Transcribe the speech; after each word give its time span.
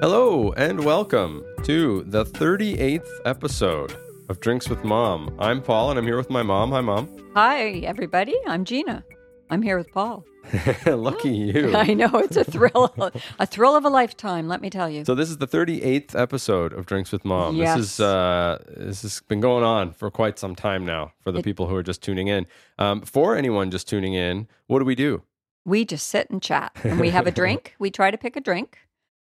Hello 0.00 0.52
and 0.52 0.84
welcome 0.84 1.44
to 1.64 2.04
the 2.04 2.24
38th 2.24 3.08
episode 3.24 3.96
of 4.28 4.38
Drinks 4.40 4.68
with 4.68 4.84
Mom. 4.84 5.34
I'm 5.40 5.60
Paul 5.60 5.90
and 5.90 5.98
I'm 5.98 6.04
here 6.06 6.16
with 6.16 6.30
my 6.30 6.42
mom. 6.42 6.70
Hi, 6.70 6.80
Mom. 6.80 7.08
Hi, 7.34 7.70
everybody. 7.80 8.34
I'm 8.46 8.64
Gina. 8.64 9.04
I'm 9.50 9.60
here 9.62 9.76
with 9.76 9.90
Paul. 9.92 10.24
Lucky 10.86 11.30
you. 11.54 11.74
I 11.74 11.94
know 11.94 12.10
it's 12.14 12.36
a 12.36 12.44
thrill, 12.44 12.94
a 13.38 13.46
thrill 13.46 13.74
of 13.76 13.84
a 13.84 13.88
lifetime. 13.88 14.46
Let 14.48 14.60
me 14.60 14.70
tell 14.70 14.88
you. 14.88 15.04
So 15.04 15.14
this 15.14 15.30
is 15.30 15.38
the 15.38 15.48
38th 15.48 16.14
episode 16.14 16.72
of 16.72 16.86
Drinks 16.86 17.10
with 17.10 17.24
Mom. 17.24 17.56
Yes. 17.56 17.76
This 17.76 17.86
is 17.94 18.00
uh, 18.00 18.58
this 18.76 19.02
has 19.02 19.20
been 19.28 19.40
going 19.40 19.64
on 19.64 19.92
for 19.92 20.10
quite 20.10 20.38
some 20.38 20.54
time 20.54 20.86
now. 20.86 21.12
For 21.22 21.32
the 21.32 21.40
It- 21.40 21.44
people 21.44 21.66
who 21.66 21.74
are 21.74 21.82
just 21.82 22.02
tuning 22.02 22.28
in, 22.28 22.46
um, 22.78 23.02
for 23.02 23.36
anyone 23.36 23.70
just 23.70 23.88
tuning 23.88 24.14
in, 24.14 24.46
what 24.68 24.78
do 24.78 24.84
we 24.84 24.94
do? 24.94 25.22
we 25.64 25.84
just 25.84 26.06
sit 26.06 26.30
and 26.30 26.40
chat, 26.40 26.72
and 26.82 26.98
we 26.98 27.10
have 27.10 27.26
a 27.26 27.30
drink. 27.42 27.74
We 27.78 27.90
try 27.90 28.10
to 28.10 28.16
pick 28.16 28.36
a 28.36 28.40
drink, 28.40 28.78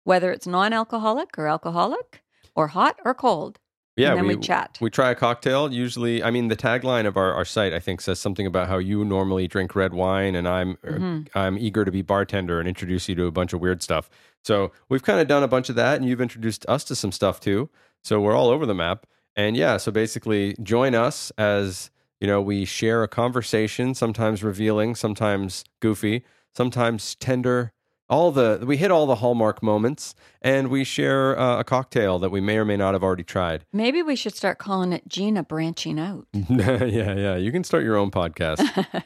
whether 0.05 0.33
it's 0.33 0.47
non-alcoholic 0.47 1.39
or 1.39 1.47
alcoholic, 1.49 2.23
or 2.55 2.69
hot 2.69 2.99
or 3.05 3.15
cold. 3.15 3.59
Yeah, 3.97 4.11
and 4.11 4.19
then 4.19 4.27
we, 4.29 4.37
chat. 4.37 4.79
We 4.81 4.91
try 4.91 5.11
a 5.11 5.15
cocktail. 5.17 5.73
Usually, 5.73 6.23
I 6.23 6.31
mean, 6.31 6.47
the 6.47 6.57
tagline 6.57 7.05
of 7.05 7.17
our, 7.17 7.33
our 7.35 7.45
site, 7.45 7.73
I 7.73 7.81
think, 7.81 8.01
says 8.01 8.21
something 8.21 8.47
about 8.47 8.69
how 8.69 8.79
you 8.79 9.05
normally 9.05 9.49
drink 9.49 9.75
red 9.75 9.93
wine, 9.93 10.37
and 10.37 10.47
I'm 10.47 10.77
Mhm. 10.77 11.29
I'm 11.35 11.59
eager 11.59 11.85
to 11.85 11.91
be 11.91 12.03
bartender 12.03 12.61
and 12.61 12.69
introduce 12.69 13.09
you 13.09 13.17
to 13.17 13.27
a 13.27 13.33
bunch 13.33 13.53
of 13.53 13.61
weird 13.61 13.83
stuff. 13.83 14.09
So 14.45 14.71
we've 14.89 15.03
kind 15.03 15.19
of 15.21 15.27
done 15.27 15.43
a 15.43 15.49
bunch 15.49 15.69
of 15.69 15.75
that, 15.75 15.97
and 15.99 16.09
you've 16.09 16.21
introduced 16.21 16.65
us 16.69 16.85
to 16.85 16.95
some 16.95 17.11
stuff 17.11 17.41
too. 17.41 17.71
So 18.05 18.21
we're 18.21 18.37
all 18.37 18.51
over 18.51 18.67
the 18.67 18.75
map. 18.75 19.05
And 19.35 19.57
yeah, 19.57 19.79
so 19.79 19.91
basically, 19.91 20.55
join 20.63 20.95
us 20.95 21.33
as 21.37 21.91
you 22.21 22.29
know 22.29 22.41
we 22.41 22.65
share 22.65 23.03
a 23.03 23.09
conversation, 23.09 23.95
sometimes 23.95 24.45
revealing, 24.45 24.95
sometimes 24.95 25.65
goofy, 25.81 26.25
sometimes 26.57 27.17
tender. 27.17 27.73
All 28.11 28.33
the 28.33 28.63
we 28.65 28.79
hit 28.79 28.91
all 28.91 29.05
the 29.07 29.17
hallmark 29.17 29.63
moments, 29.63 30.15
and 30.41 30.69
we 30.69 30.83
share 30.83 31.39
uh, 31.39 31.59
a 31.59 31.65
cocktail 31.65 32.19
that 32.21 32.31
we 32.31 32.41
may 32.41 32.57
or 32.57 32.65
may 32.65 32.77
not 32.77 32.95
have 32.95 33.03
already 33.03 33.23
tried. 33.23 33.67
Maybe 33.71 34.03
we 34.03 34.17
should 34.17 34.35
start 34.35 34.59
calling 34.59 34.95
it 34.95 35.07
Gina 35.07 35.43
branching 35.43 35.99
out. 35.99 36.27
yeah, 36.33 36.85
yeah. 36.85 37.37
You 37.37 37.53
can 37.53 37.65
start 37.65 37.85
your 37.85 37.97
own 37.97 38.11
podcast. 38.11 38.61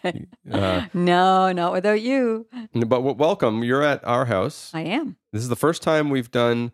uh, 0.52 0.86
no, 0.94 1.50
not 1.50 1.72
without 1.72 2.00
you. 2.00 2.46
but 2.74 2.90
w- 2.90 3.16
welcome. 3.16 3.64
You're 3.64 3.82
at 3.82 4.04
our 4.04 4.26
house. 4.26 4.70
I 4.72 4.82
am. 4.82 5.16
This 5.32 5.42
is 5.42 5.48
the 5.48 5.56
first 5.56 5.82
time 5.82 6.08
we've 6.08 6.30
done 6.30 6.70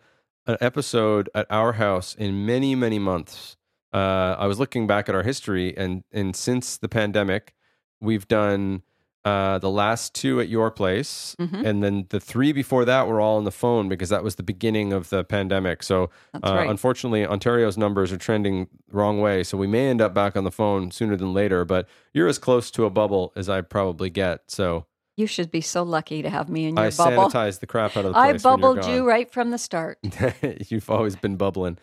an 0.46 0.58
episode 0.60 1.30
at 1.34 1.46
our 1.48 1.74
house 1.74 2.14
in 2.14 2.44
many, 2.44 2.74
many 2.74 2.98
months. 2.98 3.56
Uh, 3.92 4.36
I 4.38 4.46
was 4.46 4.58
looking 4.58 4.86
back 4.86 5.08
at 5.08 5.14
our 5.14 5.22
history, 5.22 5.74
and 5.78 6.04
and 6.12 6.36
since 6.36 6.76
the 6.76 6.88
pandemic, 6.88 7.54
we've 8.02 8.28
done 8.28 8.82
uh, 9.28 9.58
the 9.58 9.70
last 9.70 10.14
two 10.14 10.40
at 10.40 10.48
your 10.48 10.70
place, 10.70 11.36
Mhm. 11.40 11.64
and 11.66 11.82
then 11.82 12.06
the 12.08 12.20
three 12.20 12.52
before 12.52 12.84
that 12.84 13.06
were 13.08 13.20
all 13.20 13.36
on 13.36 13.44
the 13.44 13.50
phone 13.50 13.88
because 13.88 14.08
that 14.08 14.22
was 14.24 14.34
the 14.36 14.42
beginning 14.42 14.92
of 14.92 15.10
the 15.10 15.24
pandemic. 15.24 15.82
So 15.82 16.10
uh, 16.34 16.40
right. 16.44 16.68
Unfortunately, 16.70 17.26
Ontario's 17.26 17.76
numbers 17.76 18.12
are 18.12 18.16
trending 18.18 18.68
wrong 18.90 19.20
way, 19.20 19.42
so 19.44 19.58
we 19.58 19.66
may 19.66 19.88
end 19.88 20.00
up 20.00 20.14
back 20.14 20.36
on 20.36 20.44
the 20.44 20.50
phone 20.50 20.90
sooner 20.90 21.16
than 21.16 21.32
later. 21.34 21.64
But 21.64 21.86
you're 22.14 22.28
as 22.28 22.38
close 22.38 22.70
to 22.72 22.84
a 22.84 22.90
bubble 22.90 23.32
as 23.36 23.48
I 23.48 23.60
probably 23.60 24.10
get, 24.10 24.50
so 24.50 24.86
You 25.16 25.26
should 25.26 25.50
be 25.50 25.60
so 25.60 25.82
lucky 25.82 26.22
to 26.22 26.30
have 26.30 26.48
me 26.48 26.66
in 26.66 26.76
your 26.76 26.86
I 26.86 26.90
bubble. 26.90 27.28
sanitize 27.28 27.58
the 27.60 27.66
crap 27.66 27.96
out 27.96 28.04
of 28.04 28.12
the 28.12 28.18
I 28.18 28.30
place. 28.30 28.44
you're 28.44 28.56
bubbled 28.56 28.86
you 28.86 29.04
right 29.04 29.28
from 29.30 29.50
the 29.50 29.58
start. 29.58 29.98
You've 30.70 30.88
always 30.88 31.16
been 31.16 31.36
bubbling. 31.36 31.76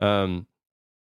Um, 0.00 0.46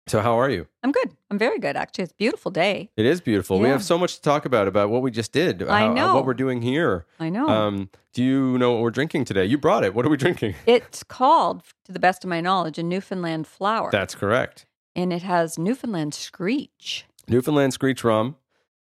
so 0.07 0.19
how 0.19 0.37
are 0.39 0.49
you? 0.49 0.67
I'm 0.83 0.91
good. 0.91 1.11
I'm 1.31 1.37
very 1.37 1.59
good, 1.59 1.75
actually. 1.75 2.03
It's 2.03 2.11
a 2.13 2.15
beautiful 2.15 2.51
day. 2.51 2.89
It 2.97 3.05
is 3.05 3.21
beautiful. 3.21 3.59
We 3.59 3.69
have 3.69 3.83
so 3.83 3.97
much 3.97 4.15
to 4.15 4.21
talk 4.21 4.45
about 4.45 4.67
about 4.67 4.89
what 4.89 5.01
we 5.01 5.11
just 5.11 5.31
did. 5.31 5.63
I 5.63 5.81
how- 5.81 5.93
know. 5.93 6.15
what 6.15 6.25
we're 6.25 6.33
doing 6.33 6.61
here. 6.61 7.05
I 7.19 7.29
know. 7.29 7.47
Um, 7.47 7.89
do 8.13 8.23
you 8.23 8.57
know 8.57 8.73
what 8.73 8.81
we're 8.81 8.91
drinking 8.91 9.25
today? 9.25 9.45
You 9.45 9.57
brought 9.57 9.83
it. 9.83 9.93
What 9.95 10.05
are 10.05 10.09
we 10.09 10.17
drinking? 10.17 10.55
It's 10.65 11.03
called, 11.03 11.63
to 11.85 11.91
the 11.91 11.99
best 11.99 12.23
of 12.23 12.29
my 12.29 12.41
knowledge, 12.41 12.77
a 12.77 12.83
Newfoundland 12.83 13.47
flower. 13.47 13.89
That's 13.91 14.15
correct. 14.15 14.65
and 14.95 15.11
it 15.13 15.23
has 15.23 15.57
Newfoundland 15.57 16.13
screech. 16.13 17.05
Newfoundland 17.27 17.73
Screech 17.73 18.03
Rum, 18.03 18.35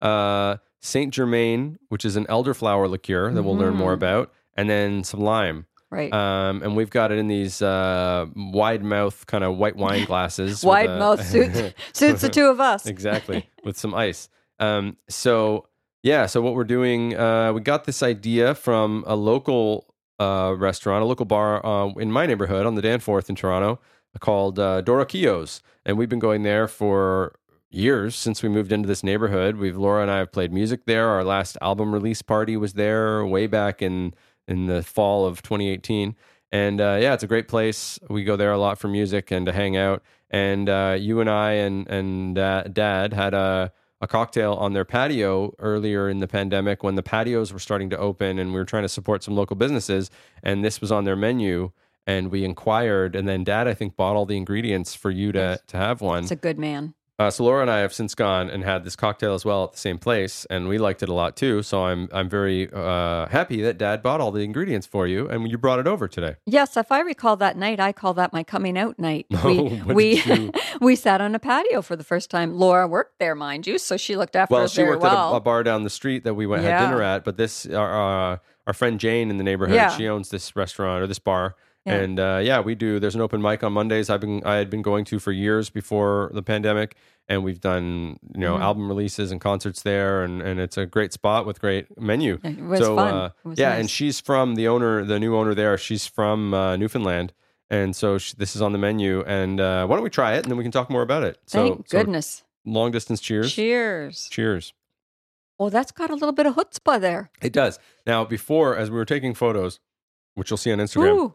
uh, 0.01 0.57
Saint 0.81 1.13
Germain, 1.13 1.79
which 1.89 2.05
is 2.05 2.15
an 2.17 2.25
elderflower 2.27 2.89
liqueur 2.89 3.33
that 3.33 3.43
we'll 3.43 3.57
learn 3.57 3.75
more 3.75 3.91
Mhm. 3.91 3.95
about, 3.97 4.33
and 4.55 4.71
then 4.71 5.03
some 5.05 5.21
lime. 5.21 5.67
Right. 5.91 6.13
Um, 6.13 6.63
and 6.63 6.77
we've 6.77 6.91
got 6.91 7.13
it 7.13 7.19
in 7.19 7.29
these 7.29 7.63
uh, 7.63 8.27
wide 8.37 8.85
mouth 8.85 9.27
kind 9.27 9.43
of 9.43 9.57
white 9.57 9.77
wine 9.77 10.05
glasses. 10.07 10.63
Wide 10.63 10.91
a- 10.91 10.99
mouth 10.99 11.25
suits 11.27 11.75
suits 11.93 12.21
the 12.21 12.29
two 12.29 12.47
of 12.47 12.61
us. 12.61 12.87
exactly 12.87 13.49
with 13.65 13.79
some 13.79 13.95
ice. 13.95 14.29
Um, 14.59 14.97
so 15.09 15.67
yeah, 16.03 16.27
so 16.27 16.41
what 16.43 16.55
we're 16.55 16.65
doing, 16.65 17.17
uh, 17.17 17.53
we 17.53 17.61
got 17.61 17.85
this 17.85 18.03
idea 18.03 18.55
from 18.55 19.03
a 19.07 19.17
local 19.17 19.95
uh, 20.21 20.55
restaurant, 20.57 21.03
a 21.03 21.07
local 21.07 21.27
bar 21.27 21.65
uh, 21.65 21.89
in 21.95 22.13
my 22.13 22.27
neighborhood 22.27 22.67
on 22.67 22.75
the 22.75 22.83
Danforth 22.83 23.29
in 23.31 23.37
Toronto 23.37 23.81
called 24.21 24.59
uh, 24.59 24.81
Dora 24.81 25.07
Keogh's, 25.07 25.63
and 25.87 25.97
we've 25.97 26.09
been 26.09 26.19
going 26.19 26.43
there 26.43 26.67
for 26.67 27.39
years 27.71 28.17
since 28.17 28.43
we 28.43 28.49
moved 28.49 28.73
into 28.73 28.87
this 28.89 29.03
neighborhood. 29.03 29.57
We've 29.57 29.77
Laura 29.77 30.03
and 30.03 30.11
I 30.11 30.19
have 30.19 30.33
played 30.33 30.53
music 30.53 30.87
there. 30.87 31.09
Our 31.09 31.25
last 31.25 31.57
album 31.61 31.93
release 31.93 32.23
party 32.23 32.57
was 32.57 32.73
there 32.75 33.25
way 33.25 33.47
back 33.47 33.83
in 33.83 34.15
in 34.49 34.67
the 34.67 34.83
fall 34.83 35.27
of 35.27 35.43
2018. 35.43 36.17
And 36.51 36.81
uh, 36.81 36.99
yeah, 37.01 37.15
it's 37.15 37.23
a 37.23 37.27
great 37.27 37.47
place. 37.47 37.99
We 38.09 38.25
go 38.25 38.37
there 38.37 38.51
a 38.53 38.59
lot 38.59 38.79
for 38.79 38.89
music 38.89 39.31
and 39.31 39.47
to 39.47 39.53
hang 39.53 39.77
out. 39.77 40.03
And 40.31 40.69
uh, 40.69 40.97
you 40.99 41.21
and 41.21 41.31
I 41.31 41.53
and 41.53 41.87
and 41.89 42.39
uh, 42.39 42.65
Dad 42.65 43.13
had 43.13 43.35
a 43.35 43.73
a 44.01 44.07
cocktail 44.07 44.55
on 44.55 44.75
their 44.75 44.85
patio 44.85 45.53
earlier 45.59 46.09
in 46.09 46.19
the 46.21 46.29
pandemic 46.29 46.85
when 46.85 46.95
the 46.95 47.03
patios 47.03 47.53
were 47.53 47.59
starting 47.59 47.91
to 47.91 47.99
open 47.99 48.39
and 48.39 48.53
we 48.53 48.59
were 48.59 48.65
trying 48.65 48.85
to 48.85 48.89
support 48.89 49.25
some 49.25 49.35
local 49.35 49.57
businesses. 49.57 50.09
And 50.43 50.65
this 50.65 50.81
was 50.81 50.93
on 50.93 51.05
their 51.05 51.17
menu. 51.17 51.73
And 52.07 52.31
we 52.31 52.43
inquired, 52.43 53.15
and 53.15 53.29
then 53.29 53.45
Dad, 53.45 53.69
I 53.69 53.75
think, 53.75 53.95
bought 53.95 54.17
all 54.17 54.25
the 54.25 54.39
ingredients 54.39 54.95
for 54.95 55.11
you 55.11 55.31
to 55.33 55.61
to 55.67 55.77
have 55.77 56.01
one. 56.01 56.23
It's 56.23 56.33
a 56.33 56.37
good 56.37 56.59
man. 56.59 56.95
Uh, 57.21 57.29
so 57.31 57.43
Laura 57.43 57.63
and 57.63 57.71
I 57.71 57.79
have 57.81 57.93
since 57.93 58.15
gone 58.15 58.49
and 58.49 58.63
had 58.63 58.85
this 58.85 58.95
cocktail 58.95 59.35
as 59.35 59.45
well 59.45 59.65
at 59.65 59.73
the 59.73 59.79
same 59.79 59.99
place, 59.99 60.47
and 60.51 60.69
we 60.69 60.79
liked 60.79 61.03
it 61.03 61.09
a 61.09 61.13
lot 61.13 61.37
too. 61.37 61.65
So 61.65 61.83
I'm 61.85 62.09
I'm 62.13 62.29
very 62.29 62.71
uh, 62.73 63.27
happy 63.27 63.61
that 63.63 63.77
Dad 63.77 64.05
bought 64.05 64.21
all 64.21 64.31
the 64.31 64.45
ingredients 64.45 64.87
for 64.87 65.05
you, 65.05 65.29
and 65.29 65.51
you 65.51 65.59
brought 65.59 65.81
it 65.81 65.89
over 65.89 66.07
today. 66.07 66.37
Yes, 66.47 66.77
if 66.77 66.93
I 66.93 67.01
recall 67.01 67.35
that 67.39 67.57
night, 67.57 67.81
I 67.81 67.91
call 67.93 68.15
that 68.15 68.33
my 68.33 68.45
coming 68.45 68.79
out 68.79 68.99
night. 69.01 69.27
Oh, 69.41 69.53
we 69.87 70.23
we 70.23 70.51
we 70.81 70.95
sat 70.95 71.21
on 71.21 71.35
a 71.35 71.39
patio 71.41 71.83
for 71.83 71.97
the 71.97 72.05
first 72.05 72.31
time. 72.31 72.53
Laura 72.55 72.87
worked 72.87 73.19
there, 73.19 73.35
mind 73.35 73.67
you, 73.67 73.79
so 73.79 73.97
she 73.97 74.15
looked 74.17 74.37
after 74.37 74.55
Well, 74.55 74.65
us 74.65 74.73
she 74.73 74.83
very 74.83 74.91
worked 74.91 75.03
well. 75.03 75.31
at 75.31 75.33
a, 75.35 75.37
a 75.37 75.41
bar 75.41 75.63
down 75.65 75.83
the 75.83 75.91
street 75.91 76.23
that 76.25 76.35
we 76.35 76.47
went 76.47 76.63
had 76.63 76.87
dinner 76.87 77.03
at, 77.03 77.25
but 77.25 77.37
this 77.37 77.67
our 77.67 78.35
uh, 78.35 78.39
our 78.69 78.73
friend 78.75 79.01
Jane 79.01 79.29
in 79.31 79.39
the 79.39 79.45
neighborhood, 79.45 79.75
Yeah. 79.75 79.91
she 79.97 80.07
owns 80.07 80.29
this 80.29 80.55
restaurant 80.55 81.03
or 81.03 81.07
this 81.09 81.19
bar. 81.19 81.57
Yeah. 81.89 81.95
And 81.97 82.21
uh, 82.21 82.41
yeah, 82.43 82.61
we 82.61 82.75
do. 82.75 82.99
There's 83.01 83.15
an 83.15 83.21
open 83.21 83.41
mic 83.43 83.63
on 83.65 83.73
Mondays. 83.73 84.11
I've 84.11 84.21
been 84.21 84.43
I 84.45 84.57
had 84.57 84.71
been 84.71 84.83
going 84.83 85.05
to 85.07 85.19
for 85.19 85.33
years 85.33 85.71
before 85.71 86.31
the 86.35 86.43
pandemic, 86.43 86.97
and 87.29 87.43
we've 87.45 87.61
done 87.61 88.19
you 88.35 88.41
know 88.41 88.57
Mhm. 88.57 88.61
album 88.63 88.89
releases 88.89 89.31
and 89.33 89.41
concerts 89.41 89.83
there, 89.83 90.23
and, 90.23 90.41
and 90.43 90.61
it's 90.61 90.77
a 90.77 90.87
great 90.87 91.13
spot 91.13 91.47
with 91.47 91.61
great 91.61 91.87
menu. 92.01 92.39
it 92.45 92.61
was 92.61 92.81
so 92.81 92.97
fun. 92.97 93.15
Uh, 93.15 93.31
It 93.45 93.49
was 93.49 93.59
yeah, 93.59 93.71
nice. 93.71 93.81
and 93.81 93.91
she's 93.91 94.21
from 94.21 94.55
the 94.55 94.69
owner, 94.69 95.05
the 95.05 95.19
new 95.19 95.35
owner 95.37 95.55
there. 95.55 95.77
She's 95.79 96.07
from 96.07 96.55
uh, 96.55 96.77
Newfoundland, 96.77 97.33
and 97.71 97.95
so 97.97 98.19
she, 98.19 98.35
this 98.37 98.55
is 98.57 98.63
on 98.63 98.73
the 98.73 98.79
menu. 98.79 99.23
And 99.27 99.61
uh, 99.61 99.87
why 99.87 99.97
don't 99.97 100.05
we 100.05 100.11
try 100.11 100.35
it, 100.35 100.43
and 100.45 100.51
then 100.51 100.57
we 100.57 100.65
can 100.65 100.73
talk 100.73 100.89
more 100.91 101.03
about 101.03 101.23
it. 101.25 101.39
So, 101.47 101.59
Thank 101.75 101.89
so 101.89 101.99
goodness. 101.99 102.45
long 102.65 102.91
distance 102.91 103.21
cheers. 103.21 103.53
Cheers. 103.53 104.29
Cheers. 104.31 104.73
Oh, 105.61 105.71
that's 105.71 105.91
got 105.91 106.11
a 106.11 106.15
little 106.15 106.33
bit 106.33 106.47
of 106.47 106.55
chutzpah 106.55 107.01
there. 107.01 107.31
It 107.43 107.53
does. 107.53 107.81
Now, 108.07 108.25
before, 108.25 108.77
as 108.77 108.91
we 108.93 108.97
were 108.97 109.05
taking 109.05 109.35
photos, 109.35 109.81
which 110.35 110.51
you'll 110.51 110.57
see 110.57 110.71
on 110.71 110.79
Instagram, 110.79 111.17
Ooh, 111.17 111.35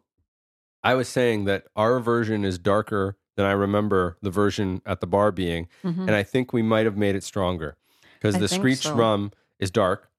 I 0.83 0.95
was 0.95 1.07
saying 1.07 1.45
that 1.45 1.65
our 1.75 1.99
version 1.99 2.43
is 2.43 2.57
darker 2.59 3.17
than 3.35 3.45
I 3.45 3.51
remember 3.51 4.17
the 4.21 4.29
version 4.29 4.81
at 4.85 4.99
the 5.01 5.07
bar 5.07 5.31
being, 5.31 5.67
mhm. 5.83 5.99
and 6.01 6.11
I 6.11 6.23
think 6.23 6.53
we 6.53 6.61
might 6.61 6.85
have 6.85 6.97
made 6.97 7.15
it 7.15 7.23
stronger 7.23 7.77
because 8.19 8.35
the 8.39 8.47
Screech 8.47 8.79
so. 8.83 8.93
rum 8.95 9.31
is 9.59 9.71
dark, 9.71 10.09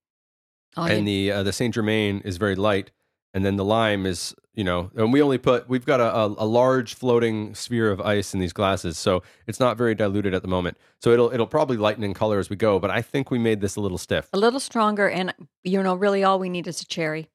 Oh, 0.77 0.85
and 0.85 1.09
you- 1.09 1.31
the 1.31 1.33
uh, 1.39 1.43
the 1.43 1.53
Saint 1.53 1.75
Germain 1.75 2.21
is 2.25 2.37
very 2.39 2.57
light, 2.57 2.91
and 3.33 3.45
then 3.45 3.57
the 3.57 3.65
lime 3.65 4.07
is 4.07 4.35
you 4.57 4.63
know, 4.63 4.91
and 4.95 5.13
we 5.13 5.21
only 5.21 5.37
put 5.39 5.69
we've 5.69 5.85
got 5.85 6.01
a, 6.01 6.15
a, 6.17 6.27
a 6.27 6.47
large 6.47 6.95
floating 6.95 7.55
sphere 7.57 7.91
of 7.91 8.01
ice 8.01 8.35
in 8.35 8.41
these 8.41 8.53
glasses, 8.53 8.97
so 8.97 9.21
it's 9.49 9.59
not 9.59 9.77
very 9.77 9.95
diluted 9.95 10.33
at 10.33 10.43
the 10.43 10.49
moment. 10.49 10.77
So 11.01 11.11
it'll 11.11 11.33
it'll 11.33 11.47
probably 11.49 11.77
lighten 11.77 12.05
in 12.05 12.15
color 12.15 12.39
as 12.39 12.49
we 12.51 12.57
go, 12.57 12.79
but 12.79 12.91
I 12.91 13.03
think 13.03 13.31
we 13.33 13.39
made 13.39 13.61
this 13.61 13.75
a 13.77 13.81
little 13.81 13.99
stiff. 13.99 14.29
a 14.33 14.39
little 14.39 14.61
stronger, 14.61 15.09
and 15.09 15.35
you 15.65 15.83
know, 15.83 15.95
really, 15.97 16.23
all 16.25 16.39
we 16.39 16.49
need 16.49 16.67
is 16.69 16.81
a 16.81 16.87
cherry. 16.87 17.31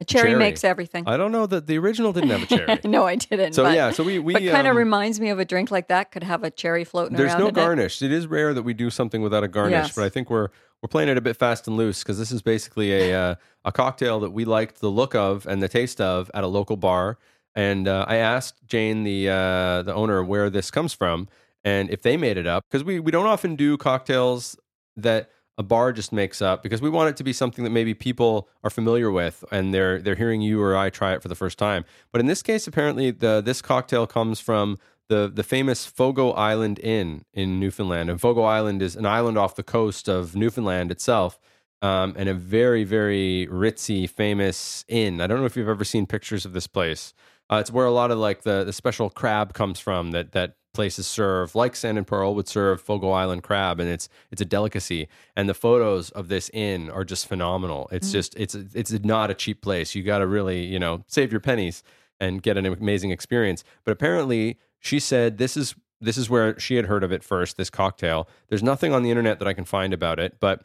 A 0.00 0.04
cherry, 0.04 0.30
Cherry. 0.30 0.38
makes 0.38 0.64
everything. 0.64 1.04
I 1.06 1.16
don't 1.16 1.32
know 1.32 1.46
that 1.46 1.66
the 1.66 1.78
original 1.78 2.12
didn't 2.12 2.30
have 2.30 2.42
a 2.42 2.46
cherry. 2.46 2.78
no, 2.84 3.06
I 3.06 3.16
didn't. 3.16 3.54
So 3.54 3.64
but, 3.64 3.74
yeah, 3.74 3.90
so 3.90 4.04
we 4.04 4.18
we 4.18 4.34
but 4.34 4.42
kind 4.42 4.66
of 4.66 4.72
um, 4.72 4.76
reminds 4.76 5.20
me 5.20 5.30
of 5.30 5.38
a 5.38 5.44
drink 5.44 5.70
like 5.70 5.88
that 5.88 6.12
could 6.12 6.22
have 6.22 6.44
a 6.44 6.50
cherry 6.50 6.84
floating 6.84 7.14
around. 7.16 7.26
There's 7.28 7.38
no 7.38 7.46
in 7.46 7.50
it. 7.50 7.54
garnish. 7.54 8.02
It 8.02 8.12
is 8.12 8.26
rare 8.26 8.52
that 8.54 8.62
we 8.62 8.74
do 8.74 8.90
something 8.90 9.22
without 9.22 9.44
a 9.44 9.48
garnish, 9.48 9.72
Yes. 9.72 9.94
but 9.94 10.04
I 10.04 10.08
think 10.08 10.28
we're 10.30 10.48
we're 10.82 10.88
playing 10.88 11.08
it 11.08 11.16
a 11.16 11.22
bit 11.22 11.36
fast 11.36 11.66
and 11.66 11.76
loose 11.76 12.02
because 12.02 12.18
this 12.18 12.30
is 12.30 12.42
basically 12.42 12.92
a 12.92 13.18
uh, 13.18 13.34
a 13.64 13.72
cocktail 13.72 14.20
that 14.20 14.30
we 14.30 14.44
liked 14.44 14.80
the 14.80 14.90
look 14.90 15.14
of 15.14 15.46
and 15.46 15.62
the 15.62 15.68
taste 15.68 16.00
of 16.00 16.30
at 16.34 16.44
a 16.44 16.48
local 16.48 16.76
bar. 16.76 17.18
And 17.54 17.88
uh, 17.88 18.04
I 18.06 18.16
asked 18.16 18.66
Jane, 18.66 19.04
the 19.04 19.30
uh, 19.30 19.82
the 19.82 19.94
owner, 19.94 20.22
where 20.22 20.50
this 20.50 20.70
comes 20.70 20.92
from 20.92 21.28
and 21.66 21.90
if 21.90 22.00
they 22.02 22.16
made 22.16 22.36
it 22.38 22.46
up 22.46 22.64
because 22.70 22.84
we 22.84 23.00
we 23.00 23.10
don't 23.10 23.26
often 23.26 23.56
do 23.56 23.76
cocktails 23.76 24.56
that 24.96 25.30
a 25.58 25.62
bar 25.62 25.92
just 25.92 26.12
makes 26.12 26.42
up 26.42 26.62
because 26.62 26.82
we 26.82 26.90
want 26.90 27.08
it 27.08 27.16
to 27.16 27.24
be 27.24 27.32
something 27.32 27.64
that 27.64 27.70
maybe 27.70 27.94
people 27.94 28.48
are 28.62 28.70
familiar 28.70 29.10
with 29.10 29.44
and 29.50 29.72
they're 29.72 30.00
they're 30.00 30.14
hearing 30.14 30.42
you 30.42 30.60
or 30.62 30.76
I 30.76 30.90
try 30.90 31.14
it 31.14 31.22
for 31.22 31.28
the 31.28 31.34
first 31.34 31.58
time. 31.58 31.84
But 32.12 32.20
in 32.20 32.26
this 32.26 32.42
case, 32.42 32.66
apparently 32.66 33.10
the 33.10 33.40
this 33.40 33.62
cocktail 33.62 34.06
comes 34.06 34.40
from 34.40 34.78
the 35.08 35.30
the 35.32 35.42
famous 35.42 35.86
Fogo 35.86 36.32
Island 36.32 36.78
Inn 36.80 37.24
in 37.32 37.58
Newfoundland, 37.58 38.10
and 38.10 38.20
Fogo 38.20 38.42
Island 38.42 38.82
is 38.82 38.96
an 38.96 39.06
island 39.06 39.38
off 39.38 39.56
the 39.56 39.62
coast 39.62 40.08
of 40.08 40.36
Newfoundland 40.36 40.90
itself, 40.90 41.38
um, 41.80 42.14
and 42.16 42.28
a 42.28 42.34
very 42.34 42.84
very 42.84 43.48
ritzy, 43.50 44.08
famous 44.08 44.84
inn. 44.88 45.20
I 45.20 45.26
don't 45.26 45.40
know 45.40 45.46
if 45.46 45.56
you've 45.56 45.68
ever 45.68 45.84
seen 45.84 46.06
pictures 46.06 46.44
of 46.44 46.52
this 46.52 46.66
place. 46.66 47.14
Uh, 47.48 47.56
it's 47.56 47.70
where 47.70 47.86
a 47.86 47.92
lot 47.92 48.10
of 48.10 48.18
like 48.18 48.42
the 48.42 48.64
the 48.64 48.72
special 48.72 49.08
crab 49.08 49.54
comes 49.54 49.78
from 49.78 50.10
that 50.10 50.32
that 50.32 50.56
places 50.76 51.06
serve, 51.08 51.56
like 51.56 51.74
Sand 51.74 51.98
and 51.98 52.06
Pearl 52.06 52.34
would 52.36 52.46
serve 52.46 52.80
Fogo 52.80 53.10
Island 53.10 53.42
crab, 53.42 53.80
and 53.80 53.88
it's 53.88 54.08
it's 54.30 54.42
a 54.42 54.44
delicacy. 54.44 55.08
And 55.34 55.48
the 55.48 55.54
photos 55.54 56.10
of 56.10 56.28
this 56.28 56.50
inn 56.50 56.90
are 56.90 57.04
just 57.04 57.26
phenomenal. 57.26 57.88
It's 57.90 58.12
just 58.12 58.36
it's 58.36 58.54
it's 58.54 58.92
not 58.92 59.30
a 59.30 59.34
cheap 59.34 59.62
place. 59.62 59.96
You 59.96 60.04
got 60.04 60.18
to 60.18 60.26
really 60.26 60.64
you 60.64 60.78
know 60.78 61.02
save 61.08 61.32
your 61.32 61.40
pennies 61.40 61.82
and 62.20 62.42
get 62.42 62.56
an 62.56 62.66
amazing 62.66 63.10
experience. 63.10 63.64
But 63.84 63.92
apparently, 63.92 64.58
she 64.78 65.00
said 65.00 65.38
this 65.38 65.56
is 65.56 65.74
this 66.00 66.18
is 66.18 66.30
where 66.30 66.58
she 66.60 66.76
had 66.76 66.86
heard 66.86 67.02
of 67.02 67.10
it 67.10 67.24
first. 67.24 67.56
This 67.56 67.70
cocktail. 67.70 68.28
There's 68.48 68.62
nothing 68.62 68.92
on 68.92 69.02
the 69.02 69.10
internet 69.10 69.40
that 69.40 69.48
I 69.48 69.54
can 69.54 69.64
find 69.64 69.92
about 69.92 70.20
it, 70.20 70.38
but 70.38 70.62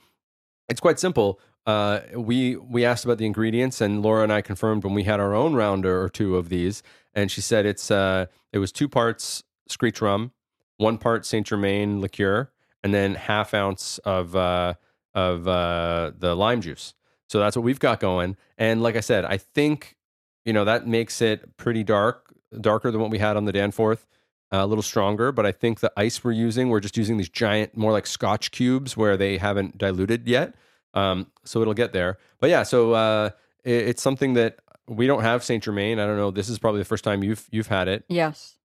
it's 0.70 0.82
quite 0.82 1.00
simple. 1.00 1.40
Uh, 1.66 2.02
we 2.16 2.58
we 2.58 2.84
asked 2.84 3.06
about 3.06 3.18
the 3.18 3.26
ingredients, 3.26 3.80
and 3.82 4.02
Laura 4.02 4.24
and 4.24 4.34
I 4.34 4.42
confirmed 4.42 4.84
when 4.84 4.94
we 4.94 5.04
had 5.04 5.20
our 5.20 5.34
own 5.34 5.54
rounder 5.54 6.02
or 6.02 6.10
two 6.10 6.36
of 6.36 6.50
these, 6.50 6.84
and 7.14 7.32
she 7.32 7.40
said 7.40 7.66
it's 7.66 7.90
uh, 7.90 8.26
it 8.52 8.58
was 8.58 8.72
two 8.72 8.90
parts 8.90 9.44
Screech 9.72 10.02
rum, 10.02 10.32
one 10.78 10.98
part 10.98 11.26
Saint 11.26 11.48
Germain 11.48 12.02
liqueur, 12.02 12.52
and 12.84 12.94
then 12.94 13.16
half 13.16 13.54
ounce 13.54 13.98
of 14.00 14.36
uh, 14.36 14.76
of 15.14 15.48
uh, 15.48 16.12
the 16.18 16.36
lime 16.36 16.62
juice. 16.62 16.94
So 17.28 17.40
that's 17.40 17.56
what 17.56 17.64
we've 17.64 17.80
got 17.80 18.00
going. 18.00 18.38
And 18.58 18.84
like 18.84 18.96
I 18.96 19.00
said, 19.00 19.26
I 19.26 19.38
think 19.38 19.98
you 20.46 20.54
know 20.54 20.66
that 20.66 20.88
makes 20.88 21.22
it 21.22 21.58
pretty 21.58 21.84
dark, 21.84 22.34
darker 22.60 22.92
than 22.92 23.02
what 23.02 23.12
we 23.12 23.20
had 23.20 23.38
on 23.38 23.46
the 23.46 23.52
Danforth. 23.52 24.06
Uh, 24.54 24.66
a 24.66 24.68
little 24.68 24.82
stronger, 24.82 25.32
but 25.32 25.46
I 25.46 25.54
think 25.54 25.80
the 25.80 25.94
ice 25.96 26.26
we're 26.26 26.34
using, 26.34 26.68
we're 26.68 26.82
just 26.82 26.98
using 26.98 27.16
these 27.16 27.30
giant, 27.30 27.78
more 27.78 27.94
like 27.94 28.06
Scotch 28.06 28.52
cubes 28.52 28.98
where 28.98 29.16
they 29.16 29.38
haven't 29.38 29.78
diluted 29.78 30.28
yet. 30.28 30.56
Um, 30.94 31.28
so 31.46 31.62
it'll 31.62 31.74
get 31.74 31.94
there. 31.94 32.18
But 32.42 32.50
yeah, 32.50 32.64
so 32.64 32.92
uh, 32.92 33.30
it, 33.64 33.88
it's 33.88 34.02
something 34.02 34.34
that 34.34 34.60
we 34.90 35.08
don't 35.08 35.22
have 35.22 35.42
Saint 35.44 35.64
Germain. 35.64 36.00
I 36.00 36.06
don't 36.06 36.18
know. 36.18 36.32
This 36.32 36.50
is 36.50 36.60
probably 36.60 36.82
the 36.82 36.86
first 36.86 37.06
time 37.06 37.24
you've 37.24 37.48
you've 37.52 37.68
had 37.68 37.88
it. 37.88 38.04
Yes. 38.10 38.58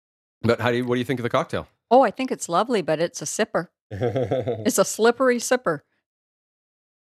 But 0.43 0.61
how 0.61 0.71
do 0.71 0.79
you? 0.79 0.85
What 0.85 0.95
do 0.97 0.99
you 0.99 1.05
think 1.05 1.21
of 1.21 1.25
the 1.25 1.31
cocktail? 1.31 1.69
Oh, 1.91 2.03
I 2.03 2.11
think 2.11 2.31
it's 2.31 2.49
lovely, 2.49 2.83
but 2.83 3.01
it's 3.01 3.23
a 3.23 3.25
sipper. 3.25 3.69
It's 3.91 4.79
a 4.79 4.85
slippery 4.85 5.39
sipper. 5.39 5.81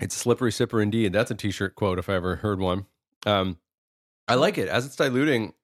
It's 0.00 0.16
a 0.16 0.18
slippery 0.18 0.50
sipper 0.50 0.82
indeed. 0.82 1.12
That's 1.12 1.30
a 1.30 1.34
t-shirt 1.34 1.74
quote 1.74 1.98
if 1.98 2.08
I 2.08 2.14
ever 2.14 2.36
heard 2.36 2.60
one. 2.60 2.86
Um, 3.24 3.58
I 4.28 4.34
like 4.34 4.58
it 4.58 4.68
as 4.68 4.84
it's 4.84 4.96
diluting. 4.96 5.54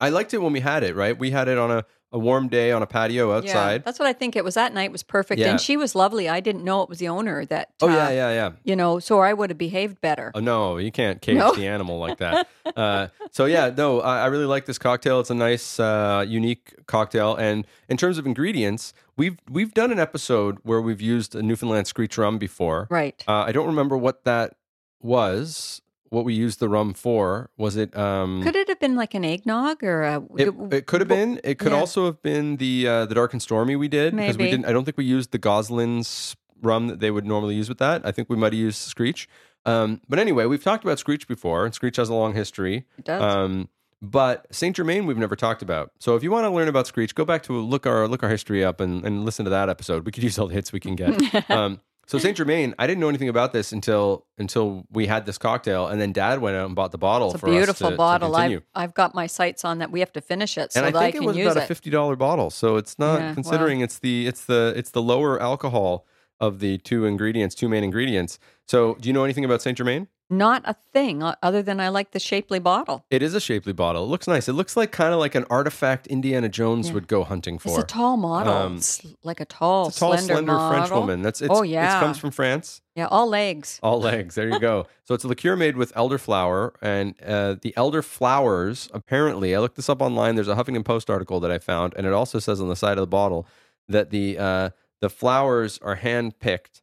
I 0.00 0.08
liked 0.08 0.32
it 0.32 0.38
when 0.38 0.52
we 0.52 0.60
had 0.60 0.82
it. 0.82 0.96
Right, 0.96 1.18
we 1.18 1.30
had 1.30 1.48
it 1.48 1.58
on 1.58 1.70
a, 1.70 1.84
a 2.12 2.18
warm 2.18 2.48
day 2.48 2.72
on 2.72 2.82
a 2.82 2.86
patio 2.86 3.32
outside. 3.32 3.72
Yeah, 3.72 3.78
that's 3.78 3.98
what 3.98 4.08
I 4.08 4.12
think. 4.12 4.34
It 4.34 4.42
was 4.44 4.54
that 4.54 4.74
night 4.74 4.90
was 4.90 5.02
perfect, 5.02 5.38
Yeah. 5.40 5.50
and 5.50 5.60
she 5.60 5.76
was 5.76 5.94
lovely. 5.94 6.28
I 6.28 6.40
didn't 6.40 6.64
know 6.64 6.82
it 6.82 6.88
was 6.88 6.98
the 6.98 7.06
owner 7.08 7.44
that. 7.46 7.70
oh 7.80 7.88
uh, 7.88 7.92
yeah, 7.92 8.08
yeah, 8.10 8.30
yeah. 8.32 8.50
You 8.64 8.74
know, 8.76 8.98
so 8.98 9.20
I 9.20 9.32
would 9.32 9.50
have 9.50 9.58
behaved 9.58 10.00
better. 10.00 10.32
Oh 10.34 10.40
no, 10.40 10.78
you 10.78 10.90
can't 10.90 11.22
cage 11.22 11.36
No. 11.36 11.54
the 11.54 11.66
animal 11.68 11.98
like 11.98 12.18
that. 12.18 12.48
uh, 12.76 13.08
so 13.30 13.44
yeah, 13.44 13.70
no, 13.76 14.00
I, 14.00 14.22
I 14.22 14.26
really 14.26 14.46
like 14.46 14.66
this 14.66 14.78
cocktail. 14.78 15.20
It's 15.20 15.30
a 15.30 15.34
nice, 15.34 15.78
uh, 15.78 16.24
unique 16.26 16.74
cocktail. 16.86 17.36
And 17.36 17.66
in 17.88 17.96
terms 17.96 18.18
of 18.18 18.26
ingredients, 18.26 18.92
we've 19.16 19.38
we've 19.48 19.72
done 19.72 19.92
an 19.92 20.00
episode 20.00 20.58
where 20.64 20.80
we've 20.80 21.00
used 21.00 21.34
a 21.36 21.42
Newfoundland 21.42 21.86
Screech 21.86 22.18
rum 22.18 22.38
before. 22.38 22.88
Right. 22.90 23.22
Uh, 23.28 23.44
I 23.46 23.52
don't 23.52 23.66
remember 23.66 23.96
what 23.96 24.24
that 24.24 24.56
was. 25.00 25.80
What 26.10 26.24
we 26.24 26.34
used 26.34 26.60
the 26.60 26.68
rum 26.68 26.92
for? 26.92 27.50
Was 27.56 27.76
it? 27.76 27.96
Um, 27.96 28.42
Could 28.42 28.56
it 28.56 28.68
have 28.68 28.80
been 28.80 28.96
like 28.96 29.14
an 29.14 29.24
eggnog 29.24 29.82
or 29.82 30.02
a? 30.02 30.22
it, 30.36 30.54
it 30.72 30.86
could 30.86 31.00
have 31.00 31.08
been. 31.08 31.40
It 31.44 31.58
could 31.58 31.72
yeah. 31.72 31.78
also 31.78 32.06
have 32.06 32.20
been 32.20 32.56
the 32.56 32.86
uh, 32.86 33.06
the 33.06 33.14
dark 33.14 33.32
and 33.32 33.40
stormy 33.40 33.76
we 33.76 33.88
did 33.88 34.16
because 34.16 34.36
we 34.36 34.50
didn't. 34.50 34.66
I 34.66 34.72
don't 34.72 34.84
think 34.84 34.96
we 34.96 35.04
used 35.04 35.30
the 35.30 35.38
Gosling's 35.38 36.36
rum 36.62 36.88
that 36.88 37.00
they 37.00 37.10
would 37.10 37.24
normally 37.24 37.54
use 37.54 37.68
with 37.68 37.78
that. 37.78 38.02
I 38.04 38.12
think 38.12 38.28
we 38.28 38.36
might 38.36 38.52
have 38.52 38.60
used 38.60 38.78
Screech. 38.78 39.28
Um, 39.66 40.00
but 40.08 40.18
anyway, 40.18 40.46
we've 40.46 40.62
talked 40.62 40.84
about 40.84 40.98
Screech 40.98 41.28
before, 41.28 41.64
and 41.64 41.74
Screech 41.74 41.96
has 41.96 42.08
a 42.08 42.14
long 42.14 42.34
history. 42.34 42.86
It 42.98 43.04
does. 43.04 43.22
Um, 43.22 43.68
but 44.02 44.46
Saint 44.50 44.76
Germain 44.76 45.06
we've 45.06 45.18
never 45.18 45.36
talked 45.36 45.62
about. 45.62 45.92
So 45.98 46.16
if 46.16 46.22
you 46.22 46.30
want 46.30 46.44
to 46.44 46.50
learn 46.50 46.68
about 46.68 46.86
Screech, 46.86 47.14
go 47.14 47.24
back 47.24 47.42
to 47.44 47.52
look 47.52 47.86
our 47.86 48.08
look 48.08 48.22
our 48.22 48.30
history 48.30 48.64
up 48.64 48.80
and, 48.80 49.04
and 49.04 49.24
listen 49.24 49.44
to 49.44 49.50
that 49.50 49.68
episode. 49.68 50.06
We 50.06 50.12
could 50.12 50.22
use 50.22 50.38
all 50.38 50.46
the 50.46 50.54
hits 50.54 50.72
we 50.72 50.80
can 50.80 50.96
get. 50.96 51.50
um, 51.50 51.80
so 52.06 52.18
Saint 52.18 52.36
Germain, 52.36 52.74
I 52.78 52.86
didn't 52.86 53.00
know 53.00 53.08
anything 53.08 53.28
about 53.28 53.52
this 53.52 53.72
until 53.72 54.26
until 54.36 54.84
we 54.90 55.06
had 55.06 55.26
this 55.26 55.38
cocktail, 55.38 55.86
and 55.86 56.00
then 56.00 56.12
Dad 56.12 56.40
went 56.40 56.56
out 56.56 56.66
and 56.66 56.74
bought 56.74 56.90
the 56.90 56.98
bottle 56.98 57.32
it's 57.32 57.42
a 57.42 57.46
beautiful 57.46 57.90
to, 57.90 57.96
bottle. 57.96 58.32
To 58.32 58.36
I've. 58.36 58.62
I've 58.74 58.94
got 58.94 59.14
my 59.14 59.26
sights 59.26 59.64
on 59.64 59.78
that. 59.78 59.92
We 59.92 60.00
have 60.00 60.12
to 60.14 60.20
finish 60.20 60.58
it 60.58 60.72
so 60.72 60.80
and 60.82 60.96
I 60.96 61.00
think 61.00 61.16
I 61.16 61.18
it 61.18 61.24
was 61.24 61.36
about 61.36 61.56
a 61.56 61.66
fifty 61.66 61.90
dollar 61.90 62.16
bottle, 62.16 62.50
so 62.50 62.76
it's 62.76 62.98
not 62.98 63.20
Yeah, 63.20 63.26
well. 63.26 63.34
considering 63.34 63.80
it's 63.80 63.98
the 63.98 64.26
it's 64.26 64.44
the 64.44 64.72
it's 64.76 64.90
the 64.90 65.02
lower 65.02 65.40
alcohol 65.40 66.04
of 66.40 66.58
the 66.58 66.78
two 66.78 67.04
ingredients, 67.04 67.54
two 67.54 67.68
main 67.68 67.84
ingredients. 67.84 68.38
So, 68.66 68.94
do 68.94 69.08
you 69.08 69.12
know 69.12 69.24
anything 69.24 69.44
about 69.44 69.62
Saint 69.62 69.76
Germain? 69.76 70.08
Not 70.32 70.62
a 70.64 70.74
thing 70.92 71.24
other 71.42 71.60
than 71.60 71.80
I 71.80 71.88
like 71.88 72.12
the 72.12 72.20
shapely 72.20 72.60
bottle. 72.60 73.04
It 73.10 73.20
is 73.20 73.34
a 73.34 73.40
shapely 73.40 73.72
bottle. 73.72 74.04
It 74.04 74.06
looks 74.06 74.28
nice. 74.28 74.48
It 74.48 74.52
looks 74.52 74.76
like 74.76 74.92
kind 74.92 75.12
of 75.12 75.18
like 75.18 75.34
an 75.34 75.44
artifact 75.50 76.06
Indiana 76.06 76.48
Jones 76.48 76.86
Yeah. 76.88 76.94
would 76.94 77.08
go 77.08 77.24
hunting 77.24 77.58
for. 77.58 77.70
It's 77.70 77.78
a 77.78 77.82
tall 77.82 78.16
model. 78.16 78.52
Um, 78.52 78.76
it's 78.76 79.04
like 79.24 79.40
a 79.40 79.44
tall, 79.44 79.88
a 79.88 79.92
tall, 79.92 80.16
slender, 80.16 80.34
slender, 80.46 80.68
French 80.68 80.90
woman. 80.92 81.22
That's 81.22 81.42
it's, 81.42 81.50
Oh, 81.52 81.62
yeah. 81.62 81.98
It 81.98 82.00
comes 82.00 82.18
from 82.18 82.30
France. 82.30 82.80
Yeah, 82.94 83.06
all 83.08 83.28
legs. 83.28 83.80
All 83.82 84.00
legs. 84.00 84.36
There 84.36 84.48
you 84.48 84.60
go. 84.60 84.86
so 85.04 85.14
it's 85.14 85.24
a 85.24 85.28
liqueur 85.28 85.56
made 85.56 85.76
with 85.76 85.92
elderflower, 85.94 86.72
and 86.80 87.14
uh, 87.22 87.56
the 87.60 87.74
elder 87.76 88.00
flowers. 88.02 88.88
Apparently, 88.94 89.54
I 89.54 89.58
looked 89.58 89.76
this 89.76 89.88
up 89.88 90.00
online. 90.00 90.36
There's 90.36 90.48
a 90.48 90.54
Huffington 90.54 90.84
Post 90.84 91.10
article 91.10 91.40
that 91.40 91.50
I 91.50 91.58
found, 91.58 91.92
and 91.96 92.06
it 92.06 92.12
also 92.12 92.38
says 92.38 92.60
on 92.60 92.68
the 92.68 92.76
side 92.76 92.98
of 92.98 93.02
the 93.02 93.06
bottle 93.08 93.46
that 93.88 94.10
the 94.10 94.38
uh, 94.38 94.70
the 95.00 95.10
flowers 95.10 95.78
are 95.82 95.96
hand 95.96 96.38
picked 96.38 96.82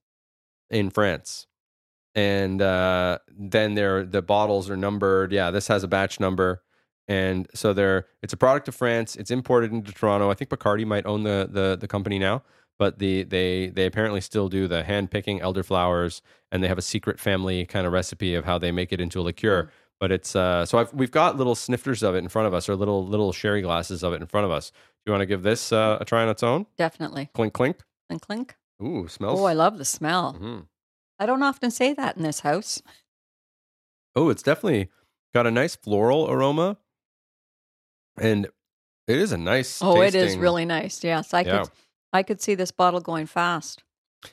in 0.70 0.90
France, 0.90 1.47
and 2.18 2.62
uh, 2.62 3.20
then 3.30 3.76
they're 3.76 4.04
the 4.04 4.22
bottles 4.22 4.70
are 4.70 4.76
numbered. 4.76 5.32
Yeah, 5.32 5.52
this 5.52 5.68
has 5.70 5.84
a 5.84 5.88
batch 5.88 6.20
number. 6.20 6.64
And 7.08 7.48
so 7.54 7.72
they're 7.72 8.08
it's 8.22 8.34
a 8.34 8.38
product 8.38 8.68
of 8.68 8.76
France. 8.76 9.16
It's 9.16 9.32
imported 9.32 9.72
into 9.72 9.94
Toronto. 9.94 10.30
I 10.30 10.34
think 10.34 10.50
Bacardi 10.50 10.86
might 10.86 11.06
own 11.06 11.24
the 11.24 11.48
the, 11.50 11.78
the 11.80 11.88
company 11.88 12.20
now, 12.20 12.44
but 12.80 13.00
the 13.00 13.24
they 13.24 13.68
they 13.68 13.86
apparently 13.86 14.20
still 14.20 14.50
do 14.50 14.68
the 14.68 14.84
hand 14.84 15.10
picking 15.12 15.40
elderflowers, 15.40 16.22
and 16.52 16.62
they 16.62 16.68
have 16.68 16.78
a 16.78 16.82
secret 16.82 17.18
family 17.20 17.66
kind 17.66 17.88
of 17.88 17.94
recipe 17.94 18.36
of 18.36 18.44
how 18.44 18.58
they 18.58 18.72
make 18.72 18.92
it 18.92 19.00
into 19.00 19.22
a 19.22 19.24
liqueur. 19.24 19.70
But 20.00 20.12
it's 20.12 20.36
uh, 20.36 20.66
so 20.66 20.80
I've, 20.80 20.94
we've 20.94 21.10
got 21.12 21.38
little 21.38 21.56
snifters 21.56 22.04
of 22.04 22.14
it 22.16 22.20
in 22.20 22.28
front 22.30 22.48
of 22.48 22.54
us, 22.54 22.68
or 22.68 22.76
little 22.76 23.06
little 23.08 23.32
sherry 23.32 23.62
glasses 23.62 24.04
of 24.04 24.12
it 24.14 24.20
in 24.22 24.28
front 24.28 24.46
of 24.46 24.52
us. 24.52 24.72
Do 24.72 24.76
you 25.06 25.12
want 25.14 25.22
to 25.22 25.26
give 25.28 25.44
this 25.44 25.72
uh, 25.72 25.98
a 26.02 26.06
try 26.06 26.24
on 26.24 26.30
its 26.30 26.44
own? 26.44 26.66
Definitely. 26.78 27.30
Clink 27.34 27.54
clink. 27.54 27.78
Clink, 28.10 28.22
clink. 28.22 28.56
Ooh, 28.84 29.08
smells. 29.08 29.40
Oh, 29.40 29.46
I 29.46 29.54
love 29.54 29.78
the 29.78 29.86
smell. 29.86 30.36
Mhm. 30.40 30.66
I 31.20 31.26
don't 31.26 31.44
often 31.44 31.72
say 31.72 31.94
that 31.94 32.18
in 32.18 32.24
this 32.24 32.42
house. 32.42 32.82
Oh, 34.16 34.30
it's 34.30 34.44
definitely 34.44 34.90
got 35.34 35.48
a 35.48 35.52
nice 35.52 35.76
floral 35.76 36.30
aroma, 36.30 36.78
and 38.20 38.46
it 39.08 39.18
is 39.18 39.32
a 39.32 39.38
nice. 39.38 39.82
Oh, 39.82 40.02
it 40.02 40.16
is 40.16 40.38
really 40.38 40.66
nice. 40.66 41.04
Yes, 41.04 41.34
I 41.34 41.42
Yeah. 41.42 41.60
could. 41.64 41.70
I 42.14 42.24
could 42.24 42.42
see 42.42 42.56
this 42.56 42.72
bottle 42.72 43.02
going 43.02 43.26
fast. 43.26 43.84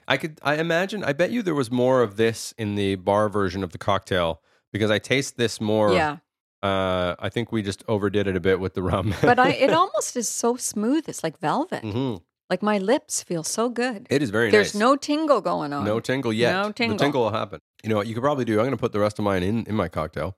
I 0.09 0.17
could. 0.17 0.39
I 0.43 0.57
imagine. 0.57 1.05
I 1.05 1.13
bet 1.13 1.31
you 1.31 1.43
there 1.43 1.55
was 1.55 1.71
more 1.71 2.03
of 2.03 2.17
this 2.17 2.53
in 2.57 2.75
the 2.75 2.95
bar 2.97 3.29
version 3.29 3.63
of 3.63 3.73
the 3.73 3.79
cocktail 3.79 4.41
because 4.73 4.91
I 4.91 4.99
taste 4.99 5.37
this 5.37 5.61
more. 5.61 5.93
yeah, 5.93 6.19
Uh, 6.63 7.15
I 7.19 7.29
think 7.29 7.53
we 7.53 7.61
just 7.63 7.85
overdid 7.89 8.27
it 8.27 8.37
a 8.37 8.41
bit 8.41 8.59
with 8.59 8.73
the 8.75 8.83
rum. 8.83 9.15
but 9.21 9.39
I. 9.39 9.51
It 9.51 9.71
almost 9.75 10.17
is 10.17 10.29
so 10.29 10.57
smooth. 10.57 11.09
It's 11.09 11.23
like 11.23 11.39
velvet. 11.39 11.83
Mhm. 11.83 12.23
Like 12.51 12.63
my 12.63 12.79
lips 12.79 13.23
feel 13.23 13.43
so 13.43 13.69
good. 13.69 14.07
It 14.11 14.23
is 14.23 14.31
very 14.31 14.47
nice. 14.47 14.53
There's 14.53 14.75
nice. 14.75 14.81
no 14.81 14.97
tingle 14.97 15.41
going 15.41 15.73
on. 15.73 15.85
no 15.85 15.99
tingle 16.01 16.33
yet. 16.33 16.53
No 16.53 16.73
tingle. 16.73 16.97
The 16.99 17.05
tingle. 17.05 17.23
will 17.23 17.31
happen. 17.31 17.61
You 17.83 17.89
know 17.91 17.97
what? 17.97 18.07
You 18.07 18.15
could 18.15 18.23
probably 18.23 18.45
do. 18.45 18.55
I'm 18.61 18.67
going 18.67 18.71
to 18.73 18.77
put 18.77 18.93
the 18.93 19.01
rest 19.01 19.19
of 19.19 19.25
mine 19.25 19.43
in 19.43 19.65
in 19.65 19.75
my 19.75 19.89
cocktail. 19.89 20.37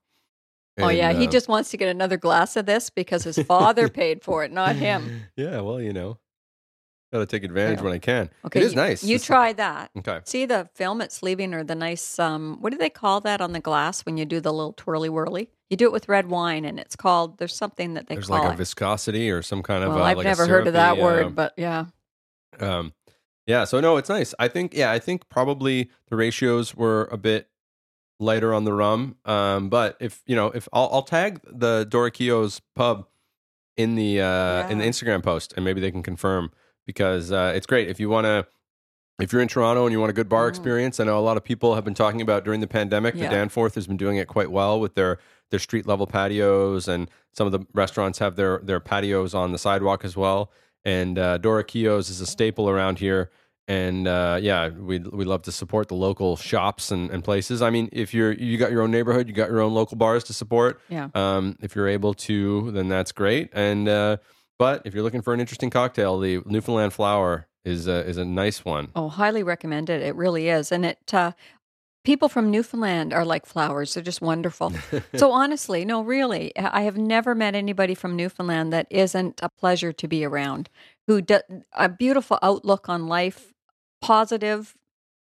oh 0.79 0.89
yeah, 0.89 1.13
he 1.13 1.27
uh, 1.27 1.31
just 1.31 1.49
wants 1.49 1.71
to 1.71 1.77
get 1.77 1.89
another 1.89 2.17
glass 2.17 2.55
of 2.57 2.67
this 2.67 2.91
because 2.91 3.25
his 3.25 3.39
father 3.39 3.89
paid 4.03 4.23
for 4.23 4.45
it, 4.45 4.53
not 4.53 4.77
him. 4.77 5.23
Yeah. 5.37 5.61
Well, 5.63 5.81
you 5.81 5.93
know, 5.93 6.19
got 7.13 7.21
to 7.21 7.27
take 7.27 7.45
advantage 7.45 7.79
Yeah. 7.79 7.85
when 7.85 7.93
I 7.95 7.99
can. 7.99 8.31
Okay, 8.45 8.61
it 8.61 8.65
is 8.65 8.73
you, 8.73 8.77
nice. 8.77 9.03
You 9.03 9.17
This- 9.17 9.25
try 9.27 9.53
that. 9.55 9.91
Okay. 9.99 10.21
See 10.25 10.45
the 10.47 10.69
film 10.75 11.01
it's 11.01 11.23
leaving 11.23 11.55
or 11.55 11.65
the 11.65 11.75
nice 11.75 12.19
um 12.19 12.59
what 12.61 12.71
do 12.73 12.79
they 12.79 12.91
call 12.91 13.21
that 13.23 13.41
on 13.41 13.53
the 13.53 13.61
glass 13.61 14.03
when 14.07 14.17
you 14.17 14.25
do 14.25 14.39
the 14.41 14.53
little 14.53 14.73
twirly 14.75 15.09
whirly? 15.09 15.51
You 15.71 15.77
do 15.77 15.87
it 15.87 15.93
with 15.93 16.09
red 16.09 16.29
wine 16.31 16.65
and 16.65 16.79
it's 16.79 16.95
called 16.95 17.39
there's 17.39 17.55
something 17.57 17.95
that 17.95 18.07
they 18.07 18.15
There's 18.15 18.29
call 18.29 18.39
like 18.39 18.51
a 18.51 18.53
it. 18.53 18.59
viscosity 18.59 19.31
or 19.31 19.43
some 19.43 19.63
kind 19.65 19.83
of. 19.83 19.95
well, 19.95 20.03
uh, 20.05 20.07
I've 20.07 20.17
like 20.19 20.27
a 20.27 20.29
never 20.29 20.47
heard 20.47 20.67
of 20.69 20.75
that 20.75 20.95
syrupy, 20.97 21.03
word, 21.03 21.27
uh, 21.27 21.29
but 21.31 21.55
yeah. 21.57 21.87
Um, 22.61 22.93
yeah, 23.47 23.65
so 23.65 23.81
no, 23.81 23.97
it's 23.97 24.09
nice. 24.09 24.35
I 24.39 24.49
think, 24.49 24.75
yeah, 24.75 24.91
I 24.91 24.99
think 24.99 25.29
probably 25.29 25.91
the 26.09 26.17
ratios 26.17 26.75
were 26.75 27.09
a 27.13 27.17
bit 27.17 27.49
lighter 28.19 28.53
on 28.53 28.65
the 28.65 28.73
rum. 28.73 29.17
Um, 29.25 29.69
but 29.69 29.97
if 30.01 30.23
you 30.27 30.35
know, 30.35 30.47
if 30.49 30.69
I'll, 30.73 30.89
I'll 30.93 31.03
tag 31.03 31.41
the 31.45 31.87
Dora 31.89 32.11
Keogh's 32.11 32.61
pub 32.75 33.07
in 33.77 33.95
the 33.95 34.21
uh, 34.21 34.69
in 34.69 34.79
the 34.79 34.85
Instagram 34.85 35.23
post, 35.23 35.53
and 35.55 35.65
maybe 35.65 35.81
they 35.81 35.91
can 35.91 36.03
confirm 36.03 36.51
because 36.87 37.31
uh, 37.31 37.53
it's 37.55 37.67
great 37.67 37.89
if 37.89 38.01
you 38.01 38.09
want 38.09 38.25
to 38.25 38.47
If 39.21 39.33
you're 39.33 39.43
in 39.43 39.49
Toronto 39.49 39.85
and 39.87 39.93
you 39.93 40.01
want 40.01 40.11
a 40.11 40.15
good 40.15 40.29
bar 40.29 40.47
Mm. 40.47 40.51
experience, 40.51 41.01
I 41.01 41.05
know 41.05 41.19
a 41.19 41.21
lot 41.21 41.37
of 41.37 41.45
people 41.45 41.75
have 41.75 41.85
been 41.85 41.95
talking 41.95 42.21
about 42.21 42.45
during 42.45 42.61
the 42.61 42.67
pandemic. 42.67 43.15
Yeah. 43.15 43.29
The 43.29 43.37
Danforth 43.37 43.75
has 43.77 43.87
been 43.87 43.97
doing 43.97 44.17
it 44.19 44.29
quite 44.29 44.51
well 44.51 44.81
with 44.81 44.95
their 44.95 45.19
their 45.51 45.61
street 45.61 45.87
level 45.87 46.07
patios, 46.07 46.89
and 46.89 47.09
some 47.33 47.47
of 47.47 47.53
the 47.53 47.67
restaurants 47.75 48.19
have 48.19 48.37
their 48.37 48.59
their 48.59 48.81
patios 48.81 49.35
on 49.35 49.53
the 49.53 49.59
sidewalk 49.59 50.05
as 50.05 50.17
well. 50.17 50.51
And 50.87 51.19
uh, 51.19 51.37
Dora 51.39 51.65
Keogh's 51.65 52.09
is 52.09 52.23
a 52.23 52.27
staple 52.27 52.71
around 52.71 52.99
here. 52.99 53.31
And 53.69 54.07
uh, 54.07 54.39
yeah, 54.41 54.69
we 54.69 55.01
we 55.01 55.25
love 55.25 55.43
to 55.43 55.53
support 55.53 55.89
the 55.89 55.97
local 55.97 56.37
shops 56.37 56.93
and, 56.93 57.11
and 57.11 57.25
places. 57.25 57.61
I 57.61 57.71
mean, 57.71 57.89
if 57.93 58.15
you're 58.15 58.33
you 58.33 58.57
got 58.57 58.71
your 58.71 58.83
own 58.83 58.93
neighborhood, 58.93 59.27
you 59.27 59.35
got 59.35 59.51
your 59.51 59.61
own 59.61 59.75
local 59.75 59.97
bars 59.97 60.23
to 60.25 60.33
support. 60.33 60.81
Yeah. 60.89 61.09
Um, 61.15 61.57
if 61.61 61.75
you're 61.75 61.89
able 61.89 62.15
to, 62.15 62.71
then 62.71 62.89
that's 62.89 63.11
great. 63.11 63.51
And 63.53 63.89
uh, 63.89 64.19
but 64.57 64.83
if 64.85 64.95
you're 64.95 65.03
looking 65.03 65.23
for 65.23 65.35
an 65.35 65.41
interesting 65.41 65.71
cocktail, 65.71 66.21
the 66.21 66.43
Newfoundland 66.47 66.93
Flower 66.93 67.49
is 67.65 67.89
a, 67.89 68.07
is 68.07 68.17
a 68.17 68.25
nice 68.25 68.65
one. 68.65 68.89
Oh, 68.95 69.09
highly 69.09 69.43
recommended. 69.43 70.01
It 70.01 70.07
It 70.07 70.15
really 70.15 70.49
is. 70.49 70.71
And 70.71 70.87
it, 70.87 71.13
uh, 71.13 71.33
people 72.07 72.29
from 72.29 72.51
Newfoundland 72.51 73.13
are 73.13 73.25
like 73.25 73.45
flowers. 73.45 73.93
They're 73.93 74.03
just 74.03 74.23
wonderful. 74.23 74.73
so 75.17 75.33
honestly, 75.33 75.85
no, 75.85 76.01
really, 76.03 76.57
I 76.57 76.83
have 76.83 76.97
never 76.97 77.35
met 77.35 77.55
anybody 77.57 77.95
from 77.95 78.15
Newfoundland 78.17 78.73
that 78.73 78.87
isn't 78.91 79.41
a 79.43 79.49
pleasure 79.51 79.93
to 79.93 80.09
be 80.09 80.25
around. 80.25 80.71
Who 81.09 81.21
do, 81.21 81.41
a 81.73 81.89
beautiful 81.89 82.39
outlook 82.43 82.89
on 82.89 83.09
life, 83.09 83.53
positive. 84.01 84.75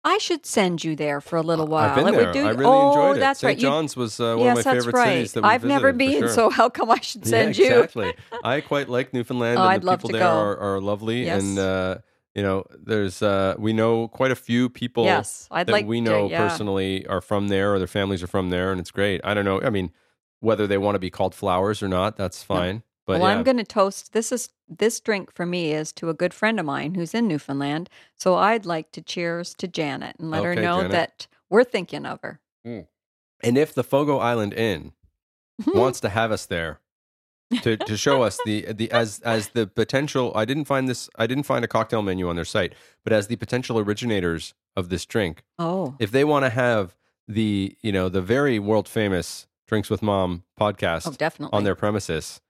I 0.06 0.18
should 0.18 0.46
send 0.46 0.84
you 0.84 0.98
there 0.98 1.22
for 1.22 1.38
a 1.38 1.42
little 1.42 1.66
while. 1.66 1.90
I've 1.92 1.96
been 1.96 2.08
It 2.10 2.12
there. 2.12 2.26
would 2.26 2.34
do- 2.34 2.46
I 2.46 2.50
really 2.50 2.66
oh, 2.66 2.90
enjoyed 2.90 3.18
it. 3.18 3.20
that's 3.22 3.40
St. 3.40 3.50
right. 3.52 3.58
John's 3.58 3.96
was 3.96 4.20
uh, 4.20 4.36
one 4.36 4.40
yes, 4.48 4.60
of 4.60 4.66
my 4.66 4.72
favorite 4.74 4.94
right. 4.96 5.14
cities 5.14 5.34
that 5.34 5.44
we 5.44 5.50
I've 5.50 5.64
never 5.64 5.94
visited, 5.94 6.14
for 6.16 6.20
been, 6.20 6.28
sure. 6.28 6.36
so 6.36 6.50
how 6.50 6.68
come 6.70 6.92
I 6.92 7.00
should 7.00 7.22
Yeah, 7.26 7.30
send 7.30 7.58
you? 7.58 7.66
exactly. 7.84 8.14
I 8.44 8.60
quite 8.60 8.90
like 8.90 9.14
Newfoundland, 9.14 9.58
Oh, 9.58 9.62
and 9.62 9.72
I'd 9.72 9.82
the 9.82 9.86
love 9.86 10.00
people 10.00 10.10
to 10.10 10.18
there 10.18 10.28
go. 10.28 10.30
are, 10.30 10.58
are 10.58 10.82
lovely. 10.82 11.24
Yes. 11.24 11.42
And 11.42 11.58
uh, 11.58 11.98
you 12.36 12.42
know, 12.44 12.66
there's 12.78 13.22
uh, 13.22 13.56
we 13.58 13.74
know 13.74 14.08
quite 14.08 14.32
a 14.32 14.36
few 14.36 14.70
people 14.70 15.06
Yes, 15.06 15.48
I'd 15.52 15.68
that 15.68 15.72
like 15.72 15.86
we 15.86 15.98
to- 16.00 16.04
know 16.10 16.30
yeah. 16.30 16.48
personally 16.48 17.06
are 17.08 17.22
from 17.22 17.48
there, 17.50 17.74
or 17.74 17.78
their 17.78 17.88
families 17.88 18.24
are 18.24 18.28
from 18.28 18.50
there, 18.50 18.72
and 18.72 18.80
it's 18.80 18.92
great. 18.92 19.22
I 19.24 19.34
don't 19.34 19.46
know. 19.46 19.62
I 19.62 19.70
mean, 19.70 19.92
whether 20.40 20.66
they 20.68 20.78
want 20.78 20.96
to 20.96 21.00
be 21.00 21.10
called 21.10 21.36
flowers 21.36 21.82
or 21.84 21.88
not, 21.88 22.18
that's 22.18 22.44
fine. 22.44 22.84
But 23.06 23.20
well, 23.20 23.30
yeah, 23.30 23.38
I'm 23.38 23.44
going 23.44 23.58
to 23.58 23.64
toast. 23.66 24.14
This 24.14 24.32
is 24.32 24.50
this 24.70 25.00
drink 25.02 25.32
for 25.34 25.46
me 25.46 25.74
is 25.74 25.92
to 25.94 26.10
a 26.10 26.14
good 26.14 26.34
friend 26.34 26.60
of 26.60 26.66
mine 26.66 26.96
who's 26.96 27.14
in 27.14 27.28
Newfoundland. 27.28 27.90
So 28.16 28.36
I'd 28.36 28.66
like 28.66 28.92
to 28.94 29.02
cheers 29.02 29.54
to 29.56 29.68
Janet 29.68 30.16
and 30.20 30.32
let 30.32 30.44
her 30.44 30.56
know 30.56 30.78
Janet. 30.78 30.92
that 30.92 31.28
we're 31.50 31.66
thinking 31.66 32.06
of 32.06 32.22
her. 32.22 32.40
and 32.66 33.58
if 33.58 33.74
the 33.74 33.84
Fogo 33.84 34.18
Island 34.20 34.54
Inn 34.54 34.94
wants 35.68 36.00
to 36.00 36.10
have 36.10 36.32
us 36.32 36.46
there 36.46 36.80
to, 37.62 37.78
to 37.78 37.98
show 37.98 38.24
us 38.24 38.40
the 38.46 38.74
the 38.74 38.92
as 38.92 39.20
as 39.22 39.50
the 39.50 39.68
potential 39.68 40.32
I 40.36 40.46
didn't 40.46 40.66
find 40.66 40.88
this 40.88 41.10
I 41.16 41.28
didn't 41.28 41.44
find 41.44 41.64
a 41.64 41.68
cocktail 41.68 42.02
menu 42.02 42.28
on 42.30 42.36
their 42.36 42.46
site, 42.46 42.74
but 43.04 43.14
as 43.14 43.28
the 43.28 43.36
potential 43.36 43.80
originators 43.80 44.54
of 44.76 44.90
this 44.90 45.06
drink, 45.06 45.44
oh, 45.60 45.96
if 46.00 46.12
they 46.12 46.24
want 46.24 46.46
to 46.46 46.50
have 46.50 46.96
the 47.28 47.76
you 47.82 47.92
know 47.92 48.10
the 48.10 48.22
very 48.22 48.60
world 48.60 48.88
famous 48.88 49.48
Drinks 49.68 49.90
with 49.90 50.02
Mom 50.02 50.44
podcast 50.60 51.08
oh, 51.08 51.12
definitely. 51.12 51.56
on 51.58 51.64
their 51.64 51.76
premises, 51.76 52.42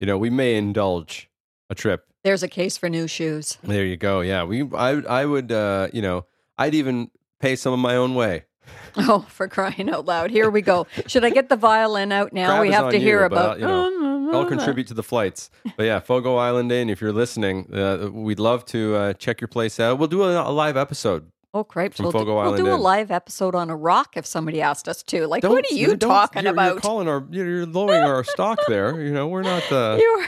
you 0.00 0.06
know 0.06 0.18
we 0.18 0.30
may 0.30 0.56
indulge 0.56 1.28
a 1.70 1.74
trip. 1.74 2.06
There's 2.24 2.42
a 2.42 2.48
case 2.48 2.76
for 2.76 2.88
new 2.88 3.08
shoes. 3.08 3.58
There 3.62 3.84
you 3.84 3.96
go. 3.96 4.20
Yeah, 4.20 4.44
we 4.44 4.62
I 4.74 4.90
I 5.08 5.24
would 5.24 5.50
uh, 5.52 5.88
you 5.92 6.02
know 6.02 6.26
I'd 6.56 6.74
even 6.74 7.10
pay 7.40 7.56
some 7.56 7.72
of 7.72 7.78
my 7.78 7.96
own 7.96 8.14
way. 8.14 8.44
Oh, 8.94 9.20
for 9.28 9.48
crying 9.48 9.88
out 9.88 10.04
loud! 10.04 10.30
Here 10.30 10.50
we 10.50 10.60
go. 10.60 10.86
Should 11.06 11.24
I 11.24 11.30
get 11.30 11.48
the 11.48 11.56
violin 11.56 12.12
out 12.12 12.34
now? 12.34 12.48
Crab 12.48 12.60
we 12.60 12.70
have 12.72 12.90
to 12.90 12.98
you, 12.98 13.02
hear 13.02 13.26
but, 13.28 13.32
about. 13.32 13.50
uh, 13.52 13.54
you 13.56 13.66
know, 13.66 14.11
I'll 14.32 14.46
contribute 14.46 14.86
to 14.88 14.94
the 14.94 15.02
flights. 15.02 15.50
But 15.76 15.84
yeah, 15.84 16.00
Fogo 16.00 16.36
Island 16.36 16.70
Inn, 16.72 16.90
if 16.90 17.00
you're 17.00 17.12
listening, 17.12 17.72
uh, 17.74 18.08
we'd 18.12 18.38
love 18.38 18.64
to 18.66 18.96
uh, 18.96 19.12
check 19.14 19.40
your 19.40 19.48
place 19.48 19.78
out. 19.80 19.98
We'll 19.98 20.08
do 20.08 20.22
a, 20.22 20.48
a 20.48 20.50
live 20.52 20.76
episode. 20.76 21.28
Oh, 21.54 21.64
cripes! 21.64 21.98
From 21.98 22.04
We'll, 22.04 22.12
do, 22.12 22.18
Fogo 22.18 22.34
we'll 22.36 22.42
Island 22.44 22.64
do 22.64 22.72
a 22.72 22.76
live 22.76 23.10
episode 23.10 23.54
on 23.54 23.68
a 23.68 23.76
rock 23.76 24.16
if 24.16 24.24
somebody 24.24 24.62
asked 24.62 24.88
us 24.88 25.02
to. 25.04 25.26
Like, 25.26 25.42
what 25.42 25.64
are 25.70 25.74
you 25.74 25.88
don't- 25.96 26.00
talking 26.10 26.44
you're, 26.44 26.52
about? 26.52 26.72
You're 26.72 26.80
calling 26.80 27.08
our, 27.08 27.26
you're 27.30 27.46
you're 27.46 27.66
lowering 27.66 28.00
our 28.02 28.24
stock 28.24 28.58
there. 28.68 28.98
You 29.02 29.12
know, 29.12 29.28
we're 29.28 29.42
not. 29.42 29.70
Uh, 29.70 29.98
You're 30.00 30.26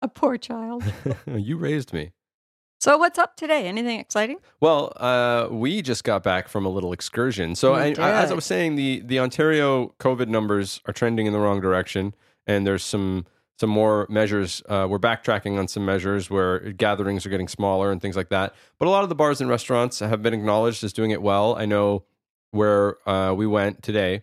a 0.00 0.08
poor 0.08 0.38
child. 0.38 0.82
you 1.26 1.58
raised 1.58 1.92
me. 1.92 2.12
So, 2.80 2.96
what's 2.96 3.18
up 3.18 3.36
today? 3.36 3.68
Anything 3.68 4.00
exciting? 4.00 4.38
Well, 4.60 4.92
uh, 4.96 5.48
we 5.50 5.82
just 5.82 6.04
got 6.04 6.22
back 6.22 6.48
from 6.48 6.64
a 6.64 6.68
little 6.70 6.92
excursion. 6.94 7.54
So, 7.54 7.74
I, 7.74 7.88
I- 7.88 7.90
as 7.90 7.98
I 7.98 8.26
did. 8.28 8.34
was 8.34 8.44
saying, 8.46 8.76
the 8.76 9.00
the 9.04 9.18
Ontario 9.20 9.94
COVID 10.00 10.28
numbers 10.28 10.80
are 10.86 10.94
trending 10.94 11.26
in 11.26 11.34
the 11.34 11.38
wrong 11.38 11.60
direction, 11.60 12.14
and 12.46 12.66
there's 12.66 12.82
some 12.82 13.26
some 13.58 13.70
more 13.70 14.06
measures. 14.08 14.62
Uh, 14.68 14.86
we're 14.88 14.98
backtracking 14.98 15.58
on 15.58 15.68
some 15.68 15.84
measures 15.84 16.30
where 16.30 16.58
gatherings 16.72 17.24
are 17.26 17.28
getting 17.28 17.48
smaller 17.48 17.92
and 17.92 18.00
things 18.00 18.16
like 18.16 18.30
that. 18.30 18.54
But 18.78 18.88
a 18.88 18.90
lot 18.90 19.02
of 19.02 19.08
the 19.08 19.14
bars 19.14 19.40
and 19.40 19.48
restaurants 19.48 20.00
have 20.00 20.22
been 20.22 20.34
acknowledged 20.34 20.82
as 20.84 20.92
doing 20.92 21.10
it 21.10 21.22
well. 21.22 21.54
I 21.56 21.66
know 21.66 22.04
where 22.50 22.96
uh, 23.08 23.32
we 23.34 23.46
went 23.46 23.82
today 23.82 24.22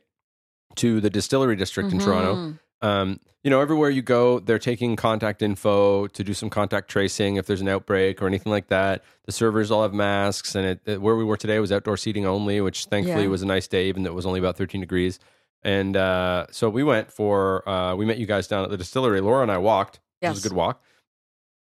to 0.75 1.00
the 1.01 1.09
distillery 1.09 1.55
district 1.55 1.91
in 1.91 2.00
Toronto. 2.00 2.36
Mhm. 2.36 2.59
Um, 2.81 3.19
you 3.43 3.50
know, 3.50 3.62
everywhere 3.62 3.89
you 3.89 4.01
go, 4.01 4.39
they're 4.39 4.59
taking 4.59 4.95
contact 4.95 5.41
info 5.41 6.07
to 6.07 6.24
do 6.24 6.33
some 6.33 6.50
contact 6.50 6.89
tracing 6.89 7.38
if 7.38 7.45
there's 7.45 7.62
an 7.62 7.67
outbreak 7.69 8.21
or 8.21 8.27
anything 8.27 8.51
like 8.51 8.67
that. 8.67 9.03
The 9.25 9.31
servers 9.31 9.71
all 9.71 9.81
have 9.83 9.93
masks, 9.93 10.55
and 10.55 10.65
it, 10.65 10.81
it- 10.86 11.01
where 11.01 11.15
we 11.15 11.24
were 11.24 11.38
today 11.38 11.59
was 11.59 11.71
outdoor 11.71 11.98
seating 11.98 12.25
only, 12.25 12.59
which 12.62 12.86
thankfully 12.86 13.24
Yeah. 13.24 13.29
was 13.29 13.41
a 13.41 13.45
nice 13.45 13.67
day, 13.67 13.88
even 13.88 14.03
though 14.03 14.09
it 14.12 14.15
was 14.15 14.25
only 14.25 14.39
about 14.39 14.57
13 14.57 14.81
degrees. 14.81 15.19
And 15.63 15.98
uh, 15.98 16.46
so 16.51 16.70
we 16.70 16.84
went 16.84 17.12
for 17.12 17.68
uh, 17.68 17.96
we 17.96 18.06
met 18.06 18.18
you 18.18 18.25
guys 18.25 18.48
down 18.48 18.63
at 18.63 18.70
the 18.70 18.78
distillery. 18.78 19.20
Laura 19.22 19.42
and 19.44 19.51
I 19.51 19.58
walked. 19.58 20.00
It 20.22 20.28
was 20.30 20.38
Yes. 20.38 20.46
a 20.46 20.50
good 20.50 20.56
walk, 20.56 20.82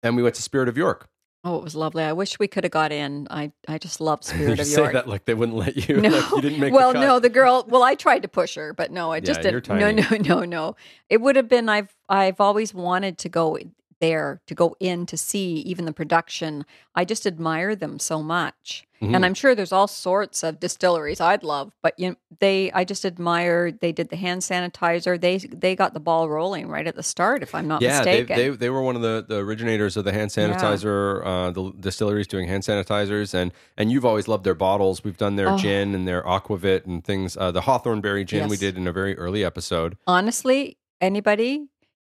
and 0.01 0.15
we 0.15 0.23
went 0.23 0.35
to 0.35 0.41
Spirit 0.41 0.67
of 0.69 0.77
York. 0.77 1.09
Oh, 1.45 1.57
it 1.57 1.63
was 1.63 1.75
lovely. 1.75 2.03
I 2.03 2.13
wish 2.13 2.39
we 2.39 2.47
could 2.47 2.63
have 2.63 2.71
got 2.71 2.93
in. 2.93 3.27
I, 3.29 3.51
I 3.67 3.77
just 3.77 3.99
love 3.99 4.23
Spirit 4.23 4.57
you 4.57 4.61
of 4.61 4.65
say 4.65 4.81
York. 4.81 4.93
that 4.93 5.07
like 5.09 5.25
they 5.25 5.33
wouldn't 5.33 5.57
let 5.57 5.89
you. 5.89 5.97
No, 5.99 6.09
like 6.09 6.31
you 6.31 6.41
didn't 6.41 6.59
make. 6.59 6.73
well, 6.73 6.89
the 6.93 6.99
cut. 6.99 7.05
no, 7.05 7.19
the 7.19 7.29
girl. 7.29 7.65
Well, 7.67 7.83
I 7.83 7.95
tried 7.95 8.21
to 8.21 8.27
push 8.27 8.55
her, 8.55 8.73
but 8.73 8.91
no, 8.91 9.11
I 9.11 9.19
just 9.19 9.43
Yeah, 9.43 9.51
didn't. 9.51 9.67
No, 9.69 9.91
no, 9.91 10.17
no, 10.39 10.45
no. 10.45 10.75
It 11.09 11.21
would 11.21 11.35
have 11.35 11.49
been. 11.49 11.67
I've 11.69 11.93
I've 12.09 12.39
always 12.39 12.73
wanted 12.73 13.17
to 13.19 13.29
go 13.29 13.57
there 13.99 14.41
to 14.47 14.55
go 14.55 14.75
in 14.79 15.05
to 15.07 15.17
see 15.17 15.55
even 15.61 15.85
the 15.85 15.93
production. 15.93 16.65
I 16.95 17.05
just 17.05 17.25
admire 17.25 17.75
them 17.75 17.99
so 17.99 18.21
much, 18.23 18.85
Mhm. 19.01 19.15
and 19.15 19.25
I'm 19.25 19.33
sure 19.33 19.55
there's 19.55 19.71
all 19.71 19.87
sorts 19.87 20.43
of 20.43 20.59
distilleries 20.59 21.19
I'd 21.19 21.43
love, 21.43 21.73
but 21.81 21.93
you 21.99 22.09
know, 22.11 22.15
they. 22.39 22.71
I 22.71 22.83
just 22.83 23.05
admire. 23.05 23.71
They 23.71 23.91
did 23.91 24.09
the 24.09 24.15
hand 24.15 24.41
sanitizer. 24.41 25.19
They 25.19 25.37
they 25.37 25.75
got 25.75 25.93
the 25.93 25.99
ball 25.99 26.29
rolling 26.29 26.67
right 26.67 26.85
at 26.87 26.95
the 26.95 27.03
start, 27.03 27.43
if 27.43 27.53
I'm 27.55 27.67
not 27.67 27.81
yeah, 27.81 28.03
they, 28.03 28.21
mistaken. 28.21 28.37
they 28.37 28.49
they 28.57 28.69
were 28.69 28.81
one 28.81 28.95
of 28.95 29.01
the, 29.01 29.25
the 29.27 29.37
originators 29.37 29.97
of 29.97 30.05
the 30.05 30.11
hand 30.13 30.31
Yeah. 30.35 30.47
sanitizer. 30.55 31.25
Uh, 31.25 31.51
the 31.51 31.73
distilleries 31.79 32.27
doing 32.27 32.47
hand 32.47 32.63
sanitizers, 32.63 33.33
and 33.33 33.51
and 33.77 33.91
you've 33.91 34.05
always 34.05 34.27
loved 34.27 34.43
their 34.43 34.55
bottles. 34.55 35.03
We've 35.03 35.17
done 35.17 35.35
their 35.35 35.49
Oh. 35.49 35.57
gin 35.57 35.93
and 35.95 36.07
their 36.07 36.23
aquavit 36.23 36.85
and 36.85 37.03
things. 37.03 37.35
Uh, 37.35 37.51
the 37.51 37.61
Hawthorne 37.61 38.01
berry 38.01 38.23
gin 38.25 38.47
we 38.49 38.57
did 38.57 38.77
in 38.77 38.87
a 38.87 38.91
very 38.93 39.17
early 39.17 39.43
episode. 39.43 39.97
Honestly, 40.07 40.77
anybody 41.01 41.67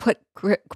put 0.04 0.20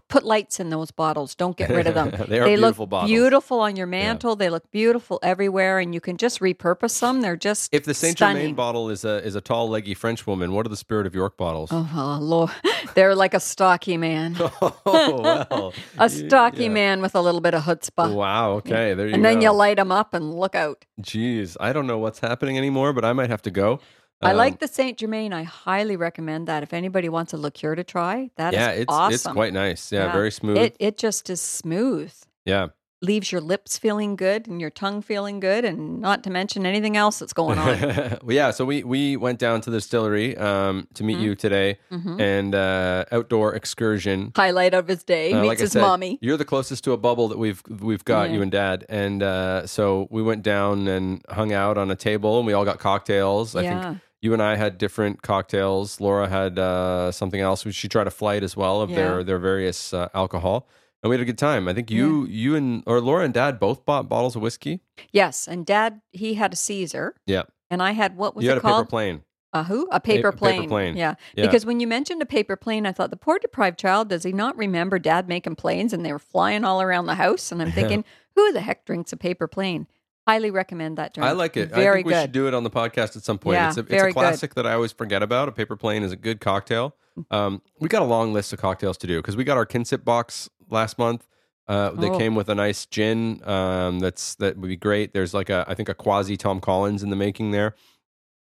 put 0.07 0.23
lights 0.23 0.59
in 0.59 0.69
those 0.69 0.91
bottles. 0.91 1.35
Don't 1.35 1.57
get 1.57 1.69
rid 1.69 1.87
of 1.87 1.93
them. 1.93 2.11
they 2.27 2.39
are 2.39 2.45
they 2.45 2.55
beautiful 2.55 2.83
look 2.83 2.89
bottles. 2.89 3.11
beautiful 3.11 3.59
on 3.59 3.75
your 3.75 3.87
mantle. 3.87 4.35
They 4.35 4.49
look 4.49 4.71
beautiful 4.71 5.19
everywhere, 5.21 5.79
and 5.79 5.93
you 5.93 5.99
can 5.99 6.17
just 6.17 6.39
repurpose 6.39 6.99
them. 7.01 7.21
They're 7.21 7.35
just 7.35 7.73
If 7.73 7.83
the 7.83 7.93
Saint 7.93 8.17
stunning. 8.17 8.37
Germain 8.37 8.55
bottle 8.55 8.89
is 8.89 9.03
a 9.03 9.23
is 9.25 9.35
a 9.35 9.41
tall, 9.41 9.69
leggy 9.69 9.93
French 9.93 10.25
woman, 10.25 10.53
what 10.53 10.65
are 10.65 10.69
the 10.69 10.77
Spirit 10.77 11.05
of 11.05 11.13
York 11.13 11.37
bottles? 11.37 11.69
Oh, 11.71 12.17
Lord. 12.21 12.51
they're 12.95 13.15
like 13.15 13.33
a 13.33 13.39
stocky 13.39 13.97
man, 13.97 14.35
Oh, 14.61 14.73
well, 14.85 15.73
a 15.97 16.09
stocky 16.09 16.63
yeah. 16.63 16.69
man 16.69 17.01
with 17.01 17.15
a 17.15 17.21
little 17.21 17.41
bit 17.41 17.53
of 17.53 17.63
chutzpah. 17.63 18.13
Wow. 18.13 18.51
Okay. 18.53 18.93
There 18.93 19.07
you 19.07 19.13
and 19.13 19.23
go. 19.23 19.29
then 19.29 19.41
you 19.41 19.51
light 19.51 19.77
them 19.77 19.91
up 19.91 20.13
and 20.13 20.33
look 20.33 20.55
out. 20.55 20.85
Jeez, 21.01 21.57
I 21.59 21.73
don't 21.73 21.87
know 21.87 21.97
what's 21.97 22.19
happening 22.19 22.57
anymore, 22.57 22.93
but 22.93 23.03
I 23.03 23.13
might 23.13 23.29
have 23.29 23.41
to 23.43 23.51
go. 23.51 23.79
I 24.21 24.31
Um, 24.31 24.37
like 24.37 24.59
the 24.59 24.67
Saint 24.67 24.97
Germain. 24.97 25.31
I 25.31 25.43
highly 25.43 25.95
recommend 25.95 26.47
that. 26.47 26.63
If 26.63 26.73
anybody 26.73 27.07
wants 27.07 27.33
a 27.33 27.37
liqueur 27.37 27.75
to 27.75 27.83
try, 27.83 28.31
that 28.35 28.53
is 28.53 28.59
yeah, 28.59 28.69
it's 28.71 28.85
awesome. 28.91 29.13
it's 29.13 29.27
quite 29.27 29.53
nice. 29.53 29.91
Yeah, 29.91 30.05
Yeah. 30.05 30.11
very 30.13 30.31
smooth. 30.31 30.57
It 30.57 30.75
it 30.79 30.97
just 30.97 31.29
is 31.29 31.41
smooth. 31.41 32.11
yeah. 32.45 32.67
Leaves 32.99 33.31
your 33.31 33.41
lips 33.41 33.77
feeling 33.77 34.15
good 34.15 34.47
and 34.47 34.59
your 34.59 34.71
tongue 34.71 35.03
feeling 35.03 35.39
good, 35.39 35.63
and 35.63 36.01
not 36.01 36.23
to 36.23 36.31
mention 36.31 36.65
anything 36.65 36.97
else 36.97 37.19
that's 37.19 37.31
going 37.31 37.59
on. 37.59 37.77
well, 38.23 38.35
yeah, 38.35 38.49
so 38.49 38.65
we 38.65 38.83
we 38.83 39.15
went 39.15 39.37
down 39.37 39.61
to 39.61 39.69
the 39.69 39.77
distillery 39.77 40.35
um, 40.35 40.87
to 40.95 41.03
meet 41.03 41.19
Mhm. 41.19 41.21
you 41.21 41.35
today, 41.35 41.77
Mhm. 41.91 42.19
and 42.19 42.55
uh, 42.55 43.05
outdoor 43.11 43.53
excursion. 43.53 44.31
Highlight 44.35 44.73
of 44.73 44.87
his 44.87 45.03
day 45.03 45.31
Uh, 45.31 45.41
meets 45.41 45.47
like 45.47 45.59
his 45.59 45.73
said, 45.73 45.81
mommy. 45.81 46.17
You're 46.23 46.37
the 46.37 46.45
closest 46.53 46.83
to 46.85 46.93
a 46.93 46.97
bubble 46.97 47.27
that 47.27 47.37
we've 47.37 47.61
we've 47.69 48.03
got, 48.03 48.29
Yeah. 48.29 48.35
you 48.37 48.41
and 48.41 48.51
Dad, 48.51 48.83
and 48.89 49.21
uh, 49.21 49.67
so 49.67 50.07
we 50.09 50.23
went 50.23 50.41
down 50.41 50.87
and 50.87 51.21
hung 51.29 51.53
out 51.53 51.77
on 51.77 51.91
a 51.91 51.95
table, 51.95 52.39
and 52.39 52.47
we 52.47 52.53
all 52.53 52.65
got 52.65 52.79
cocktails. 52.79 53.55
I 53.55 53.61
yeah. 53.61 53.83
think 53.91 54.01
you 54.27 54.33
and 54.33 54.41
I 54.43 54.55
had 54.57 54.77
different 54.77 55.21
cocktails. 55.21 56.01
Laura 56.01 56.27
had 56.27 56.59
uh, 56.59 57.11
something 57.11 57.39
else. 57.39 57.65
She 57.71 57.87
tried 57.87 58.07
a 58.07 58.11
flight 58.11 58.43
as 58.43 58.57
well 58.57 58.81
of 58.81 58.89
their 58.89 59.17
Yeah. 59.19 59.23
their 59.23 59.39
various 59.39 59.93
uh, 59.93 60.09
alcohol, 60.13 60.67
and 61.01 61.09
we 61.09 61.15
had 61.15 61.21
a 61.21 61.25
good 61.25 61.37
time. 61.37 61.67
I 61.67 61.73
think 61.73 61.89
you 61.89 62.25
you 62.25 62.55
and 62.55 62.83
or 62.85 62.99
Laura 63.01 63.23
and 63.23 63.33
Dad 63.33 63.59
both 63.59 63.85
bought 63.85 64.09
bottles 64.09 64.35
of 64.35 64.41
whiskey. 64.41 64.81
Yes, 65.11 65.47
and 65.47 65.65
Dad 65.65 66.01
he 66.11 66.33
had 66.33 66.51
a 66.53 66.55
Caesar, 66.57 67.15
Yeah, 67.25 67.43
and 67.69 67.81
I 67.81 67.91
had 67.91 68.17
what 68.17 68.35
was 68.35 68.43
you 68.45 68.51
it 68.51 68.55
had 68.55 68.63
a 68.63 68.67
paper 68.67 68.85
plane. 68.85 69.23
A 69.53 69.63
who? 69.63 69.87
A 69.91 69.99
paper 70.01 70.31
paper 70.33 70.37
plane. 70.37 70.67
plane. 70.69 70.97
Yeah. 70.97 71.15
Yeah. 71.33 71.45
Because 71.45 71.65
when 71.65 71.79
you 71.79 71.87
mentioned 71.87 72.21
a 72.21 72.25
paper 72.25 72.57
plane, 72.57 72.85
I 72.85 72.91
thought 72.91 73.11
the 73.11 73.17
poor 73.17 73.39
deprived 73.39 73.79
child, 73.79 74.09
does 74.09 74.23
he 74.23 74.33
not 74.33 74.57
remember 74.57 74.99
dad 74.99 75.29
making 75.29 75.55
planes 75.55 75.93
and 75.93 76.05
they 76.05 76.11
were 76.11 76.19
flying 76.19 76.65
all 76.65 76.81
around 76.81 77.05
the 77.05 77.15
house? 77.15 77.49
And 77.51 77.61
I'm 77.61 77.71
thinking, 77.79 78.03
who 78.35 78.51
the 78.51 78.59
heck 78.59 78.83
drinks 78.85 79.13
a 79.13 79.17
paper 79.17 79.47
plane? 79.47 79.87
Highly 80.27 80.51
recommend 80.51 80.97
that 80.97 81.13
drink. 81.13 81.25
I 81.27 81.31
like 81.31 81.55
it. 81.55 81.69
Very 81.69 81.87
I 81.87 81.93
think 81.95 82.07
we 82.07 82.13
good. 82.13 82.21
should 82.23 82.31
do 82.33 82.47
it 82.47 82.53
on 82.53 82.63
the 82.63 82.69
podcast 82.69 83.15
at 83.15 83.23
some 83.23 83.37
point. 83.37 83.55
Yeah, 83.55 83.69
it's 83.69 83.77
a, 83.77 83.81
it's 83.81 83.91
a 83.91 83.97
good. 84.07 84.13
classic 84.13 84.55
that 84.55 84.67
I 84.67 84.73
always 84.73 84.91
forget 84.91 85.23
about. 85.23 85.47
A 85.47 85.51
paper 85.53 85.75
plane 85.75 86.03
is 86.03 86.11
a 86.11 86.17
good 86.17 86.41
cocktail. 86.41 86.95
Um, 87.31 87.61
we 87.79 87.87
got 87.89 88.01
a 88.01 88.05
long 88.05 88.33
list 88.33 88.51
of 88.53 88.59
cocktails 88.59 88.97
to 88.99 89.07
do 89.07 89.19
because 89.19 89.35
we 89.37 89.43
got 89.43 89.57
our 89.57 89.65
Kinsip 89.65 90.03
box 90.03 90.49
last 90.69 90.99
month. 90.99 91.25
Uh, 91.67 91.91
they 91.91 92.09
Oh. 92.09 92.17
came 92.17 92.35
with 92.35 92.49
a 92.49 92.55
nice 92.55 92.85
gin. 92.85 93.41
Um, 93.47 93.99
that's 93.99 94.35
that 94.35 94.57
would 94.57 94.67
be 94.69 94.75
great. 94.75 95.13
There's 95.13 95.33
like 95.33 95.49
a 95.49 95.65
I 95.67 95.73
think 95.75 95.89
a 95.89 95.93
quasi 95.93 96.37
Tom 96.37 96.59
Collins 96.59 97.03
in 97.03 97.09
the 97.09 97.15
making 97.15 97.51
there. 97.51 97.75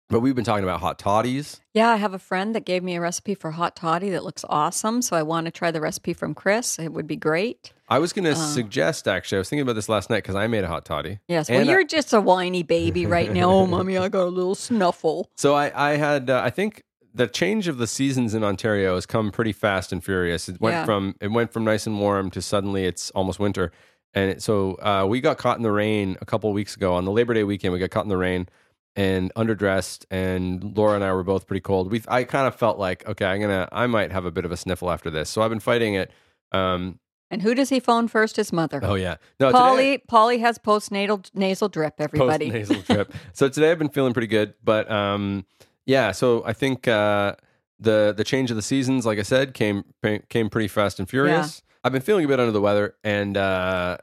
But 0.08 0.20
we've 0.20 0.36
been 0.36 0.44
talking 0.44 0.62
about 0.62 0.78
hot 0.80 1.00
toddies. 1.00 1.60
Yeah, 1.74 1.88
I 1.88 1.96
have 1.96 2.14
a 2.14 2.18
friend 2.20 2.54
that 2.54 2.64
gave 2.64 2.84
me 2.84 2.94
a 2.94 3.00
recipe 3.00 3.34
for 3.34 3.50
hot 3.50 3.74
toddy 3.74 4.10
that 4.10 4.22
looks 4.22 4.44
awesome. 4.48 5.02
So 5.02 5.16
I 5.16 5.22
want 5.24 5.46
to 5.46 5.50
try 5.50 5.72
the 5.72 5.80
recipe 5.80 6.12
from 6.12 6.32
Chris. 6.32 6.78
It 6.78 6.92
would 6.92 7.08
be 7.08 7.16
great. 7.16 7.72
I 7.88 7.98
was 7.98 8.12
going 8.12 8.24
to 8.26 8.30
Uh. 8.32 8.34
suggest 8.34 9.08
actually. 9.08 9.38
I 9.38 9.40
was 9.40 9.48
thinking 9.48 9.62
about 9.62 9.74
this 9.74 9.88
last 9.88 10.08
night 10.08 10.18
because 10.18 10.36
I 10.36 10.46
made 10.46 10.62
a 10.62 10.68
hot 10.68 10.84
toddy. 10.84 11.18
Yes. 11.26 11.50
Well, 11.50 11.66
you're 11.66 11.84
just 11.84 12.12
a 12.12 12.20
whiny 12.20 12.62
baby 12.62 13.04
right 13.04 13.32
now. 13.32 13.50
oh, 13.50 13.66
mommy, 13.66 13.98
I 13.98 14.08
got 14.08 14.26
a 14.26 14.30
little 14.30 14.54
snuffle. 14.54 15.28
So 15.36 15.54
I, 15.54 15.72
I 15.92 15.96
had, 15.96 16.30
uh, 16.30 16.40
I 16.44 16.50
think 16.50 16.84
the 17.12 17.26
change 17.26 17.66
of 17.66 17.78
the 17.78 17.88
seasons 17.88 18.32
in 18.32 18.44
Ontario 18.44 18.94
has 18.94 19.06
come 19.06 19.32
pretty 19.32 19.52
fast 19.52 19.92
and 19.92 20.04
furious. 20.04 20.48
It 20.48 20.60
went 20.60 20.74
Yeah. 20.74 20.84
from 20.84 21.16
it 21.20 21.32
went 21.32 21.52
from 21.52 21.64
nice 21.64 21.84
and 21.84 21.98
warm 21.98 22.30
to 22.30 22.40
suddenly 22.42 22.84
it's 22.84 23.10
almost 23.10 23.40
winter, 23.40 23.72
and 24.14 24.30
it, 24.32 24.42
so 24.42 24.74
uh, 24.82 25.04
we 25.08 25.20
got 25.20 25.36
caught 25.38 25.56
in 25.56 25.62
the 25.64 25.72
rain 25.72 26.16
a 26.20 26.26
couple 26.26 26.48
of 26.50 26.54
weeks 26.54 26.76
ago 26.76 26.94
on 26.94 27.04
the 27.06 27.10
Labor 27.10 27.34
Day 27.34 27.42
weekend. 27.42 27.72
We 27.72 27.78
got 27.80 27.90
caught 27.90 28.04
in 28.04 28.08
the 28.10 28.16
rain 28.18 28.48
and 28.96 29.32
underdressed, 29.34 30.06
and 30.10 30.76
Laura 30.76 30.94
and 30.94 31.04
I 31.04 31.12
were 31.12 31.22
both 31.22 31.46
pretty 31.46 31.60
cold. 31.60 31.90
We 31.90 32.02
I 32.08 32.24
kind 32.24 32.46
of 32.48 32.54
felt 32.56 32.78
like 32.78 33.06
okay, 33.06 33.26
I'm 33.26 33.40
gonna 33.40 33.68
I 33.70 33.86
might 33.86 34.10
have 34.10 34.24
a 34.24 34.30
bit 34.30 34.44
of 34.44 34.52
a 34.52 34.56
sniffle 34.56 34.90
after 34.90 35.10
this, 35.10 35.28
so 35.30 35.42
I've 35.42 35.50
been 35.50 35.60
fighting 35.60 35.94
it. 35.94 36.10
Um, 36.52 36.98
And 37.30 37.42
who 37.42 37.54
does 37.54 37.68
he 37.68 37.78
phone 37.80 38.08
first? 38.08 38.36
His 38.36 38.52
mother. 38.52 38.80
oh 38.82 38.94
yeah, 38.94 39.16
no, 39.38 39.52
Polly, 39.52 39.98
Polly 39.98 40.38
has 40.38 40.58
postnatal 40.58 41.28
nasal 41.34 41.68
drip. 41.68 41.94
Everybody. 41.98 42.50
post 42.50 42.70
nasal 42.70 42.94
drip. 42.94 43.12
so 43.32 43.48
today 43.48 43.70
I've 43.70 43.78
been 43.78 43.90
feeling 43.90 44.12
pretty 44.14 44.28
good, 44.28 44.54
but 44.64 44.90
um, 44.90 45.44
yeah. 45.84 46.12
So 46.12 46.42
I 46.46 46.52
think 46.54 46.88
uh, 46.88 47.36
the 47.78 48.14
the 48.16 48.24
change 48.24 48.50
of 48.50 48.56
the 48.56 48.62
seasons, 48.62 49.04
like 49.04 49.18
I 49.18 49.22
said, 49.22 49.52
came 49.54 49.84
came 50.28 50.48
pretty 50.48 50.68
fast 50.68 50.98
and 50.98 51.08
furious. 51.08 51.62
I've 51.84 51.92
been 51.92 52.02
feeling 52.02 52.24
a 52.24 52.28
bit 52.28 52.40
under 52.40 52.52
the 52.52 52.60
weather, 52.60 52.94
and 53.04 53.36
uh, 53.36 53.98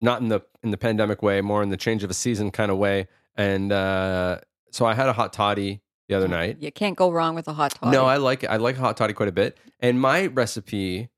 not 0.00 0.20
in 0.20 0.28
the 0.28 0.42
in 0.62 0.70
the 0.72 0.76
pandemic 0.76 1.22
way, 1.22 1.40
more 1.40 1.62
in 1.62 1.70
the 1.70 1.76
change 1.76 2.04
of 2.04 2.10
a 2.10 2.14
season 2.14 2.50
kind 2.50 2.70
of 2.70 2.76
way. 2.78 3.08
And 3.36 3.70
uh, 3.72 4.40
so 4.70 4.86
I 4.86 4.94
had 4.94 5.08
a 5.08 5.12
hot 5.12 5.32
toddy 5.32 5.80
the 6.08 6.14
other 6.14 6.28
night. 6.28 6.58
You 6.60 6.72
can't 6.72 6.96
go 6.96 7.10
wrong 7.10 7.34
with 7.34 7.48
a 7.48 7.52
hot 7.52 7.72
toddy. 7.72 7.92
No, 7.96 8.06
I 8.06 8.16
like 8.16 8.44
it. 8.44 8.46
I 8.48 8.56
like 8.56 8.76
hot 8.76 8.96
toddy 8.96 9.12
quite 9.12 9.28
a 9.28 9.32
bit. 9.32 9.58
And 9.80 10.00
my 10.00 10.26
recipe, 10.26 11.08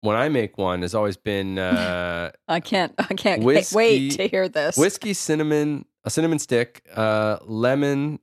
when 0.00 0.16
I 0.16 0.28
make 0.28 0.56
one, 0.58 0.82
has 0.82 0.94
always 0.94 1.16
been 1.16 1.58
uh, 1.58 2.30
I 2.48 2.60
can't. 2.60 2.94
I 2.98 3.14
can't 3.14 3.42
Whiskey- 3.44 3.76
wait 3.76 4.10
to 4.12 4.28
hear 4.28 4.48
this. 4.48 4.76
whiskey, 4.76 5.12
cinnamon, 5.12 5.84
a 6.04 6.10
cinnamon 6.10 6.38
stick, 6.38 6.82
uh, 6.94 7.38
lemon, 7.44 8.18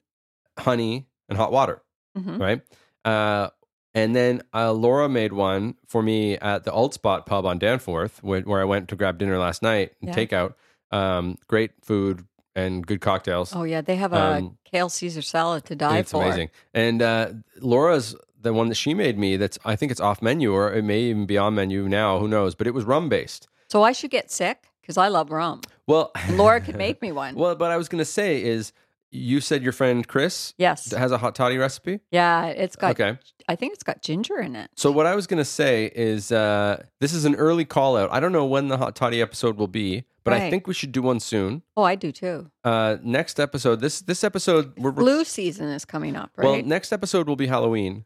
honey, 0.58 1.08
and 1.28 1.38
hot 1.38 1.52
water. 1.52 1.84
Mhm. 2.18 2.40
Right. 2.40 2.62
Uh, 3.06 3.50
and 3.94 4.16
then 4.16 4.42
uh, 4.54 4.72
Laura 4.72 5.10
made 5.10 5.34
one 5.34 5.76
for 5.88 6.02
me 6.02 6.38
at 6.38 6.64
the 6.64 6.72
Old 6.72 6.94
Spot 6.94 7.26
pub 7.26 7.46
on 7.46 7.58
Danforth, 7.60 8.24
where, 8.24 8.42
where 8.42 8.62
I 8.62 8.66
went 8.66 8.88
to 8.90 8.96
grab 8.96 9.18
dinner 9.18 9.38
last 9.38 9.62
night 9.64 9.94
and 10.02 10.10
Yeah. 10.10 10.16
takeout. 10.16 10.54
Um, 10.92 11.38
great 11.48 11.72
food 11.84 12.26
and 12.56 12.86
good 12.86 13.02
cocktails. 13.02 13.54
Oh 13.56 13.64
yeah, 13.64 13.82
they 13.82 13.96
have 13.96 14.14
a 14.14 14.38
Um, 14.38 14.58
kale 14.66 14.90
Caesar 14.90 15.22
salad 15.22 15.66
to 15.66 15.76
die 15.76 16.00
it's 16.00 16.12
for. 16.12 16.24
It's 16.24 16.28
amazing. 16.28 16.50
And 16.74 17.02
uh, 17.02 17.30
Laura's 17.60 18.16
the 18.42 18.54
one 18.54 18.70
that 18.70 18.76
she 18.76 18.94
made 18.94 19.18
me. 19.18 19.38
That's 19.38 19.58
I 19.66 19.76
think 19.76 19.92
it's 19.92 20.02
off 20.02 20.22
menu 20.22 20.54
or 20.54 20.74
it 20.74 20.84
may 20.84 21.02
even 21.02 21.26
be 21.26 21.38
on 21.38 21.56
menu 21.56 21.88
now. 21.88 22.20
Who 22.20 22.28
knows? 22.28 22.56
But 22.56 22.68
it 22.68 22.74
was 22.74 22.86
rum 22.86 23.10
based. 23.10 23.48
So 23.70 23.84
I 23.84 23.92
should 23.92 24.12
get 24.12 24.32
sick 24.32 24.70
because 24.82 24.98
I 24.98 25.10
love 25.10 25.30
rum. 25.30 25.62
Well, 25.88 26.12
Laura 26.32 26.62
could 26.62 26.76
make 26.76 27.02
me 27.02 27.12
one. 27.12 27.36
well, 27.36 27.56
but 27.56 27.72
I 27.72 27.78
was 27.78 27.90
going 27.90 28.00
to 28.00 28.06
say 28.06 28.44
is 28.44 28.74
you 29.12 29.42
said 29.42 29.64
your 29.64 29.72
friend 29.72 30.08
Chris 30.08 30.54
yes. 30.58 30.92
has 30.92 31.12
a 31.12 31.18
hot 31.18 31.36
toddy 31.36 31.58
recipe. 31.58 32.00
Yeah, 32.12 32.46
it's 32.48 32.76
got. 32.76 32.92
Okay. 32.92 33.18
I 33.48 33.56
think 33.56 33.74
it's 33.74 33.84
got 33.84 34.02
ginger 34.04 34.40
in 34.40 34.56
it. 34.56 34.70
So 34.76 34.92
what 34.92 35.08
I 35.08 35.16
was 35.16 35.26
going 35.26 35.40
to 35.40 35.46
say 35.46 35.92
is 35.96 36.32
uh, 36.32 36.84
this 37.00 37.14
is 37.14 37.26
an 37.26 37.36
early 37.36 37.66
call 37.66 37.98
out. 37.98 38.10
I 38.12 38.20
don't 38.20 38.32
know 38.32 38.46
when 38.46 38.68
the 38.68 38.78
hot 38.78 38.96
toddy 38.96 39.22
episode 39.22 39.58
will 39.58 39.68
be, 39.68 40.04
but 40.30 40.42
I 40.42 40.50
think 40.50 40.68
we 40.68 40.74
should 40.74 40.92
do 40.92 41.02
one 41.02 41.20
soon. 41.20 41.64
Oh, 41.76 41.84
I 41.84 41.96
do 41.96 42.12
too. 42.12 42.50
Uh, 42.64 42.98
next 43.04 43.40
episode, 43.40 43.80
this 43.80 44.02
this 44.02 44.24
episode, 44.24 44.78
we're, 44.78 44.92
Blue 44.92 45.24
season 45.24 45.70
is 45.70 45.86
coming 45.86 46.16
up, 46.16 46.32
right? 46.36 46.46
well, 46.46 46.62
next 46.64 46.92
episode 46.92 47.28
will 47.28 47.36
be 47.36 47.48
Halloween. 47.48 48.06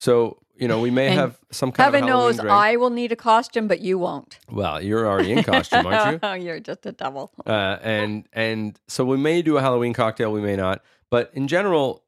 So 0.00 0.38
you 0.54 0.68
know 0.68 0.80
we 0.80 0.90
may 0.90 1.10
have 1.10 1.38
some 1.50 1.72
kind 1.72 1.86
Heaven 1.86 2.04
of 2.04 2.08
Halloween 2.08 2.26
knows 2.26 2.36
drink. 2.36 2.50
I 2.50 2.76
will 2.76 2.90
need 2.90 3.12
a 3.12 3.16
costume, 3.16 3.68
but 3.68 3.80
you 3.80 3.98
won't. 3.98 4.38
Well, 4.50 4.82
you're 4.82 5.06
already 5.06 5.32
in 5.32 5.42
costume, 5.42 5.86
aren't 5.86 6.12
you? 6.12 6.18
Oh, 6.28 6.34
you're 6.34 6.60
just 6.60 6.84
a 6.86 6.92
devil. 6.92 7.32
Uh, 7.46 7.78
and 7.82 8.28
and 8.32 8.78
so 8.88 9.04
we 9.04 9.16
may 9.16 9.42
do 9.42 9.56
a 9.56 9.60
Halloween 9.60 9.94
cocktail, 9.94 10.32
we 10.32 10.40
may 10.40 10.56
not. 10.56 10.82
But 11.10 11.30
in 11.34 11.48
general, 11.48 12.04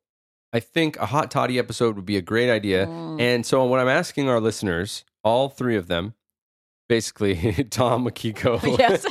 I 0.52 0.60
think 0.60 0.96
a 0.98 1.06
hot 1.06 1.30
toddy 1.30 1.58
episode 1.58 1.96
would 1.96 2.06
be 2.06 2.16
a 2.16 2.22
great 2.22 2.50
idea. 2.50 2.86
Mm. 2.86 3.20
And 3.20 3.46
so 3.46 3.64
what 3.64 3.80
I'm 3.80 3.88
asking 3.88 4.28
our 4.28 4.40
listeners, 4.40 5.04
all 5.22 5.48
three 5.48 5.76
of 5.76 5.88
them, 5.88 6.14
basically 6.88 7.34
Tom, 7.70 8.06
Akiko. 8.06 8.58
Yes. 8.78 9.04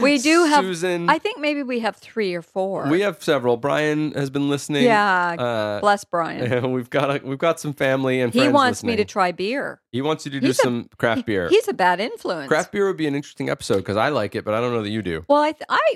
We 0.02 0.18
do 0.18 0.44
have- 0.44 0.64
Susan. 0.64 1.08
I 1.08 1.18
think 1.18 1.38
maybe 1.38 1.62
we 1.62 1.80
have 1.80 1.96
three 1.96 2.34
or 2.34 2.42
four. 2.42 2.88
we 2.88 3.00
have 3.00 3.22
several. 3.22 3.56
Brian 3.56 4.12
has 4.12 4.30
been 4.30 4.48
listening. 4.50 4.84
Yeah. 4.84 5.36
Uh, 5.38 5.80
Bless 5.80 6.04
Brian. 6.04 6.72
we've 6.72 6.90
got 6.90 7.22
a, 7.22 7.26
we've 7.26 7.38
got 7.38 7.60
some 7.60 7.72
family 7.72 8.20
and 8.20 8.32
He 8.34 8.48
wants 8.48 8.82
me 8.84 8.96
to 8.96 9.04
try 9.04 9.32
beer. 9.32 9.80
He 9.92 10.02
wants 10.02 10.24
you 10.26 10.32
to 10.32 10.40
do 10.40 10.50
a- 10.50 10.54
some 10.54 10.88
craft 10.98 11.26
beer. 11.26 11.48
He's 11.48 11.68
a 11.68 11.72
bad 11.74 12.00
influence. 12.00 12.48
Craft 12.48 12.72
beer 12.72 12.86
would 12.86 12.96
be 12.96 13.06
an 13.06 13.14
interesting 13.14 13.48
episode 13.48 13.78
because 13.78 13.96
I 13.96 14.08
like 14.10 14.34
it, 14.34 14.44
but 14.44 14.54
I 14.54 14.60
don't 14.60 14.72
know 14.72 14.82
that 14.82 14.90
you 14.90 15.02
do. 15.02 15.24
Well, 15.28 15.42
I, 15.42 15.52
th- 15.52 15.64
I, 15.68 15.94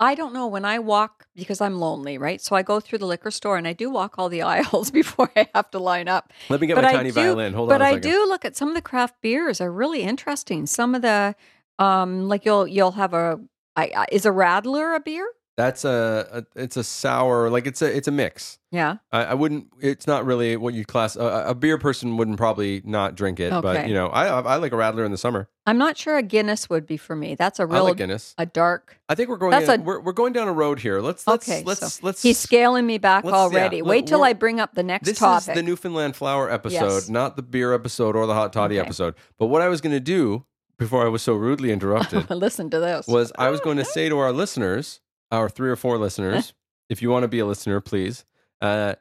I 0.00 0.14
don't 0.14 0.32
know 0.32 0.46
when 0.46 0.64
I 0.64 0.80
walk 0.80 1.26
because 1.36 1.60
I'm 1.60 1.78
lonely, 1.78 2.18
right? 2.18 2.40
So 2.40 2.56
I 2.56 2.62
go 2.62 2.80
through 2.80 2.98
the 2.98 3.06
liquor 3.06 3.30
store 3.30 3.56
and 3.56 3.66
I 3.66 3.72
do 3.72 3.90
walk 3.90 4.14
all 4.18 4.28
the 4.28 4.42
aisles 4.54 4.90
before 4.90 5.30
I 5.36 5.48
have 5.54 5.70
to 5.70 5.78
line 5.78 6.08
up. 6.08 6.32
Let 6.48 6.60
me 6.60 6.66
get 6.66 6.74
but 6.74 6.84
my 6.84 6.90
I 6.90 6.92
tiny 6.92 7.10
do, 7.10 7.14
violin. 7.14 7.54
Hold 7.54 7.68
but 7.68 7.80
on 7.80 7.86
a 7.86 7.90
I 7.90 7.98
do 7.98 8.26
look 8.26 8.44
at 8.44 8.56
some 8.56 8.68
of 8.68 8.74
the 8.74 8.82
craft 8.82 9.14
beers 9.22 9.60
are 9.60 9.72
really 9.72 10.02
interesting. 10.02 10.66
Some 10.66 10.94
of 10.94 11.02
the, 11.02 11.34
um, 11.78 12.28
like 12.28 12.44
you'll 12.44 12.66
you'll 12.66 12.92
have 12.92 13.14
a, 13.14 13.40
I, 13.76 13.92
I, 13.96 14.06
is 14.12 14.26
a 14.26 14.30
Radler 14.30 14.96
a 14.96 15.00
beer? 15.00 15.26
That's 15.56 15.84
a, 15.84 16.44
a 16.56 16.60
it's 16.60 16.76
a 16.76 16.82
sour 16.82 17.48
like 17.48 17.66
it's 17.68 17.80
a 17.80 17.96
it's 17.96 18.08
a 18.08 18.10
mix. 18.10 18.58
Yeah. 18.72 18.96
I, 19.12 19.24
I 19.26 19.34
wouldn't. 19.34 19.68
It's 19.80 20.04
not 20.04 20.26
really 20.26 20.56
what 20.56 20.74
you 20.74 20.84
class. 20.84 21.14
A, 21.14 21.44
a 21.50 21.54
beer 21.54 21.78
person 21.78 22.16
wouldn't 22.16 22.38
probably 22.38 22.82
not 22.84 23.14
drink 23.14 23.38
it, 23.38 23.50
but 23.62 23.86
you 23.86 23.94
know, 23.94 24.08
I 24.08 24.26
I 24.40 24.56
like 24.56 24.72
a 24.72 24.74
Radler 24.76 25.04
in 25.06 25.12
the 25.12 25.16
summer. 25.16 25.48
I'm 25.64 25.78
not 25.78 25.96
sure 25.96 26.16
a 26.18 26.22
Guinness 26.24 26.68
would 26.68 26.86
be 26.86 26.96
for 26.96 27.14
me. 27.14 27.36
That's 27.36 27.60
a 27.60 27.62
I 27.62 27.66
real 27.66 27.84
like 27.84 27.98
Guinness. 27.98 28.34
a 28.36 28.46
dark. 28.46 28.98
I 29.08 29.14
think 29.14 29.28
we're 29.28 29.36
going. 29.36 29.52
That's 29.52 29.68
in- 29.68 29.82
a- 29.82 29.84
we're 29.84 30.00
we're 30.00 30.12
going 30.12 30.32
down 30.32 30.48
a 30.48 30.52
road 30.52 30.80
here. 30.80 31.00
Let's 31.00 31.24
let's 31.24 31.48
Okay, 31.48 31.62
let's 31.64 31.94
so 31.94 32.00
let's. 32.04 32.20
He's 32.20 32.36
scaling 32.38 32.84
me 32.84 32.98
back 32.98 33.22
let's- 33.22 33.34
yeah, 33.34 33.38
already. 33.40 33.80
Wait 33.80 34.08
till 34.08 34.24
I 34.24 34.32
bring 34.32 34.58
up 34.58 34.74
the 34.74 34.82
next 34.82 35.06
this 35.06 35.18
topic. 35.20 35.50
is 35.50 35.54
the 35.54 35.62
Newfoundland 35.62 36.16
flower 36.16 36.50
episode, 36.50 36.84
Yes. 36.94 37.08
not 37.08 37.36
the 37.36 37.42
beer 37.42 37.72
episode 37.72 38.16
or 38.16 38.26
the 38.26 38.34
hot 38.34 38.52
toddy 38.52 38.78
Okay. 38.80 38.86
episode. 38.86 39.14
But 39.38 39.46
what 39.46 39.62
I 39.62 39.68
was 39.68 39.80
going 39.80 39.94
to 39.94 40.00
do 40.00 40.46
before 40.78 41.06
I 41.06 41.08
was 41.08 41.22
so 41.22 41.34
rudely 41.34 41.70
interrupted 41.72 42.28
Listen 42.28 42.68
to 42.70 42.80
this. 42.80 43.06
was 43.06 43.30
I 43.38 43.50
was 43.50 43.60
going 43.66 43.76
to 43.76 43.84
say 43.84 44.08
to 44.08 44.18
our 44.18 44.32
listeners, 44.32 45.00
our 45.30 45.48
three 45.48 45.70
or 45.70 45.76
four 45.76 45.98
listeners, 45.98 46.54
if 46.88 47.02
you 47.02 47.10
want 47.10 47.24
to 47.24 47.28
be 47.28 47.38
a 47.38 47.46
listener, 47.46 47.80
please 47.80 48.24
uh, 48.60 48.94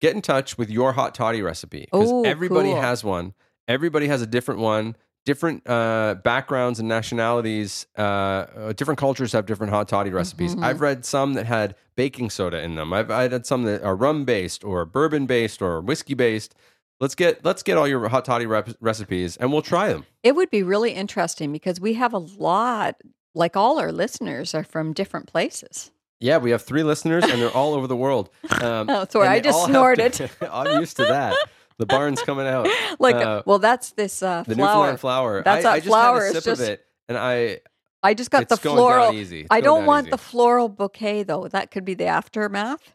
get 0.00 0.14
in 0.14 0.22
touch 0.22 0.58
with 0.58 0.70
your 0.70 0.92
hot 0.92 1.14
toddy 1.14 1.42
recipe 1.42 1.88
because 1.90 2.12
everybody 2.24 2.70
cool. 2.70 2.80
has 2.80 3.04
one. 3.04 3.34
Everybody 3.68 4.08
has 4.08 4.22
a 4.22 4.26
different 4.26 4.60
one. 4.60 4.96
Different 5.26 5.68
uh, 5.68 6.16
backgrounds 6.24 6.80
and 6.80 6.88
nationalities, 6.88 7.86
uh, 7.98 8.00
uh, 8.00 8.72
different 8.72 8.98
cultures 8.98 9.32
have 9.32 9.44
different 9.44 9.70
hot 9.70 9.86
toddy 9.86 10.10
recipes. 10.10 10.56
Mhm. 10.56 10.64
I've 10.64 10.80
read 10.80 11.04
some 11.04 11.34
that 11.34 11.44
had 11.44 11.74
baking 11.94 12.30
soda 12.30 12.62
in 12.62 12.74
them. 12.74 12.94
I've 12.94 13.10
I 13.10 13.28
had 13.28 13.44
some 13.44 13.64
that 13.64 13.82
are 13.82 13.94
rum 13.94 14.24
based 14.24 14.64
or 14.64 14.86
bourbon 14.86 15.26
based 15.26 15.60
or 15.60 15.82
whiskey 15.82 16.14
based. 16.14 16.54
Let's 17.00 17.14
get 17.14 17.44
let's 17.44 17.62
get 17.62 17.76
all 17.76 17.86
your 17.86 18.08
hot 18.08 18.24
toddy 18.24 18.46
rep- 18.46 18.76
recipes 18.80 19.36
and 19.36 19.52
we'll 19.52 19.60
try 19.62 19.92
them. 19.92 20.06
It 20.22 20.34
would 20.36 20.50
be 20.50 20.62
really 20.62 20.92
interesting 20.92 21.52
because 21.52 21.78
we 21.78 21.94
have 21.94 22.14
a 22.14 22.18
lot, 22.18 22.96
like 23.34 23.56
all 23.56 23.78
our 23.78 23.92
listeners 23.92 24.54
are 24.54 24.64
from 24.64 24.92
different 24.92 25.26
places. 25.26 25.90
Yeah, 26.18 26.36
we 26.38 26.50
have 26.50 26.62
three 26.62 26.82
listeners, 26.82 27.24
and 27.24 27.40
they're 27.40 27.50
all 27.56 27.72
over 27.74 27.86
the 27.86 27.96
world. 27.96 28.28
Um, 28.60 28.90
Oh, 28.90 29.06
sorry, 29.08 29.28
I 29.28 29.40
just 29.40 29.64
snorted. 29.64 30.12
to- 30.14 30.28
I'm 30.52 30.80
used 30.80 30.96
to 30.98 31.04
that. 31.04 31.34
The 31.78 31.86
barn's 31.86 32.20
coming 32.22 32.46
out. 32.46 32.68
Like, 32.98 33.16
Uh, 33.16 33.42
well, 33.46 33.58
that's 33.58 33.92
this 33.92 34.22
uh, 34.22 34.42
The 34.46 34.54
flower. 34.54 34.66
Newfoundland 34.66 35.00
flower. 35.00 35.42
That's 35.42 35.64
I, 35.64 35.70
a 35.70 35.72
I 35.74 35.76
just 35.78 35.86
flower, 35.88 36.20
had 36.26 36.30
a 36.30 36.34
sip 36.34 36.44
just- 36.44 36.60
of 36.62 36.68
it, 36.68 36.84
and 37.08 37.16
I 37.16 37.60
I 38.02 38.12
just 38.14 38.30
got 38.30 38.48
the 38.48 38.56
floral. 38.58 39.06
down 39.12 39.14
easy. 39.14 39.40
It's 39.40 39.48
I 39.50 39.60
don't 39.62 39.86
want 39.86 40.06
easy. 40.06 40.10
the 40.12 40.18
floral 40.18 40.68
bouquet 40.68 41.22
though. 41.22 41.48
That 41.48 41.70
could 41.70 41.84
be 41.86 41.94
the 41.94 42.06
aftermath. 42.06 42.92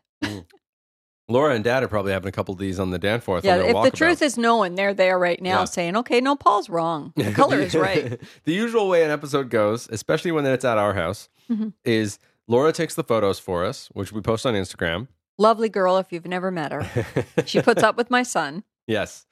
Laura 1.27 1.55
and 1.55 1.63
Dad 1.63 1.81
are 1.83 1.88
probably 1.88 2.11
having 2.11 2.29
a 2.29 2.31
couple 2.31 2.53
of 2.53 2.59
these 2.59 2.79
on 2.79 2.91
the 2.91 2.99
Danforth. 2.99 3.43
yeah, 3.43 3.57
if 3.57 3.81
the 3.83 3.89
truth 3.91 4.21
is 4.21 4.38
known, 4.38 4.75
they're 4.75 4.93
there 4.93 5.17
right 5.17 5.41
now 5.41 5.59
Yeah. 5.59 5.65
saying, 5.65 5.95
"Okay, 5.97 6.21
no, 6.21 6.35
Paul's 6.35 6.69
wrong. 6.69 7.13
The 7.15 7.31
color 7.31 7.59
is 7.59 7.73
right." 7.75 8.19
the 8.43 8.53
usual 8.53 8.88
way 8.88 9.03
an 9.03 9.09
episode 9.11 9.49
goes, 9.49 9.88
especially 9.91 10.31
when 10.31 10.45
it's 10.45 10.63
at 10.65 10.77
our 10.77 10.93
house, 10.93 11.29
Mhm. 11.49 11.73
is 11.83 12.19
Laura 12.47 12.71
takes 12.71 12.93
the 12.93 13.03
photos 13.03 13.39
for 13.39 13.65
us, 13.65 13.89
which 13.93 14.11
we 14.11 14.21
post 14.21 14.45
on 14.45 14.53
Instagram. 14.53 15.07
Lovely 15.38 15.67
girl. 15.67 15.97
If 15.97 16.11
you've 16.13 16.27
never 16.27 16.51
met 16.51 16.71
her, 16.71 16.88
she 17.45 17.59
puts 17.61 17.81
up 17.83 17.97
with 17.97 18.09
my 18.11 18.21
son. 18.23 18.63
Yes. 18.88 19.25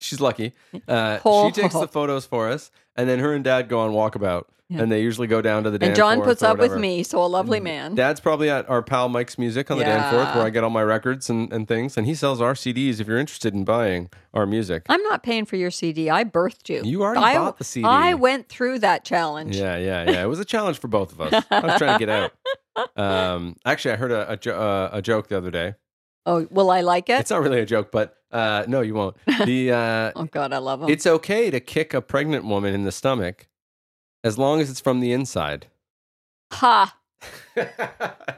She's 0.00 0.20
lucky. 0.20 0.54
Uh. 0.88 1.18
She 1.46 1.60
takes 1.62 1.74
the 1.74 1.86
photos 1.92 2.26
for 2.26 2.48
us, 2.48 2.70
and 2.96 3.08
then 3.08 3.18
her 3.18 3.32
and 3.34 3.44
dad 3.44 3.68
go 3.68 3.80
on 3.80 3.90
walkabout, 3.92 4.44
Yeah. 4.70 4.80
and 4.82 4.90
they 4.90 5.02
usually 5.02 5.26
go 5.26 5.42
down 5.42 5.64
to 5.64 5.70
the. 5.70 5.84
and 5.84 5.94
John 5.94 6.16
Danforth 6.16 6.26
puts 6.28 6.42
or 6.42 6.46
up 6.46 6.52
with 6.58 6.70
whatever. 6.70 6.80
me, 6.80 7.02
so 7.02 7.22
a 7.22 7.26
lovely 7.26 7.60
man. 7.60 7.94
Dad's 7.94 8.18
probably 8.18 8.48
at 8.48 8.68
our 8.70 8.82
pal 8.82 9.10
Mike's 9.10 9.36
Music 9.38 9.70
on 9.70 9.76
the 9.78 9.84
Yeah. 9.84 10.10
Danforth, 10.10 10.34
where 10.34 10.44
I 10.46 10.50
get 10.50 10.64
all 10.64 10.70
my 10.70 10.82
records 10.82 11.28
and, 11.28 11.52
and 11.52 11.68
things, 11.68 11.98
and 11.98 12.06
he 12.06 12.14
sells 12.14 12.40
our 12.40 12.54
CDs. 12.54 12.98
If 12.98 13.06
you're 13.08 13.18
interested 13.18 13.52
in 13.52 13.64
buying 13.64 14.08
our 14.32 14.46
music, 14.46 14.86
I'm 14.88 15.02
not 15.02 15.22
paying 15.22 15.44
for 15.44 15.56
your 15.56 15.70
CD. 15.70 16.08
I 16.08 16.24
birthed 16.24 16.70
you. 16.70 16.80
You 16.82 17.02
already 17.02 17.20
I, 17.20 17.34
bought 17.34 17.58
the 17.58 17.64
CD. 17.64 17.84
I 17.86 18.14
went 18.14 18.48
through 18.48 18.78
that 18.78 19.04
challenge. 19.04 19.54
yeah, 19.56 19.76
yeah, 19.76 20.10
yeah. 20.10 20.22
It 20.22 20.28
was 20.28 20.38
a 20.40 20.44
challenge 20.46 20.78
for 20.78 20.88
both 20.88 21.12
of 21.12 21.20
us. 21.20 21.44
I 21.50 21.60
was 21.60 21.76
trying 21.78 21.98
to 21.98 22.06
get 22.06 22.08
out. 22.08 22.32
Um, 22.96 23.56
actually, 23.66 23.92
I 23.92 23.96
heard 23.96 24.12
a 24.12 24.32
a, 24.32 24.36
jo- 24.38 24.58
uh, 24.58 24.88
a 24.92 25.02
joke 25.02 25.28
the 25.28 25.36
other 25.36 25.50
day. 25.50 25.74
Oh, 26.26 26.46
will 26.50 26.70
I 26.70 26.80
like 26.80 27.08
it? 27.10 27.20
It's 27.20 27.30
not 27.30 27.42
really 27.42 27.60
a 27.60 27.66
joke, 27.66 27.90
but 27.90 28.14
uh, 28.32 28.64
no, 28.68 28.80
you 28.80 28.94
won't. 28.94 29.16
The 29.44 29.72
uh, 29.72 30.12
oh 30.16 30.24
God, 30.24 30.52
I 30.52 30.58
love 30.58 30.80
them. 30.80 30.90
it's 30.90 31.06
okay 31.06 31.50
to 31.50 31.60
kick 31.60 31.94
a 31.94 32.00
pregnant 32.00 32.44
woman 32.44 32.74
in 32.74 32.84
the 32.84 32.92
stomach 32.92 33.48
as 34.24 34.38
long 34.38 34.60
as 34.60 34.70
it's 34.70 34.80
from 34.80 35.00
the 35.00 35.12
inside. 35.12 35.66
ha! 36.52 36.96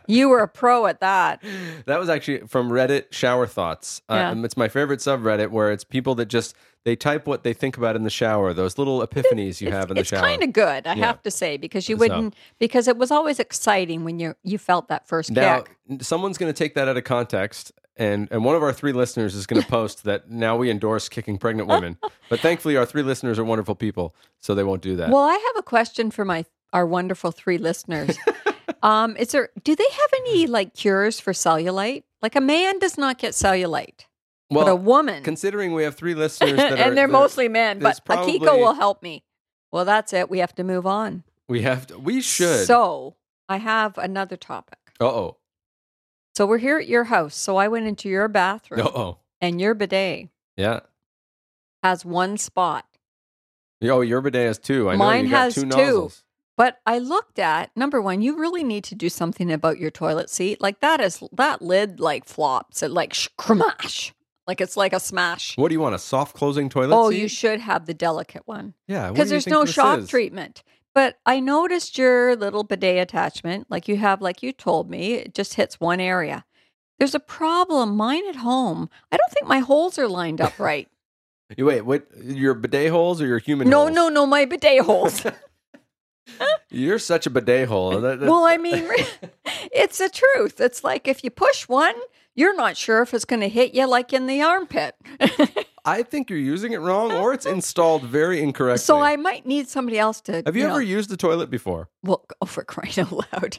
You 0.08 0.28
were 0.28 0.40
a 0.40 0.48
pro 0.48 0.86
at 0.86 1.00
that. 1.00 1.40
that 1.86 2.00
was 2.00 2.08
actually 2.08 2.38
from 2.48 2.70
Reddit 2.70 3.12
Shower 3.12 3.46
Thoughts. 3.46 4.02
Uh, 4.10 4.14
Yeah. 4.14 4.30
um, 4.30 4.44
it's 4.44 4.56
my 4.56 4.68
favorite 4.68 4.98
subreddit 4.98 5.50
where 5.50 5.70
it's 5.70 5.84
people 5.84 6.16
that 6.16 6.26
just 6.26 6.56
they 6.84 6.96
type 6.96 7.26
what 7.28 7.44
they 7.44 7.52
think 7.52 7.76
about 7.76 7.94
in 7.94 8.02
the 8.02 8.10
shower. 8.10 8.52
Those 8.52 8.76
little 8.78 9.06
epiphanies 9.06 9.60
you 9.60 9.70
have 9.70 9.90
in 9.92 9.96
the 9.96 10.02
shower. 10.04 10.18
it's 10.18 10.26
kind 10.28 10.42
of 10.42 10.52
good, 10.52 10.86
I 10.88 10.94
Yeah. 10.94 11.06
have 11.06 11.22
to 11.22 11.30
say, 11.30 11.56
because 11.56 11.88
you 11.88 11.96
wouldn't 11.96 12.34
because 12.58 12.88
it 12.88 12.96
was 12.96 13.12
always 13.12 13.38
exciting 13.38 14.02
when 14.04 14.18
you 14.18 14.34
you 14.42 14.58
felt 14.58 14.88
that 14.88 15.06
first 15.06 15.30
now, 15.30 15.60
kick. 15.60 16.02
someone's 16.02 16.36
going 16.36 16.52
to 16.52 16.56
take 16.58 16.74
that 16.74 16.88
out 16.88 16.96
of 16.96 17.04
context, 17.04 17.70
and 17.96 18.28
and 18.30 18.44
one 18.44 18.56
of 18.56 18.62
our 18.62 18.72
three 18.72 18.92
listeners 18.92 19.34
is 19.34 19.46
going 19.46 19.62
to 19.62 19.68
post 19.68 20.04
that 20.04 20.30
now 20.30 20.56
we 20.56 20.70
endorse 20.70 21.08
kicking 21.08 21.38
pregnant 21.38 21.68
women. 21.68 21.98
but 22.28 22.40
thankfully, 22.40 22.76
our 22.76 22.86
three 22.86 23.02
listeners 23.02 23.38
are 23.38 23.44
wonderful 23.44 23.74
people, 23.74 24.14
so 24.40 24.54
they 24.54 24.64
won't 24.64 24.82
do 24.82 24.96
that. 24.96 25.10
Well, 25.10 25.22
I 25.24 25.34
have 25.34 25.58
a 25.58 25.62
question 25.62 26.10
for 26.10 26.24
my 26.24 26.44
our 26.72 26.86
wonderful 26.86 27.32
three 27.32 27.58
listeners. 27.58 28.16
um, 28.82 29.16
is 29.16 29.28
there 29.32 29.50
do 29.62 29.74
they 29.76 29.88
have 29.90 30.10
any 30.20 30.46
like 30.46 30.74
cures 30.74 31.20
for 31.20 31.32
cellulite? 31.32 32.04
Like 32.22 32.36
a 32.36 32.40
man 32.40 32.78
does 32.78 32.96
not 32.96 33.18
get 33.18 33.32
cellulite, 33.32 34.06
but 34.50 34.68
a 34.68 34.76
woman 34.76 35.22
considering 35.22 35.72
we 35.74 35.82
have 35.84 35.96
three 35.96 36.14
listeners 36.14 36.56
that 36.56 36.72
are, 36.72 36.76
and 36.76 36.96
they're 36.96 37.08
mostly 37.08 37.48
men. 37.48 37.78
But 37.78 38.04
Akiko 38.06 38.58
will 38.58 38.74
help 38.74 39.02
me. 39.02 39.24
Well, 39.70 39.84
that's 39.84 40.12
it. 40.12 40.30
We 40.30 40.38
have 40.38 40.54
to 40.56 40.64
move 40.64 40.86
on. 40.86 41.24
we 41.48 41.62
have 41.62 41.86
to, 41.88 41.98
we 41.98 42.20
should. 42.20 42.66
So 42.66 43.16
I 43.48 43.56
have 43.56 43.98
another 43.98 44.36
topic. 44.36 44.78
uh 45.00 45.06
oh, 45.06 45.36
So 46.34 46.46
we're 46.46 46.58
here 46.58 46.78
at 46.78 46.88
your 46.88 47.04
house. 47.04 47.34
So 47.34 47.56
I 47.56 47.68
went 47.68 47.86
into 47.86 48.08
your 48.08 48.28
bathroom, 48.28 48.86
uh 48.86 48.90
oh, 48.94 49.18
and 49.40 49.60
your 49.60 49.74
bidet 49.74 50.28
yeah. 50.56 50.80
has 51.82 52.04
one 52.04 52.38
spot. 52.38 52.86
Oh, 53.82 54.00
your 54.00 54.20
bidet 54.20 54.46
has 54.46 54.58
two. 54.58 54.88
I 54.88 54.92
know 54.92 54.98
Mine 54.98 55.24
you 55.26 55.30
got 55.30 55.38
has 55.38 55.54
two 55.54 55.62
two. 55.62 55.66
nozzles. 55.68 56.24
But 56.56 56.78
I 56.86 56.98
looked 56.98 57.38
at 57.38 57.74
number 57.76 58.00
one. 58.00 58.22
You 58.22 58.38
really 58.38 58.62
need 58.62 58.84
to 58.84 58.94
do 58.94 59.08
something 59.08 59.50
about 59.50 59.78
your 59.78 59.90
toilet 59.90 60.30
seat. 60.30 60.60
Like 60.60 60.80
that 60.80 61.00
is 61.00 61.22
that 61.32 61.62
lid 61.62 61.98
like 61.98 62.24
flops. 62.26 62.82
It 62.82 62.90
like 62.90 63.14
smash. 63.14 64.14
Like 64.46 64.60
it's 64.60 64.76
like 64.76 64.92
a 64.92 65.00
smash. 65.00 65.56
What 65.56 65.68
do 65.68 65.74
you 65.74 65.80
want? 65.80 65.94
A 65.94 65.98
soft 65.98 66.36
closing 66.36 66.68
toilet 66.68 66.94
oh, 66.96 67.10
seat? 67.10 67.20
you 67.20 67.28
should 67.28 67.60
have 67.60 67.86
the 67.86 67.94
delicate 67.94 68.42
one 68.46 68.74
yeah, 68.86 69.04
what 69.04 69.14
because 69.14 69.28
you 69.28 69.30
there's 69.30 69.44
think 69.44 69.54
no 69.54 69.64
this 69.64 69.74
shock 69.74 70.00
is? 70.00 70.08
treatment. 70.08 70.62
But 70.94 71.18
I 71.24 71.40
noticed 71.40 71.96
your 71.96 72.36
little 72.36 72.64
bidet 72.64 72.98
attachment, 72.98 73.66
like 73.70 73.88
you 73.88 73.96
have, 73.96 74.20
like 74.20 74.42
you 74.42 74.52
told 74.52 74.90
me, 74.90 75.14
it 75.14 75.34
just 75.34 75.54
hits 75.54 75.80
one 75.80 76.00
area. 76.00 76.44
There's 76.98 77.14
a 77.14 77.20
problem. 77.20 77.96
Mine 77.96 78.28
at 78.28 78.36
home. 78.36 78.90
I 79.10 79.16
don't 79.16 79.30
think 79.32 79.46
my 79.46 79.58
holes 79.60 79.98
are 79.98 80.08
lined 80.08 80.40
up 80.40 80.58
right. 80.58 80.88
You 81.56 81.66
wait, 81.66 81.82
what? 81.82 82.06
Your 82.22 82.54
bidet 82.54 82.90
holes 82.90 83.20
or 83.20 83.26
your 83.26 83.38
human 83.38 83.68
no, 83.68 83.80
holes? 83.82 83.94
no, 83.94 84.08
no, 84.08 84.24
my 84.24 84.46
bidet 84.46 84.80
holes. 84.86 85.26
You're 86.70 86.98
such 86.98 87.26
a 87.26 87.30
bidet 87.30 87.68
hole. 87.68 88.00
That- 88.00 88.20
that- 88.20 88.28
well, 88.30 88.44
I 88.44 88.56
mean, 88.58 88.88
it's 89.70 89.98
the 89.98 90.08
truth. 90.08 90.60
It's 90.62 90.82
like 90.82 91.06
if 91.06 91.22
you 91.22 91.28
push 91.30 91.68
one, 91.68 91.94
you're 92.34 92.56
not 92.56 92.78
sure 92.78 93.02
if 93.02 93.12
it's 93.12 93.26
going 93.26 93.40
to 93.40 93.48
hit 93.50 93.74
you 93.74 93.86
like 93.86 94.14
in 94.14 94.26
the 94.26 94.40
armpit. 94.40 94.94
I 95.84 96.02
think 96.04 96.30
you're 96.30 96.38
using 96.38 96.72
it 96.72 96.78
wrong, 96.78 97.10
or 97.12 97.32
it's 97.32 97.44
installed 97.46 98.04
very 98.04 98.40
incorrectly. 98.42 98.78
so 98.84 99.00
I 99.00 99.16
might 99.16 99.46
need 99.46 99.68
somebody 99.68 99.98
else 99.98 100.20
to. 100.22 100.42
have 100.46 100.56
you, 100.56 100.62
know, 100.64 100.70
ever 100.70 100.82
used 100.82 101.10
the 101.10 101.16
toilet 101.16 101.50
before? 101.50 101.88
Well, 102.04 102.24
oh, 102.40 102.46
for 102.46 102.62
crying 102.64 102.92
out 102.98 103.12
loud. 103.12 103.58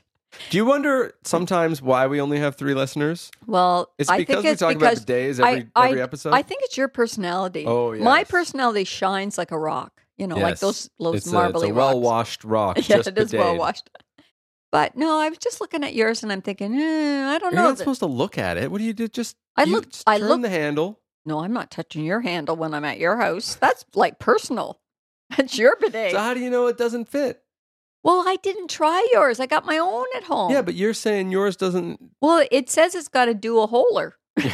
Do 0.50 0.58
you 0.58 0.66
wonder 0.66 1.14
sometimes 1.24 1.82
why 1.82 2.08
we 2.08 2.20
only 2.22 2.40
have 2.40 2.56
three 2.56 2.74
listeners? 2.74 3.30
Well, 3.46 3.92
It's 4.00 4.10
I 4.10 4.18
because 4.18 4.36
think 4.38 4.46
we 4.46 4.50
it's 4.52 4.60
talk 4.62 4.76
about 4.76 4.94
bidets 4.96 5.44
I- 5.44 5.50
every 5.52 5.70
I, 5.76 5.88
every 5.90 6.02
episode. 6.02 6.34
I 6.34 6.42
think 6.42 6.62
it's 6.64 6.76
your 6.78 6.88
personality. 6.88 7.66
Oh, 7.68 7.94
My 7.96 8.24
personality 8.24 8.84
shines 8.86 9.38
like 9.38 9.52
a 9.52 9.60
rock. 9.60 9.92
You 10.18 10.28
know, 10.28 10.38
like 10.38 10.60
those 10.60 10.90
those 11.00 11.16
it's 11.16 11.28
a, 11.28 11.34
marbly 11.34 11.68
it's 11.68 11.72
a 11.72 11.74
well 11.76 12.00
washed 12.00 12.44
rock. 12.44 12.78
Yeah, 12.88 12.98
just 12.98 13.10
it 13.10 13.18
is 13.18 13.34
well 13.34 13.58
washed. 13.58 13.90
But 14.72 14.96
no, 14.96 15.20
I 15.20 15.30
was 15.30 15.38
just 15.38 15.62
looking 15.62 15.84
at 15.84 15.94
yours 15.94 16.24
and 16.24 16.32
I'm 16.32 16.42
thinking, 16.42 16.74
eh, 16.80 17.28
I 17.28 17.38
don't 17.38 17.54
know. 17.54 17.62
You're 17.62 17.70
not 17.70 17.72
that- 17.74 17.78
supposed 17.80 18.00
to 18.00 18.08
look 18.08 18.38
at 18.38 18.58
it. 18.58 18.72
What 18.72 18.80
do 18.80 18.86
you 18.86 18.94
do? 18.94 19.08
Just 19.08 19.36
I 19.56 19.64
you 19.66 19.74
look- 19.74 19.90
just 19.92 20.04
I 20.08 20.18
turn 20.18 20.28
look- 20.30 20.42
the 20.42 20.50
handle. 20.50 21.00
No, 21.26 21.40
I'm 21.40 21.54
not 21.54 21.72
touching 21.72 22.04
your 22.06 22.22
handle 22.22 22.56
when 22.56 22.74
I'm 22.74 22.86
at 22.86 23.00
your 23.00 23.18
house. 23.18 23.56
That's 23.56 23.86
like 23.96 24.20
personal. 24.20 24.80
That's 25.38 25.58
your 25.58 25.76
bidet. 25.80 26.12
So 26.12 26.20
how 26.20 26.34
do 26.34 26.40
you 26.40 26.50
know 26.50 26.68
it 26.68 26.78
doesn't 26.78 27.08
fit? 27.10 27.40
well, 28.04 28.26
I 28.28 28.36
didn't 28.44 28.70
try 28.70 29.08
yours. 29.14 29.40
I 29.40 29.46
got 29.46 29.66
my 29.66 29.78
own 29.78 30.06
at 30.18 30.24
home. 30.26 30.52
Yeah, 30.52 30.62
but 30.62 30.76
you're 30.76 30.94
saying 30.94 31.32
yours 31.32 31.56
doesn't. 31.56 32.00
well, 32.22 32.46
it 32.52 32.70
says 32.70 32.94
it's 32.96 33.08
got 33.08 33.26
to 33.26 33.34
do 33.34 33.62
a 33.62 33.68
dual 33.68 33.68
holer, 33.70 34.12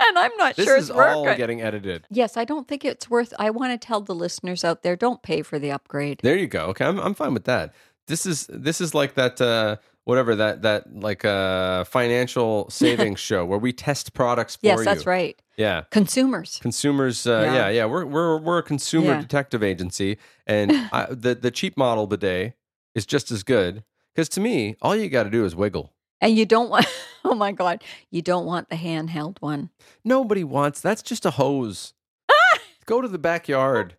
and 0.00 0.18
I'm 0.18 0.36
not 0.36 0.56
This 0.56 0.66
sure 0.66 0.76
is 0.76 0.90
it's 0.90 0.98
all 0.98 1.22
working. 1.22 1.38
getting 1.38 1.60
edited. 1.62 2.04
yes, 2.10 2.36
I 2.36 2.44
don't 2.44 2.66
think 2.66 2.84
it's 2.84 3.08
worth. 3.08 3.32
I 3.38 3.50
want 3.50 3.80
to 3.80 3.86
tell 3.86 4.00
the 4.00 4.14
listeners 4.14 4.64
out 4.64 4.82
there: 4.82 4.96
don't 4.96 5.22
pay 5.22 5.42
for 5.42 5.58
the 5.58 5.70
upgrade. 5.70 6.20
There 6.22 6.36
you 6.36 6.46
go. 6.48 6.66
Okay, 6.66 6.84
I'm 6.84 6.98
I'm 6.98 7.14
fine 7.14 7.32
with 7.34 7.44
that. 7.44 7.74
This 8.08 8.26
is 8.26 8.46
this 8.48 8.80
is 8.80 8.94
like 8.94 9.14
that 9.14 9.40
uh 9.40 9.76
whatever 10.04 10.34
that 10.34 10.62
that 10.62 10.92
like 10.92 11.24
uh 11.24 11.84
financial 11.84 12.68
savings 12.70 13.20
show 13.20 13.44
where 13.44 13.58
we 13.58 13.72
test 13.72 14.14
products 14.14 14.56
for 14.56 14.66
yes, 14.66 14.78
you. 14.78 14.84
that's 14.84 15.06
right. 15.06 15.40
Yeah. 15.58 15.82
Consumers. 15.90 16.58
Consumers 16.62 17.26
uh 17.26 17.42
Yeah. 17.44 17.54
yeah, 17.54 17.68
yeah, 17.68 17.84
we're 17.84 18.06
we're 18.06 18.38
we're 18.38 18.58
a 18.58 18.62
consumer 18.62 19.08
Yeah. 19.08 19.20
detective 19.20 19.62
agency 19.62 20.16
and 20.46 20.72
I, 20.92 21.06
the 21.10 21.34
the 21.34 21.50
cheap 21.50 21.76
model 21.76 22.06
bidet 22.06 22.54
is 22.94 23.04
just 23.04 23.30
as 23.30 23.42
good 23.42 23.84
cuz 24.16 24.28
to 24.30 24.40
me 24.40 24.76
all 24.80 24.96
you 24.96 25.08
got 25.10 25.24
to 25.24 25.30
do 25.30 25.44
is 25.44 25.54
wiggle. 25.54 25.92
And 26.20 26.36
you 26.36 26.46
don't 26.46 26.68
want, 26.68 26.86
oh 27.24 27.34
my 27.34 27.52
God, 27.52 27.84
you 28.10 28.22
don't 28.22 28.44
want 28.46 28.70
the 28.70 28.76
handheld 28.76 29.36
one. 29.40 29.70
Nobody 30.04 30.42
wants 30.44 30.80
that's 30.80 31.02
just 31.02 31.26
a 31.26 31.30
hose. 31.32 31.92
Go 32.86 33.00
to 33.00 33.08
the 33.08 33.18
backyard. 33.18 33.96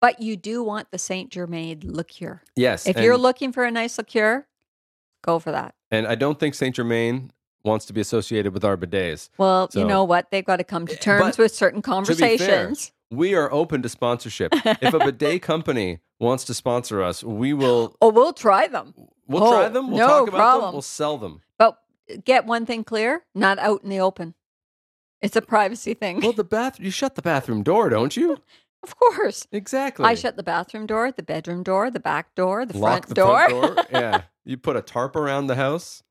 But 0.00 0.20
you 0.20 0.36
do 0.36 0.62
want 0.62 0.90
the 0.92 0.98
Saint 0.98 1.30
Germain 1.30 1.80
liqueur. 1.84 2.42
Yes. 2.56 2.86
If 2.86 2.98
you're 2.98 3.18
looking 3.18 3.52
for 3.52 3.64
a 3.64 3.70
nice 3.70 3.98
liqueur, 3.98 4.46
go 5.22 5.38
for 5.38 5.50
that. 5.52 5.74
and 5.90 6.06
I 6.06 6.14
don't 6.14 6.38
think 6.40 6.54
Saint 6.54 6.76
Germain 6.76 7.32
wants 7.64 7.84
to 7.86 7.92
be 7.92 8.00
associated 8.00 8.52
with 8.54 8.64
our 8.64 8.76
bidets. 8.76 9.28
Well, 9.38 9.70
So- 9.70 9.80
you 9.80 9.86
know 9.86 10.04
what? 10.04 10.30
They've 10.30 10.44
got 10.44 10.56
to 10.56 10.64
come 10.64 10.86
to 10.86 10.94
eh, 10.94 10.98
terms 10.98 11.38
with 11.38 11.54
certain 11.54 11.80
be 11.80 11.82
fair, 11.84 11.94
conversations. 11.94 12.92
We 13.10 13.34
are 13.34 13.52
open 13.52 13.82
to 13.82 13.88
sponsorship. 13.88 14.52
if 14.64 14.94
a 14.94 14.98
bidet 14.98 15.42
company 15.52 15.98
wants 16.18 16.44
to 16.44 16.54
sponsor 16.54 17.02
us, 17.02 17.24
we 17.24 17.52
will 17.52 17.96
oh, 18.00 18.10
we'll 18.10 18.32
try 18.32 18.66
them. 18.68 18.94
we'll 19.26 19.44
Oh, 19.44 19.50
try 19.52 19.68
them. 19.68 19.88
We'll 19.90 19.98
no 19.98 20.06
talk 20.06 20.28
about 20.28 20.30
them. 20.30 20.40
problem. 20.40 20.72
We'll 20.74 20.82
sell 20.82 21.18
them. 21.18 21.42
But 21.58 21.78
uh, 22.10 22.16
get 22.24 22.46
one 22.46 22.66
thing 22.66 22.84
clear 22.84 23.24
not 23.34 23.58
out 23.58 23.82
in 23.82 23.90
the 23.90 24.00
open. 24.00 24.34
It's 25.20 25.36
a 25.36 25.42
privacy 25.42 25.92
thing. 25.92 26.20
Well, 26.20 26.32
the 26.32 26.44
bath 26.44 26.80
you 26.80 26.90
shut 26.90 27.14
the 27.14 27.22
bathroom 27.22 27.62
door, 27.62 27.90
don't 27.90 28.16
you? 28.16 28.38
of 28.82 28.96
course. 28.98 29.46
Exactly. 29.52 30.06
I 30.06 30.14
shut 30.14 30.36
the 30.36 30.42
bathroom 30.42 30.86
door, 30.86 31.12
the 31.12 31.22
bedroom 31.22 31.62
door, 31.62 31.90
the 31.90 32.00
back 32.00 32.34
door, 32.34 32.64
the 32.64 32.78
Lock 32.78 33.04
front 33.04 33.08
the 33.08 33.14
door. 33.14 33.48
front 33.50 33.76
door. 33.76 33.84
yeah. 33.92 34.22
You 34.46 34.56
put 34.56 34.74
a 34.76 34.80
tarp 34.82 35.14
around 35.16 35.48
the 35.48 35.54
house. 35.56 36.02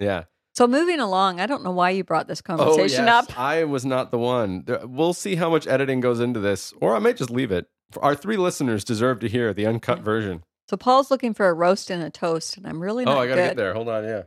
Yeah. 0.00 0.24
So 0.60 0.66
moving 0.66 1.00
along, 1.00 1.40
I 1.40 1.46
don't 1.46 1.64
know 1.64 1.70
why 1.70 1.88
you 1.88 2.04
brought 2.04 2.28
this 2.28 2.42
conversation 2.42 2.72
Oh, 2.72 2.76
conversation 2.76 3.06
yes. 3.06 3.30
up. 3.30 3.38
I 3.40 3.64
was 3.64 3.86
not 3.86 4.10
the 4.10 4.18
one. 4.18 4.66
We'll 4.82 5.14
see 5.14 5.36
how 5.36 5.48
much 5.48 5.66
editing 5.66 6.00
goes 6.00 6.20
into 6.20 6.38
this, 6.38 6.74
or 6.82 6.94
I 6.94 6.98
might 6.98 7.16
just 7.16 7.30
leave 7.30 7.50
it. 7.50 7.66
Our 8.02 8.14
three 8.14 8.36
listeners 8.36 8.84
deserve 8.84 9.20
to 9.20 9.28
hear 9.30 9.54
the 9.54 9.64
uncut 9.64 10.00
version. 10.00 10.44
So 10.68 10.76
Paul's 10.76 11.10
looking 11.10 11.32
for 11.32 11.48
a 11.48 11.54
roast 11.54 11.88
and 11.88 12.02
a 12.02 12.10
toast, 12.10 12.58
and 12.58 12.66
I'm 12.66 12.78
really 12.82 13.06
not 13.06 13.16
Oh, 13.16 13.20
I 13.22 13.26
gotta 13.26 13.40
good. 13.40 13.46
get 13.48 13.56
there. 13.56 13.72
Hold 13.72 13.88
on. 13.88 14.04
Yeah. 14.04 14.24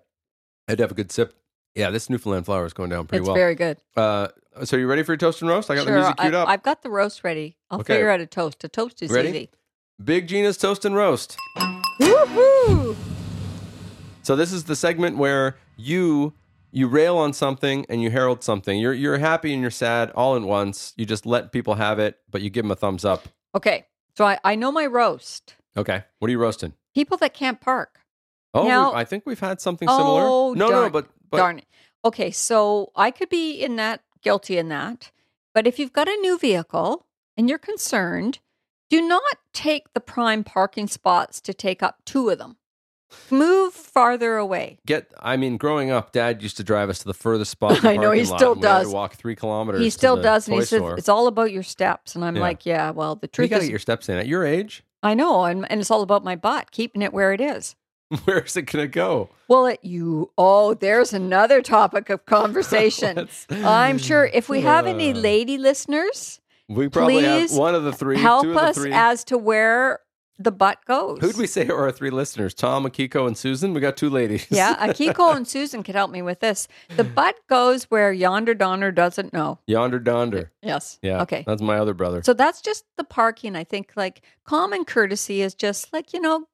I'd 0.68 0.80
have 0.80 0.90
a 0.90 0.96
good 0.96 1.12
sip. 1.12 1.36
Yeah, 1.76 1.92
this 1.92 2.10
Newfoundland 2.10 2.46
flower 2.48 2.66
is 2.66 2.74
going 2.74 2.90
down 2.90 3.06
pretty 3.06 3.20
it's 3.22 3.28
well. 3.28 3.36
very 3.36 3.54
good. 3.54 3.78
Uh, 3.96 4.30
so 4.64 4.76
you 4.76 4.88
ready 4.88 5.04
for 5.04 5.12
your 5.12 5.18
toast 5.18 5.40
and 5.44 5.50
roast? 5.52 5.70
I 5.70 5.76
got 5.76 5.84
sure, 5.84 5.94
the 5.94 6.00
music 6.00 6.18
queued 6.18 6.34
I, 6.34 6.42
up. 6.42 6.50
I've 6.50 6.64
got 6.64 6.82
the 6.82 6.90
roast 6.90 7.24
ready. 7.24 7.58
I'll 7.70 7.82
Okay. 7.82 7.94
figure 7.94 8.10
out 8.10 8.22
a 8.22 8.26
toast. 8.26 8.64
A 8.64 8.68
toast 8.70 9.04
is 9.04 9.12
Ready? 9.12 9.30
easy. 9.30 9.50
Big 10.04 10.28
Gina's 10.28 10.58
toast 10.58 10.84
and 10.84 10.96
roast. 10.96 11.38
Woohoo! 12.02 12.96
So 14.24 14.36
this 14.36 14.52
is 14.54 14.64
the 14.64 14.76
segment 14.76 15.18
where 15.18 15.58
you 15.78 16.34
you 16.72 16.88
rail 16.88 17.18
on 17.18 17.34
something 17.34 17.86
and 17.90 18.02
you 18.02 18.10
herald 18.10 18.44
something. 18.44 18.80
You're 18.80 18.94
you're 18.94 19.18
happy 19.20 19.54
and 19.54 19.62
you're 19.62 19.70
sad 19.72 20.10
all 20.12 20.36
at 20.36 20.42
once. 20.42 20.94
You 20.98 21.06
just 21.06 21.26
let 21.26 21.52
people 21.52 21.76
have 21.76 22.00
it, 22.00 22.18
but 22.32 22.42
you 22.42 22.50
give 22.50 22.64
them 22.64 22.72
a 22.72 22.76
thumbs 22.76 23.06
up. 23.06 23.28
Okay, 23.54 23.86
so 24.18 24.26
I, 24.26 24.40
I 24.44 24.56
know 24.56 24.72
my 24.72 24.86
roast. 24.86 25.56
Okay, 25.78 26.04
what 26.20 26.28
are 26.28 26.32
you 26.32 26.40
roasting? 26.40 26.74
People 26.96 27.18
that 27.18 27.34
can't 27.34 27.60
park. 27.62 28.00
Oh, 28.54 28.68
Now- 28.68 28.94
I 28.94 29.04
think 29.04 29.24
we've 29.26 29.40
had 29.40 29.60
something 29.62 29.88
similar. 29.88 30.22
Oh, 30.24 30.54
no, 30.56 30.70
no, 30.70 30.90
but 30.90 31.08
but 31.30 31.38
Darn 31.38 31.60
it. 31.60 31.66
Okay, 32.06 32.32
so 32.32 32.92
I 32.96 33.12
could 33.12 33.30
be 33.30 33.62
in 33.62 33.76
that 33.76 34.02
guilty 34.22 34.58
in 34.58 34.70
that. 34.70 35.12
But 35.54 35.68
if 35.68 35.78
you've 35.80 35.94
got 35.94 36.08
a 36.08 36.16
new 36.18 36.38
vehicle 36.38 37.06
and 37.38 37.50
you're 37.50 37.60
concerned, 37.60 38.40
do 38.90 39.02
not 39.02 39.38
take 39.54 39.94
the 39.94 40.00
prime 40.00 40.44
parking 40.44 40.88
spots 40.88 41.40
to 41.42 41.54
take 41.54 41.84
up 41.84 41.98
two 42.06 42.30
of 42.30 42.40
them. 42.40 42.58
Move 43.30 43.74
farther 43.74 44.38
away. 44.38 44.80
Get. 44.86 45.12
I 45.20 45.38
mean, 45.38 45.58
growing 45.58 45.92
up, 45.92 46.12
Dad 46.12 46.42
used 46.42 46.58
to 46.58 46.64
drive 46.64 46.90
us 46.90 47.00
to 47.00 47.06
the 47.06 47.14
furthest 47.14 47.52
spot. 47.52 47.78
in 47.78 47.82
the 47.84 47.90
I 47.94 47.98
know, 47.98 48.12
he 48.12 48.26
still 48.26 48.54
and 48.54 48.62
we 48.62 48.68
had 48.68 48.78
to 48.80 48.84
does. 48.86 48.94
walk 48.94 49.16
three 49.16 49.36
kilometers. 49.36 49.82
He 49.82 49.90
still 49.90 50.22
does, 50.22 50.48
and 50.48 50.56
he 50.56 50.62
says 50.62 50.80
store. 50.80 50.98
it's 50.98 51.10
all 51.10 51.28
about 51.28 51.52
your 51.52 51.64
steps. 51.64 52.16
And 52.16 52.24
I'm 52.24 52.36
Yeah. 52.36 52.42
like, 52.42 52.66
yeah, 52.66 52.92
well, 52.92 53.16
the 53.16 53.26
You 53.26 53.30
truth 53.30 53.50
got 53.50 53.58
to 53.58 53.62
is, 53.64 53.68
get 53.68 53.72
your 53.72 53.80
steps 53.80 54.10
in 54.10 54.18
at 54.18 54.28
your 54.28 54.46
age. 54.46 54.84
I 55.02 55.14
know, 55.14 55.44
and, 55.46 55.70
and 55.72 55.82
it's 55.82 55.92
all 55.92 56.02
about 56.02 56.24
my 56.24 56.36
butt, 56.36 56.72
keeping 56.72 57.02
it 57.02 57.12
where 57.14 57.34
it 57.34 57.42
is. 57.42 57.76
Where's 58.26 58.56
it 58.56 58.64
gonna 58.64 58.88
go? 58.88 59.30
Well, 59.48 59.66
it 59.66 59.80
you. 59.82 60.32
Oh, 60.38 60.76
there's 60.76 61.14
another 61.14 61.62
topic 61.62 62.10
of 62.12 62.26
conversation. 62.26 63.28
I'm 63.50 63.98
sure 63.98 64.26
if 64.26 64.50
we 64.50 64.62
have 64.62 64.86
any 64.86 65.12
Uh, 65.12 65.16
lady 65.16 65.58
listeners, 65.58 66.40
we 66.70 66.90
probably 66.90 67.16
please 67.24 67.52
have 67.52 67.60
one 67.60 67.74
of 67.76 67.84
the 67.84 67.92
three. 67.92 68.18
help 68.20 68.44
two 68.44 68.50
of 68.50 68.56
the 68.56 68.62
us 68.62 68.76
three. 68.78 68.92
as 68.94 69.24
to 69.26 69.38
where 69.38 70.00
the 70.40 70.52
butt 70.52 70.84
goes. 70.86 71.20
Who'd 71.22 71.38
we 71.38 71.48
say 71.48 71.68
are 71.68 71.78
our 71.84 71.92
three 71.92 72.10
listeners? 72.10 72.54
Tom, 72.54 72.86
Akiko, 72.86 73.28
and 73.28 73.38
Susan. 73.38 73.74
We 73.74 73.82
got 73.82 73.96
two 73.98 74.10
ladies. 74.10 74.48
Yeah, 74.50 74.76
Akiko 74.88 75.36
and 75.36 75.48
Susan 75.48 75.84
could 75.84 75.96
help 75.96 76.12
me 76.12 76.22
with 76.22 76.40
this. 76.40 76.68
The 76.98 77.04
butt 77.04 77.36
goes 77.48 77.84
where 77.86 78.12
yonder 78.12 78.54
donner 78.54 78.92
doesn't 78.92 79.32
know. 79.34 79.60
Yonder 79.68 80.00
Donder. 80.00 80.52
Yes. 80.62 81.00
Yeah. 81.02 81.22
Okay. 81.22 81.44
That's 81.46 81.62
my 81.62 81.78
other 81.78 81.94
brother. 81.94 82.22
So 82.24 82.34
that's 82.34 82.62
just 82.62 82.86
the 82.98 83.04
parking. 83.04 83.56
I 83.56 83.64
think 83.64 83.92
like 83.96 84.22
common 84.46 84.86
courtesy 84.86 85.42
is 85.42 85.54
just 85.54 85.94
like, 85.94 86.14
you 86.14 86.20
know, 86.20 86.46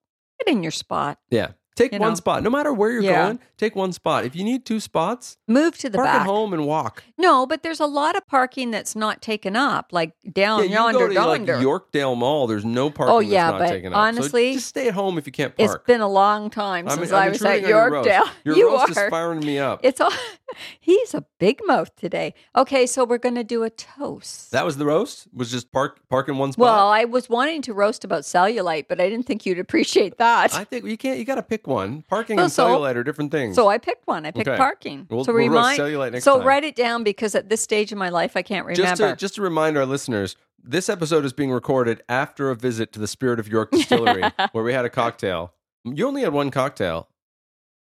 get 0.46 0.52
in 0.54 0.62
your 0.64 0.72
spot. 0.72 1.20
yeah. 1.30 1.52
Take 1.80 1.94
you 1.94 2.00
one 2.00 2.10
know. 2.10 2.16
spot. 2.16 2.44
No 2.44 2.50
matter 2.50 2.74
where 2.74 2.92
you're 2.92 3.02
Yeah. 3.02 3.26
going, 3.28 3.40
take 3.58 3.74
one 3.76 3.94
spot. 3.94 4.26
If 4.26 4.36
you 4.36 4.44
need 4.44 4.66
two 4.66 4.82
spots, 4.82 5.38
Move 5.48 5.78
to 5.78 5.90
the 5.90 5.98
park 5.98 6.08
back. 6.08 6.22
at 6.22 6.28
home 6.28 6.54
and 6.54 6.66
walk. 6.68 7.04
No, 7.18 7.46
but 7.46 7.64
there's 7.64 7.80
a 7.80 7.86
lot 7.86 8.18
of 8.18 8.28
parking 8.28 8.70
that's 8.70 8.98
not 8.98 9.22
taken 9.22 9.56
up, 9.56 9.88
like 9.92 10.12
down 10.32 10.60
yeah, 10.60 10.66
you 10.66 10.72
yonder 10.74 11.08
go 11.08 11.14
to 11.14 11.26
like. 11.26 11.42
Yorkdale 11.44 12.18
Mall. 12.18 12.48
There's 12.48 12.66
no 12.66 12.88
oh, 12.88 12.90
parking. 12.92 13.16
Oh, 13.16 13.20
that's 13.22 13.32
yeah, 13.32 13.50
not 13.52 13.60
but 13.60 13.70
taken 13.70 13.94
up. 13.94 13.98
So 13.98 14.00
honestly, 14.02 14.54
just 14.54 14.68
stay 14.68 14.90
at 14.90 14.94
home 14.94 15.18
if 15.18 15.26
you 15.26 15.32
can't 15.32 15.54
it's 15.58 15.72
park. 15.74 15.88
been 15.88 16.02
a 16.02 16.08
long 16.10 16.50
time 16.50 16.88
I'm- 16.88 16.98
since 16.98 17.12
I'm 17.12 17.24
I 17.24 17.30
was 17.30 17.42
at 17.44 17.64
on 17.64 17.70
your 17.70 17.90
roast. 17.92 18.10
Yorkdale. 18.10 18.30
Your 18.44 18.56
you 18.58 18.70
roast 18.70 18.98
are. 18.98 19.06
is 19.06 19.10
firing 19.10 19.40
me 19.40 19.58
up. 19.60 19.80
It's 19.84 20.02
all. 20.02 20.12
He's 20.80 21.14
a 21.14 21.24
big 21.40 21.62
mouth 21.66 21.96
today. 21.96 22.34
Okay, 22.56 22.86
so 22.88 23.06
we're 23.06 23.20
going 23.20 23.36
to 23.36 23.44
do 23.44 23.64
a 23.64 23.70
toast. 23.70 24.52
that 24.52 24.66
was 24.66 24.78
the 24.78 24.86
roast. 24.86 25.28
Was 25.34 25.52
just 25.52 25.72
park 25.72 26.00
park 26.10 26.28
in 26.28 26.38
one 26.38 26.52
spot. 26.52 26.64
well, 26.64 26.90
I 26.90 27.06
was 27.06 27.30
wanting 27.30 27.62
to 27.64 27.74
roast 27.74 28.04
about 28.04 28.24
cellulite, 28.24 28.88
but 28.90 29.00
I 29.00 29.10
didn't 29.10 29.26
think 29.28 29.46
you'd 29.46 29.60
appreciate 29.60 30.18
that. 30.18 30.54
I 30.54 30.64
think 30.64 30.86
you 30.86 30.98
can't. 30.98 31.20
You 31.20 31.26
got 31.26 31.36
to 31.36 31.44
pick 31.44 31.68
one. 31.70 32.02
Parking 32.10 32.36
Well, 32.36 32.46
and 32.46 32.52
so- 32.52 32.68
cellulite 32.68 32.96
are 32.96 33.04
different 33.04 33.32
things. 33.32 33.56
so 33.56 33.70
I 33.70 33.78
picked 33.78 34.06
one. 34.08 34.26
I 34.26 34.32
picked 34.32 34.48
Okay. 34.50 34.58
parking. 34.58 35.08
We'll- 35.10 35.24
so 35.24 35.32
we'll 35.34 35.48
remind. 35.48 35.80
cellulite 35.80 36.12
next 36.12 36.26
so 36.26 36.38
time. 36.40 36.48
write 36.48 36.64
it 36.66 36.76
down 36.76 37.04
because 37.04 37.36
at 37.36 37.48
this 37.50 37.62
stage 37.62 37.92
of 37.94 37.98
my 37.98 38.10
life, 38.10 38.36
I 38.36 38.42
can't 38.42 38.66
remember. 38.66 38.82
just 38.90 38.98
to 39.02 39.16
just 39.16 39.36
to 39.36 39.42
remind 39.42 39.78
our 39.78 39.86
listeners, 39.86 40.36
this 40.62 40.90
episode 40.90 41.24
is 41.24 41.32
being 41.32 41.52
recorded 41.52 42.02
after 42.10 42.50
a 42.50 42.56
visit 42.56 42.92
to 42.94 43.00
the 43.00 43.08
Spirit 43.08 43.40
of 43.40 43.48
York 43.48 43.72
Distillery, 43.72 44.24
where 44.52 44.64
we 44.66 44.74
had 44.74 44.84
a 44.84 44.90
cocktail. 44.90 45.54
You 45.86 46.06
only 46.08 46.24
had 46.24 46.34
one 46.34 46.52
cocktail. 46.52 47.08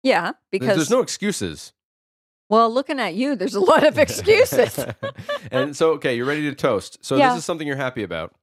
yeah, 0.04 0.22
There's- 0.22 0.36
because 0.52 0.76
there's 0.76 0.90
no 0.90 1.00
excuses. 1.02 1.72
well, 2.50 2.70
looking 2.74 3.00
at 3.00 3.13
you, 3.16 3.36
there's 3.36 3.56
a 3.56 3.60
lot 3.60 3.86
of 3.86 3.98
excuses. 4.06 4.80
and 5.52 5.76
so, 5.76 5.92
okay, 5.92 6.16
you're 6.16 6.26
ready 6.26 6.44
to 6.50 6.56
toast. 6.56 6.98
So 7.04 7.16
Yeah. 7.18 7.30
this 7.30 7.40
is 7.40 7.46
something 7.46 7.68
you're 7.68 7.76
happy 7.78 8.04
about. 8.04 8.34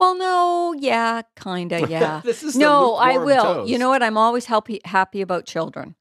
Well, 0.00 0.16
no, 0.16 0.74
yeah, 0.78 1.22
kinda, 1.40 1.86
yeah. 1.88 2.20
this 2.24 2.42
is 2.42 2.56
no, 2.56 2.94
I 2.96 3.18
will. 3.18 3.42
toast. 3.42 3.70
You 3.70 3.78
know 3.78 3.88
what? 3.88 4.02
I'm 4.02 4.16
always 4.18 4.46
happy 4.46 4.80
happy 4.84 5.20
about 5.20 5.46
children. 5.46 5.94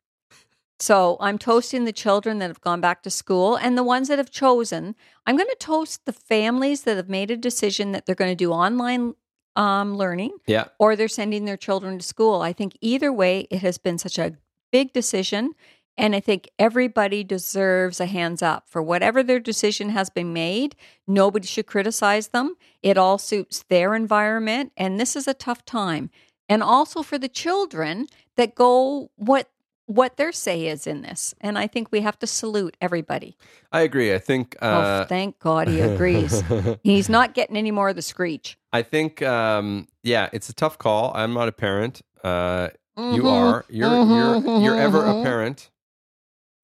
So 0.80 1.18
I'm 1.22 1.38
toasting 1.38 1.86
the 1.86 1.94
children 1.94 2.40
that 2.40 2.48
have 2.50 2.60
gone 2.60 2.82
back 2.82 3.04
to 3.04 3.10
school 3.10 3.56
and 3.56 3.78
the 3.78 3.84
ones 3.84 4.08
that 4.10 4.18
have 4.18 4.32
chosen. 4.32 4.96
I'm 5.26 5.38
going 5.38 5.48
to 5.50 5.56
toast 5.60 6.06
the 6.06 6.12
families 6.12 6.84
that 6.84 6.98
have 6.98 7.08
made 7.08 7.32
a 7.32 7.38
decision 7.38 7.94
that 7.94 8.06
they're 8.06 8.16
going 8.16 8.32
to 8.32 8.36
do 8.36 8.52
online 8.52 9.14
um, 9.56 9.96
learning 9.96 10.32
Yeah. 10.48 10.66
or 10.80 10.96
they're 10.96 11.08
sending 11.08 11.46
their 11.46 11.56
children 11.58 12.00
to 12.00 12.06
school. 12.06 12.42
I 12.42 12.52
think 12.54 12.76
either 12.82 13.14
way, 13.14 13.48
it 13.50 13.60
has 13.60 13.78
been 13.78 13.98
such 13.98 14.18
a 14.18 14.36
big 14.72 14.92
decision. 14.92 15.54
And 15.98 16.16
I 16.16 16.20
think 16.20 16.50
everybody 16.58 17.24
deserves 17.24 18.00
a 18.00 18.06
hands 18.08 18.42
up 18.42 18.64
for 18.68 18.82
whatever 18.82 19.22
their 19.22 19.40
decision 19.40 19.90
has 19.90 20.10
been 20.10 20.34
made. 20.34 20.76
Nobody 21.08 21.46
should 21.48 21.68
criticize 21.68 22.30
them. 22.30 22.56
It 22.82 22.98
all 22.98 23.18
suits 23.18 23.64
their 23.70 23.94
environment. 23.94 24.72
And 24.76 25.00
this 25.00 25.16
is 25.16 25.28
a 25.28 25.34
tough 25.36 25.66
time. 25.66 26.10
And 26.50 26.64
also 26.64 27.04
for 27.04 27.18
the 27.20 27.30
children 27.30 28.08
that 28.38 28.56
go 28.56 29.12
what 29.16 29.50
what 29.86 30.16
their 30.16 30.32
say 30.32 30.68
is 30.68 30.88
in 30.88 31.02
this. 31.02 31.36
And 31.42 31.58
I 31.60 31.68
think 31.68 31.92
we 31.92 32.00
have 32.02 32.18
to 32.20 32.28
salute 32.28 32.78
everybody. 32.80 33.36
I 33.72 33.82
agree. 33.82 34.14
I 34.14 34.18
think. 34.18 34.56
oh, 34.62 34.68
Uh, 34.70 35.06
thank 35.06 35.40
God 35.40 35.68
he 35.68 35.82
agrees. 35.82 36.42
He's 36.84 37.10
not 37.10 37.34
getting 37.34 37.58
any 37.58 37.70
more 37.72 37.90
of 37.90 37.98
the 37.98 38.02
screech. 38.02 38.58
I 38.72 38.82
think. 38.82 39.22
Um, 39.22 39.88
yeah, 40.02 40.30
it's 40.32 40.48
a 40.50 40.54
tough 40.54 40.78
call. 40.78 41.12
I'm 41.14 41.34
not 41.34 41.50
a 41.50 41.52
parent. 41.52 42.02
Uh, 42.24 42.70
You 42.98 43.24
Mhm. 43.24 43.32
are. 43.32 43.66
You're. 43.70 43.90
Mhm, 43.90 44.46
You're. 44.46 44.62
You're 44.62 44.78
ever 44.80 45.04
a 45.06 45.14
mhm. 45.16 45.24
parent 45.24 45.70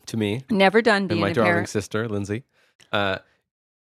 to 0.09 0.17
me 0.17 0.43
Never 0.49 0.81
done 0.81 1.07
and 1.09 1.19
my 1.19 1.29
a 1.29 1.33
darling 1.33 1.51
parent. 1.51 1.69
sister, 1.69 2.07
Lindsay. 2.07 2.43
Uh, 2.91 3.19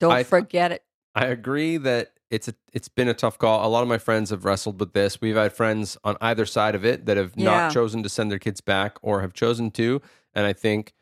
Don't 0.01 0.13
I- 0.13 0.23
forget 0.25 0.73
it. 0.73 0.83
I 1.15 1.27
agree 1.27 1.77
that 1.77 2.13
it's 2.31 2.49
a, 2.49 2.55
it's 2.73 2.89
been 2.89 3.09
a 3.09 3.15
tough 3.15 3.37
call. 3.37 3.67
A 3.67 3.69
lot 3.69 3.83
of 3.83 3.89
my 3.89 3.99
friends 3.99 4.31
have 4.31 4.47
wrestled 4.47 4.81
with 4.81 4.95
this. 4.95 5.21
We've 5.21 5.37
had 5.37 5.53
friends 5.53 5.99
on 6.05 6.17
either 6.23 6.47
side 6.47 6.75
of 6.75 6.85
it 6.87 7.05
that 7.05 7.19
have 7.19 7.33
Yeah. 7.37 7.45
not 7.45 7.73
chosen 7.75 8.03
to 8.03 8.09
send 8.09 8.31
their 8.31 8.39
kids 8.39 8.63
back 8.63 8.97
or 9.03 9.21
have 9.21 9.35
chosen 9.35 9.71
to, 9.73 10.01
and 10.35 10.47
I 10.47 10.55
think 10.55 10.95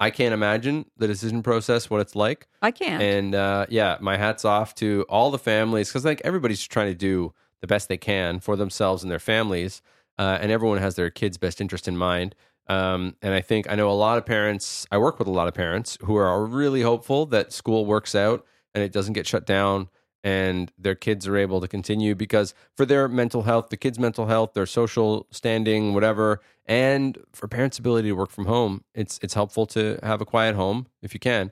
I 0.00 0.10
can't 0.10 0.34
imagine 0.34 0.86
the 0.96 1.06
decision 1.06 1.44
process 1.44 1.88
what 1.88 2.00
it's 2.00 2.16
like. 2.16 2.48
I 2.60 2.72
can't. 2.72 3.00
And 3.00 3.34
uh, 3.36 3.66
yeah, 3.68 3.98
my 4.00 4.16
hats 4.16 4.44
off 4.44 4.74
to 4.76 5.06
all 5.08 5.30
the 5.30 5.38
families 5.38 5.88
because 5.88 6.04
like 6.04 6.20
everybody's 6.24 6.66
trying 6.66 6.88
to 6.88 6.94
do 6.98 7.32
the 7.60 7.68
best 7.68 7.88
they 7.88 7.96
can 7.96 8.40
for 8.40 8.56
themselves 8.56 9.04
and 9.04 9.12
their 9.12 9.20
families, 9.20 9.80
uh, 10.18 10.38
and 10.40 10.50
everyone 10.50 10.78
has 10.78 10.96
their 10.96 11.10
kids' 11.10 11.38
best 11.38 11.60
interest 11.60 11.86
in 11.86 11.96
mind. 11.96 12.34
Um, 12.68 13.16
and 13.22 13.34
I 13.34 13.40
think 13.40 13.70
I 13.70 13.74
know 13.74 13.90
a 13.90 13.92
lot 13.92 14.18
of 14.18 14.26
parents. 14.26 14.86
I 14.90 14.98
work 14.98 15.18
with 15.18 15.28
a 15.28 15.32
lot 15.32 15.48
of 15.48 15.54
parents 15.54 15.98
who 16.02 16.16
are 16.16 16.44
really 16.44 16.82
hopeful 16.82 17.26
that 17.26 17.52
school 17.52 17.86
works 17.86 18.14
out 18.14 18.44
and 18.74 18.82
it 18.82 18.92
doesn't 18.92 19.12
get 19.14 19.26
shut 19.26 19.46
down 19.46 19.88
and 20.24 20.72
their 20.78 20.94
kids 20.94 21.26
are 21.26 21.36
able 21.36 21.60
to 21.60 21.68
continue 21.68 22.14
because 22.14 22.54
for 22.76 22.86
their 22.86 23.08
mental 23.08 23.42
health, 23.42 23.70
the 23.70 23.76
kids' 23.76 23.98
mental 23.98 24.26
health, 24.26 24.54
their 24.54 24.66
social 24.66 25.26
standing, 25.30 25.94
whatever, 25.94 26.40
and 26.66 27.18
for 27.32 27.48
parents' 27.48 27.78
ability 27.78 28.08
to 28.08 28.14
work 28.14 28.30
from 28.30 28.46
home, 28.46 28.84
it's 28.94 29.18
it's 29.22 29.34
helpful 29.34 29.66
to 29.66 29.98
have 30.02 30.20
a 30.20 30.24
quiet 30.24 30.54
home 30.54 30.86
if 31.02 31.14
you 31.14 31.20
can. 31.20 31.50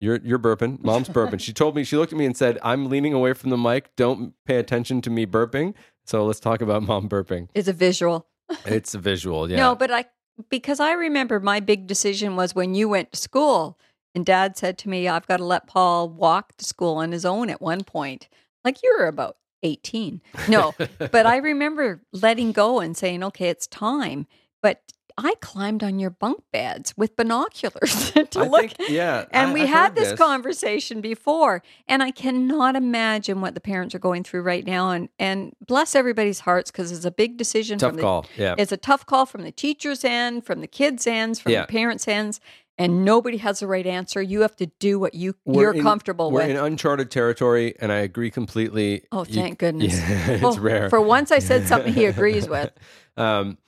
You're 0.00 0.20
you're 0.22 0.38
burping. 0.38 0.82
Mom's 0.82 1.08
burping. 1.08 1.40
She 1.40 1.52
told 1.52 1.76
me 1.76 1.84
she 1.84 1.96
looked 1.96 2.12
at 2.12 2.18
me 2.18 2.26
and 2.26 2.36
said, 2.36 2.58
"I'm 2.62 2.88
leaning 2.88 3.14
away 3.14 3.32
from 3.32 3.50
the 3.50 3.56
mic. 3.56 3.94
Don't 3.96 4.34
pay 4.44 4.56
attention 4.56 5.00
to 5.02 5.10
me 5.10 5.26
burping." 5.26 5.74
So 6.04 6.26
let's 6.26 6.40
talk 6.40 6.60
about 6.60 6.82
mom 6.82 7.08
burping. 7.08 7.48
it's 7.54 7.68
a 7.68 7.72
visual. 7.72 8.26
It's 8.66 8.94
a 8.94 8.98
visual, 8.98 9.50
yeah. 9.50 9.56
No, 9.56 9.74
but 9.74 9.90
I 9.90 10.04
because 10.48 10.80
I 10.80 10.92
remember 10.92 11.40
my 11.40 11.60
big 11.60 11.86
decision 11.86 12.36
was 12.36 12.54
when 12.54 12.74
you 12.74 12.88
went 12.88 13.12
to 13.12 13.18
school 13.18 13.78
and 14.14 14.26
dad 14.26 14.56
said 14.56 14.78
to 14.78 14.88
me, 14.88 15.08
I've 15.08 15.26
got 15.26 15.38
to 15.38 15.44
let 15.44 15.66
Paul 15.66 16.08
walk 16.08 16.56
to 16.58 16.64
school 16.64 16.96
on 16.96 17.12
his 17.12 17.24
own 17.24 17.50
at 17.50 17.62
one 17.62 17.84
point. 17.84 18.28
Like 18.64 18.82
you 18.82 18.96
were 18.98 19.06
about 19.06 19.36
18. 19.62 20.20
No, 20.48 20.74
but 20.98 21.26
I 21.26 21.36
remember 21.38 22.02
letting 22.12 22.52
go 22.52 22.80
and 22.80 22.96
saying, 22.96 23.22
okay, 23.24 23.48
it's 23.48 23.66
time. 23.66 24.26
But 24.60 24.82
I 25.18 25.34
climbed 25.40 25.82
on 25.84 25.98
your 25.98 26.10
bunk 26.10 26.42
beds 26.52 26.94
with 26.96 27.16
binoculars 27.16 28.10
to 28.30 28.40
I 28.40 28.46
look. 28.46 28.72
think, 28.72 28.90
yeah, 28.90 29.26
and 29.30 29.50
I- 29.50 29.52
we 29.52 29.62
I've 29.62 29.68
had 29.68 29.82
heard 29.88 29.94
this, 29.96 30.18
conversation 30.18 31.00
before, 31.00 31.62
and 31.88 32.02
I 32.02 32.10
cannot 32.10 32.76
imagine 32.76 33.40
what 33.40 33.54
the 33.54 33.60
parents 33.60 33.94
are 33.94 33.98
going 33.98 34.24
through 34.24 34.42
right 34.42 34.64
now. 34.66 34.90
And 34.90 35.08
and 35.18 35.54
bless 35.66 35.94
everybody's 35.94 36.40
hearts 36.40 36.70
because 36.70 36.92
it's 36.92 37.04
a 37.04 37.10
big 37.10 37.36
decision. 37.36 37.78
Tough 37.78 37.90
from 37.90 37.96
the, 37.96 38.02
call. 38.02 38.26
Yeah, 38.36 38.54
It's 38.58 38.72
a 38.72 38.76
tough 38.76 39.06
call 39.06 39.26
from 39.26 39.42
the 39.42 39.52
teacher's 39.52 40.04
end, 40.04 40.44
from 40.46 40.60
the 40.60 40.66
kids' 40.66 41.06
ends, 41.06 41.38
from 41.40 41.52
Yeah. 41.52 41.62
the 41.62 41.66
parents' 41.68 42.08
ends, 42.08 42.40
and 42.78 43.04
nobody 43.04 43.36
has 43.36 43.60
the 43.60 43.66
right 43.66 43.86
answer. 43.86 44.22
You 44.22 44.40
have 44.40 44.56
to 44.56 44.66
do 44.78 44.98
what 44.98 45.14
you 45.14 45.34
We're 45.44 45.62
you're 45.62 45.74
in- 45.74 45.82
comfortable 45.82 46.30
We're 46.30 46.40
with. 46.42 46.50
in 46.50 46.56
uncharted 46.56 47.10
territory, 47.10 47.74
and 47.80 47.92
I 47.92 47.98
agree 47.98 48.30
completely. 48.30 49.04
oh, 49.12 49.24
You- 49.26 49.34
thank 49.34 49.58
goodness! 49.58 49.94
Yeah, 50.08 50.48
it's 50.48 50.58
rare. 50.58 50.88
For 50.88 51.00
once, 51.00 51.30
I 51.30 51.38
said 51.38 51.66
something 51.68 51.92
he 51.92 52.04
agrees 52.14 52.48
with. 52.48 52.70
um, 53.16 53.58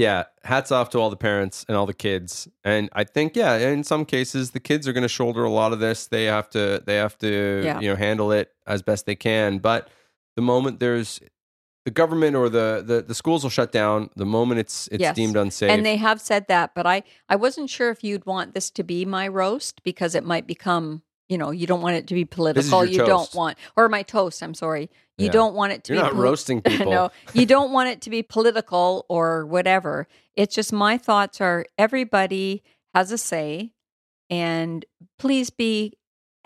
yeah, 0.00 0.24
hats 0.44 0.72
off 0.72 0.88
to 0.90 0.98
all 0.98 1.10
the 1.10 1.16
parents 1.16 1.66
and 1.68 1.76
all 1.76 1.84
the 1.84 1.92
kids. 2.08 2.48
And 2.64 2.88
I 2.94 3.04
think, 3.04 3.36
yeah, 3.36 3.56
in 3.58 3.84
some 3.84 4.06
cases, 4.06 4.52
the 4.52 4.60
kids 4.60 4.88
are 4.88 4.94
going 4.94 5.02
to 5.02 5.08
shoulder 5.08 5.44
a 5.44 5.50
lot 5.50 5.74
of 5.74 5.78
this. 5.78 6.06
They 6.06 6.24
have 6.24 6.48
to, 6.50 6.82
they 6.86 6.96
have 6.96 7.18
to, 7.18 7.62
Yeah. 7.64 7.80
you 7.80 7.88
know, 7.90 7.96
handle 7.96 8.32
it 8.32 8.50
as 8.66 8.80
best 8.82 9.04
they 9.04 9.14
can. 9.14 9.58
But 9.58 9.88
the 10.36 10.42
moment 10.42 10.80
there's 10.80 11.20
the 11.84 11.90
government 11.90 12.34
or 12.36 12.48
the 12.48 12.82
the, 12.86 13.02
the 13.02 13.14
schools 13.14 13.42
will 13.42 13.50
shut 13.50 13.72
down, 13.72 14.08
the 14.16 14.24
moment 14.26 14.60
it's 14.60 14.88
it's 14.88 15.02
Yes. 15.02 15.14
deemed 15.16 15.36
unsafe. 15.36 15.70
And 15.70 15.84
they 15.84 15.96
have 15.96 16.20
said 16.20 16.46
that, 16.48 16.74
but 16.74 16.86
I 16.86 17.02
I 17.28 17.36
wasn't 17.36 17.68
sure 17.68 17.90
if 17.90 18.02
you'd 18.02 18.24
want 18.24 18.54
this 18.54 18.70
to 18.70 18.82
be 18.82 19.04
my 19.04 19.28
roast 19.28 19.82
because 19.82 20.14
it 20.14 20.24
might 20.24 20.46
become. 20.46 21.02
You 21.30 21.38
know, 21.38 21.52
you 21.52 21.66
don't 21.66 21.80
want 21.80 21.94
it 21.94 22.08
to 22.08 22.14
be 22.14 22.24
political. 22.24 22.84
You 22.84 22.98
don't 22.98 23.32
want, 23.34 23.56
or 23.76 23.88
my 23.88 24.02
toast. 24.02 24.42
I'm 24.42 24.52
sorry. 24.52 24.90
You 25.16 25.26
Yeah. 25.26 25.32
don't 25.32 25.54
want 25.54 25.72
it 25.72 25.84
to 25.84 25.94
You're 25.94 26.02
be 26.02 26.08
not 26.08 26.16
roasting 26.16 26.60
people. 26.70 26.90
no, 26.90 27.10
you 27.34 27.46
don't 27.46 27.70
want 27.72 27.88
it 27.88 28.00
to 28.02 28.10
be 28.10 28.22
political 28.24 29.06
or 29.08 29.46
whatever. 29.46 30.08
It's 30.34 30.54
just 30.54 30.72
my 30.72 30.98
thoughts 30.98 31.40
are 31.40 31.64
everybody 31.78 32.64
has 32.94 33.12
a 33.12 33.18
say, 33.18 33.70
and 34.28 34.84
please 35.20 35.50
be 35.50 35.96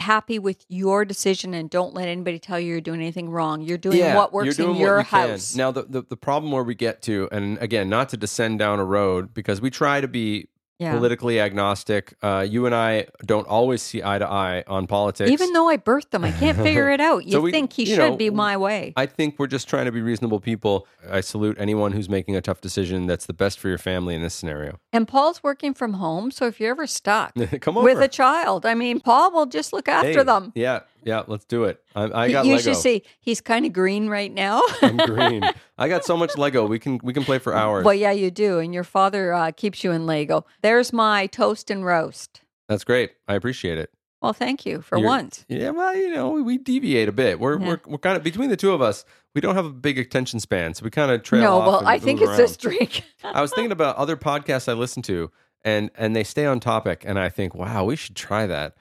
happy 0.01 0.38
with 0.38 0.66
your 0.68 1.05
decision 1.07 1.55
and 1.55 1.70
don't 1.70 1.94
let 1.94 2.09
anybody 2.09 2.38
tell 2.38 2.61
you 2.61 2.68
you're 2.73 2.81
doing 2.83 3.01
anything 3.01 3.31
wrong. 3.31 3.62
You're 3.62 3.79
doing 3.79 4.01
what 4.14 4.33
you're 4.33 4.44
works 4.44 4.57
doing 4.57 4.70
in 4.70 4.75
what 4.77 4.81
your 4.83 4.99
you 4.99 5.05
can. 5.05 5.31
house. 5.31 5.55
Now, 5.57 5.70
the, 5.70 5.85
the 5.85 6.03
the 6.03 6.16
problem 6.16 6.53
where 6.53 6.64
we 6.64 6.75
get 6.75 7.01
to, 7.03 7.29
and 7.33 7.57
again, 7.59 7.88
not 7.88 8.11
to 8.11 8.18
descend 8.18 8.59
down 8.59 8.81
a 8.81 8.85
road 8.85 9.33
because 9.33 9.62
we 9.62 9.70
try 9.70 10.03
to 10.03 10.09
be 10.09 10.49
yeah. 10.79 10.95
politically 10.95 11.41
agnostic. 11.41 12.15
Uh, 12.23 12.47
you 12.49 12.67
and 12.67 12.75
I 12.75 13.07
don't 13.25 13.47
always 13.47 13.83
see 13.83 14.03
eye 14.03 14.19
to 14.19 14.27
eye 14.29 14.65
on 14.67 14.87
politics. 14.87 15.31
Even 15.31 15.53
though 15.53 15.69
I 15.69 15.77
birthed 15.77 16.11
them, 16.11 16.25
I 16.25 16.33
can't 16.33 16.57
figure 16.59 16.91
it 16.91 17.01
out. 17.11 17.25
You 17.25 17.33
So 17.33 17.41
we- 17.41 17.51
think 17.51 17.73
he 17.73 17.83
you 17.85 17.95
should 17.95 18.11
know, 18.13 18.17
be 18.17 18.31
my 18.31 18.57
way. 18.57 18.93
I 18.97 19.07
think 19.07 19.37
we're 19.39 19.47
just 19.47 19.69
trying 19.69 19.87
to 19.87 19.93
be 19.93 20.01
reasonable 20.03 20.41
people. 20.41 20.87
I 21.11 21.21
salute 21.21 21.57
anyone 21.59 21.93
who's 21.93 22.09
making 22.09 22.37
a 22.37 22.41
tough 22.41 22.61
decision 22.61 23.07
that's 23.07 23.27
the 23.27 23.33
best 23.35 23.59
for 23.59 23.69
your 23.69 23.79
family 23.79 24.15
in 24.15 24.23
this 24.23 24.35
scenario. 24.35 24.79
And 24.93 25.07
Paul's 25.07 25.43
working 25.43 25.75
from 25.75 25.95
home, 25.95 26.31
so 26.31 26.47
if 26.47 26.61
you're 26.61 26.71
ever 26.71 26.87
stuck 26.87 27.33
Come 27.61 27.77
over 27.79 27.85
with 27.85 28.01
a 28.01 28.09
child, 28.09 28.67
I 28.67 28.75
mean, 28.75 29.01
Paul 29.01 29.33
will 29.33 29.47
just 29.47 29.73
look 29.73 29.89
after 29.89 30.09
Hey, 30.09 30.23
them. 30.23 30.53
Yeah, 30.55 30.81
yeah, 31.05 31.23
let's 31.27 31.45
do 31.45 31.64
it. 31.64 31.83
I, 31.95 32.05
I 32.05 32.33
got 32.33 32.47
you 32.47 32.53
Lego. 32.53 32.62
should 32.62 32.77
see 32.77 33.03
he's 33.21 33.40
kind 33.40 33.64
of 33.67 33.73
green 33.73 34.09
right 34.09 34.33
now. 34.33 34.62
I'm 34.83 34.97
green. 34.97 35.45
I 35.79 35.88
got 35.88 36.05
so 36.05 36.17
much 36.17 36.37
Lego. 36.37 36.67
We 36.67 36.79
can 36.79 36.99
we 37.03 37.12
can 37.12 37.25
play 37.25 37.38
for 37.38 37.55
hours. 37.55 37.85
well, 37.85 37.95
yeah, 37.95 38.12
you 38.12 38.31
do, 38.31 38.59
and 38.59 38.73
your 38.75 38.85
father 38.85 39.33
uh, 39.33 39.51
keeps 39.53 39.85
you 39.85 39.93
in 39.93 40.07
Lego. 40.07 40.45
There's 40.62 40.93
my 40.93 41.27
toast 41.27 41.71
and 41.71 41.85
roast. 41.85 42.40
That's 42.69 42.85
great. 42.85 43.12
I 43.29 43.35
appreciate 43.35 43.79
it. 43.79 43.90
Well, 44.23 44.33
thank 44.33 44.64
you 44.64 44.81
for 44.81 44.97
You're- 44.97 45.07
once. 45.09 45.45
Yeah, 45.49 45.69
well, 45.71 45.95
you 45.95 46.09
know, 46.14 46.31
we, 46.31 46.40
we 46.40 46.57
deviate 46.57 47.09
a 47.09 47.12
bit. 47.12 47.38
We're 47.38 47.61
Yeah. 47.61 47.67
we're 47.69 47.81
we're 47.87 47.99
kind 47.99 48.17
of 48.17 48.23
between 48.23 48.49
the 48.49 48.57
two 48.57 48.73
of 48.73 48.81
us. 48.81 49.05
We 49.35 49.40
don't 49.40 49.55
have 49.57 49.67
a 49.67 49.71
big 49.71 49.99
attention 49.99 50.40
span, 50.40 50.75
so 50.75 50.85
we 50.85 50.90
kind 50.90 51.11
of 51.11 51.23
trail 51.25 51.43
No, 51.43 51.59
well, 51.59 51.87
I 51.87 51.99
think 51.99 52.21
it's 52.23 52.37
this 52.37 52.57
drink. 52.57 53.03
I 53.25 53.40
was 53.43 53.53
thinking 53.53 53.73
about 53.73 53.97
other 53.97 54.17
podcasts 54.17 54.69
I 54.69 54.75
listen 54.75 55.03
to, 55.03 55.31
and 55.64 55.90
and 55.96 56.14
they 56.14 56.24
stay 56.24 56.46
on 56.46 56.61
topic, 56.61 57.05
and 57.07 57.18
I 57.18 57.29
think, 57.29 57.55
wow, 57.55 57.85
we 57.85 57.96
should 57.96 58.16
try 58.16 58.46
that. 58.46 58.77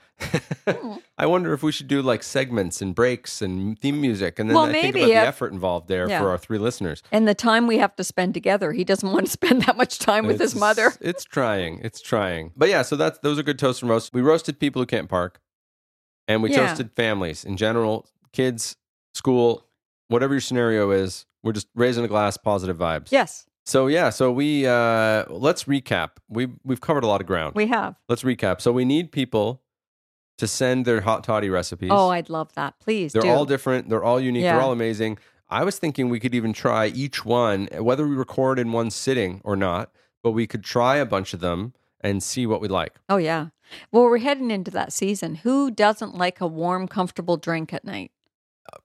Hmm. 0.68 0.94
I 1.18 1.26
wonder 1.26 1.54
if 1.54 1.64
we 1.64 1.72
should 1.72 1.88
do 1.88 2.02
like 2.02 2.24
segments 2.24 2.82
and 2.82 2.94
breaks 2.96 3.42
and 3.42 3.78
theme 3.80 4.00
music, 4.02 4.40
and 4.40 4.50
then 4.50 4.56
Well, 4.56 4.66
I 4.66 4.72
think 4.72 4.96
about 4.96 5.06
the 5.08 5.16
effort 5.16 5.54
involved 5.54 5.88
there 5.88 6.08
Yeah. 6.10 6.20
for 6.20 6.30
our 6.30 6.38
three 6.38 6.58
listeners. 6.58 7.02
and 7.12 7.28
the 7.28 7.36
time 7.36 7.68
we 7.68 7.78
have 7.78 7.96
to 7.98 8.04
spend 8.04 8.34
together, 8.34 8.72
he 8.74 8.84
doesn't 8.84 9.12
want 9.12 9.26
to 9.28 9.32
spend 9.40 9.64
that 9.64 9.78
much 9.78 10.00
time 10.00 10.26
with 10.28 10.40
his 10.40 10.56
mother. 10.56 10.94
It's 11.02 11.24
trying. 11.24 11.80
It's 11.84 12.02
trying. 12.02 12.52
But 12.56 12.70
yeah, 12.70 12.82
so 12.84 12.96
that's 12.96 13.20
those 13.20 13.38
are 13.40 13.44
good 13.44 13.60
toast 13.60 13.82
and 13.82 13.90
roasts. 13.90 14.12
We 14.14 14.22
roasted 14.22 14.60
people 14.60 14.82
who 14.82 14.86
can't 14.86 15.10
park, 15.10 15.40
and 16.28 16.42
we 16.44 16.52
Yeah. 16.52 16.68
toasted 16.68 16.92
families 16.96 17.44
in 17.46 17.58
general, 17.58 18.06
kids, 18.32 18.76
school, 19.14 19.66
whatever 20.08 20.34
your 20.34 20.42
scenario 20.42 20.92
is. 20.92 21.26
We're 21.44 21.54
just 21.54 21.68
raising 21.76 22.06
a 22.06 22.08
glass, 22.08 22.38
positive 22.38 22.78
vibes. 22.78 23.12
Yes, 23.12 23.46
So 23.66 23.88
yeah, 23.88 24.10
so 24.10 24.32
we 24.32 24.68
uh 24.68 25.26
let's 25.30 25.66
recap. 25.66 26.12
We 26.28 26.50
we've 26.64 26.82
covered 26.82 27.04
a 27.04 27.08
lot 27.08 27.22
of 27.22 27.28
ground. 27.28 27.56
we 27.56 27.68
have. 27.68 27.96
let's 28.10 28.24
recap. 28.24 28.62
So 28.62 28.72
we 28.72 28.86
need 28.86 29.12
people 29.12 29.62
to 30.38 30.48
send 30.48 30.86
their 30.86 31.02
hot 31.02 31.24
toddy 31.24 31.50
recipes. 31.50 31.90
Oh, 31.92 32.10
I'd 32.10 32.30
love 32.30 32.54
that. 32.56 32.80
Please 32.80 33.14
They're 33.14 33.22
do. 33.22 33.30
all 33.30 33.46
different. 33.46 33.90
They're 33.90 34.04
all 34.04 34.20
unique. 34.20 34.44
They're 34.44 34.60
all 34.60 34.72
amazing. 34.72 35.18
I 35.50 35.64
was 35.64 35.78
thinking 35.78 36.10
we 36.10 36.20
could 36.20 36.34
even 36.34 36.52
try 36.52 36.88
each 36.88 37.24
one, 37.26 37.68
whether 37.78 38.08
we 38.08 38.16
record 38.16 38.58
in 38.58 38.72
one 38.72 38.90
sitting 38.90 39.40
or 39.44 39.56
not, 39.56 39.92
but 40.24 40.32
we 40.32 40.48
could 40.48 40.64
try 40.64 40.96
a 40.96 41.06
bunch 41.06 41.34
of 41.34 41.42
them 41.42 41.74
and 42.02 42.24
see 42.24 42.48
what 42.48 42.60
we 42.60 42.68
like. 42.68 42.96
Oh, 43.08 43.18
yeah. 43.18 43.50
Well, 43.92 44.04
we're 44.04 44.18
heading 44.18 44.50
into 44.50 44.72
that 44.72 44.92
season. 44.92 45.36
Who 45.36 45.70
doesn't 45.70 46.16
like 46.16 46.42
a 46.42 46.48
warm, 46.48 46.88
comfortable 46.88 47.38
drink 47.38 47.72
at 47.72 47.86
night? 47.86 48.12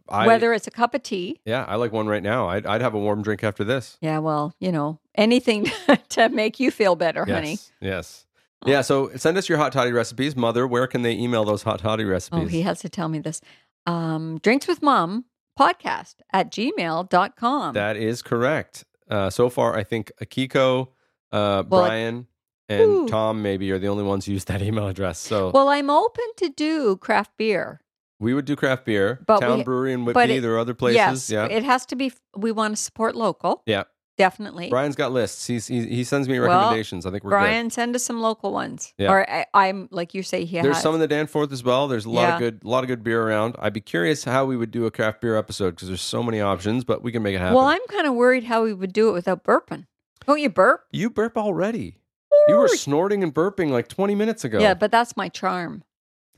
I, 0.09 0.27
Whether 0.27 0.53
it's 0.53 0.67
a 0.67 0.71
cup 0.71 0.95
of 0.95 1.03
tea. 1.03 1.41
yeah, 1.45 1.65
I 1.67 1.77
like 1.77 1.93
one 1.93 2.07
right 2.07 2.23
now. 2.23 2.49
I'd, 2.49 2.67
I'd 2.67 2.81
have 2.81 2.95
a 2.95 2.99
warm 2.99 3.23
drink 3.23 3.45
after 3.45 3.63
this. 3.65 3.99
Yeah, 4.01 4.19
well, 4.19 4.55
you 4.59 4.73
know, 4.73 4.99
anything 5.15 5.71
to 6.11 6.29
make 6.31 6.59
you 6.59 6.71
feel 6.71 6.97
better, 6.97 7.25
honey. 7.25 7.53
Yes. 7.53 7.73
Yes. 7.81 8.27
Yeah. 8.67 8.81
So 8.81 9.11
send 9.17 9.37
us 9.39 9.49
your 9.49 9.59
hot 9.59 9.73
toddy 9.73 9.93
recipes. 9.93 10.35
Mother, 10.35 10.67
where 10.67 10.87
can 10.87 11.03
they 11.03 11.13
email 11.13 11.45
those 11.45 11.63
hot 11.63 11.79
toddy 11.79 12.05
recipes? 12.05 12.41
Oh, 12.43 12.47
he 12.47 12.63
has 12.63 12.81
to 12.81 12.89
tell 12.89 13.09
me 13.09 13.19
this. 13.21 13.41
Um, 13.87 14.39
Drinks 14.39 14.67
with 14.67 14.83
Mom 14.83 15.27
podcast 15.59 16.17
at 16.33 16.51
gmail.com. 16.51 17.75
That 17.75 17.97
is 17.97 18.23
correct. 18.23 18.85
Uh, 19.11 19.31
so 19.31 19.49
far, 19.49 19.77
I 19.77 19.85
think 19.85 20.11
Akiko, 20.23 20.89
uh, 21.33 21.63
Well, 21.69 21.87
Brian, 21.87 22.27
and 22.69 22.83
Ooh. 22.83 23.09
Tom 23.09 23.43
maybe 23.43 23.71
are 23.73 23.79
the 23.79 23.89
only 23.89 24.05
ones 24.05 24.27
who 24.27 24.33
use 24.33 24.45
that 24.47 24.61
email 24.69 24.89
address. 24.89 25.19
So 25.19 25.51
well, 25.51 25.69
I'm 25.69 25.91
open 25.91 26.25
to 26.39 26.49
do 26.49 26.97
craft 26.97 27.33
beer. 27.37 27.81
We 28.21 28.35
would 28.35 28.45
do 28.45 28.57
craft 28.57 28.85
beer, 28.85 29.21
But 29.27 29.41
Town 29.41 29.59
we- 29.59 29.65
Brewery 29.65 29.93
in 29.93 30.05
Whitby. 30.05 30.21
it- 30.37 30.41
there 30.41 30.55
are 30.55 30.59
other 30.59 30.75
places. 30.75 30.97
yes, 30.97 31.31
yeah. 31.31 31.47
it 31.47 31.63
has 31.65 31.87
to 31.87 31.97
be. 31.97 32.13
We 32.37 32.53
want 32.53 32.77
to 32.77 32.83
support 32.83 33.15
local, 33.15 33.63
yeah. 33.67 33.85
definitely. 34.17 34.69
Brian's 34.71 34.97
got 34.97 35.13
lists. 35.13 35.47
He's, 35.47 35.67
he, 35.69 35.87
he 35.87 36.05
sends 36.05 36.29
me 36.29 36.39
Well, 36.41 36.49
recommendations. 36.49 37.07
I 37.07 37.11
think 37.11 37.23
we're 37.25 37.31
Brian, 37.31 37.71
send 37.71 37.95
us 37.95 38.03
some 38.03 38.21
local 38.21 38.53
ones. 38.53 38.93
Yeah. 38.99 39.11
Or 39.13 39.31
I, 39.31 39.47
I'm 39.55 39.89
like 39.93 40.15
you 40.15 40.23
say, 40.23 40.45
he. 40.45 40.61
There's 40.61 40.77
has. 40.77 40.83
some 40.83 40.95
in 40.95 41.01
the 41.01 41.07
Danforth 41.09 41.53
as 41.53 41.63
well. 41.63 41.87
There's 41.89 42.05
a 42.07 42.11
lot 42.11 42.23
Yeah. 42.23 42.35
of 42.35 42.39
good, 42.41 42.61
a 42.65 42.69
lot 42.69 42.83
of 42.85 42.89
good 42.89 43.03
beer 43.05 43.23
around. 43.23 43.55
I'd 43.61 43.73
be 43.73 43.81
curious 43.81 44.25
how 44.25 44.45
we 44.45 44.57
would 44.57 44.71
do 44.73 44.87
a 44.87 44.91
craft 44.91 45.21
beer 45.21 45.37
episode 45.37 45.71
because 45.77 45.89
there's 45.89 46.03
so 46.03 46.23
many 46.23 46.41
options, 46.41 46.85
but 46.85 47.03
we 47.03 47.13
can 47.13 47.23
make 47.23 47.35
it 47.35 47.39
happen. 47.39 47.55
well, 47.55 47.67
I'm 47.67 47.87
kind 47.89 48.07
of 48.07 48.15
worried 48.15 48.45
how 48.45 48.65
we 48.65 48.73
would 48.75 48.93
do 48.93 49.09
it 49.09 49.13
without 49.13 49.45
burping. 49.45 49.87
Don't 50.27 50.41
you 50.41 50.51
burp? 50.51 50.85
you 50.93 51.09
burp 51.11 51.39
already. 51.39 51.99
You 52.49 52.57
were 52.57 52.69
snorting 52.69 53.23
and 53.23 53.33
burping 53.35 53.71
like 53.71 53.89
20 53.89 54.15
minutes 54.15 54.45
ago. 54.45 54.59
Yeah, 54.59 54.75
but 54.75 54.91
that's 54.91 55.17
my 55.17 55.29
charm. 55.29 55.83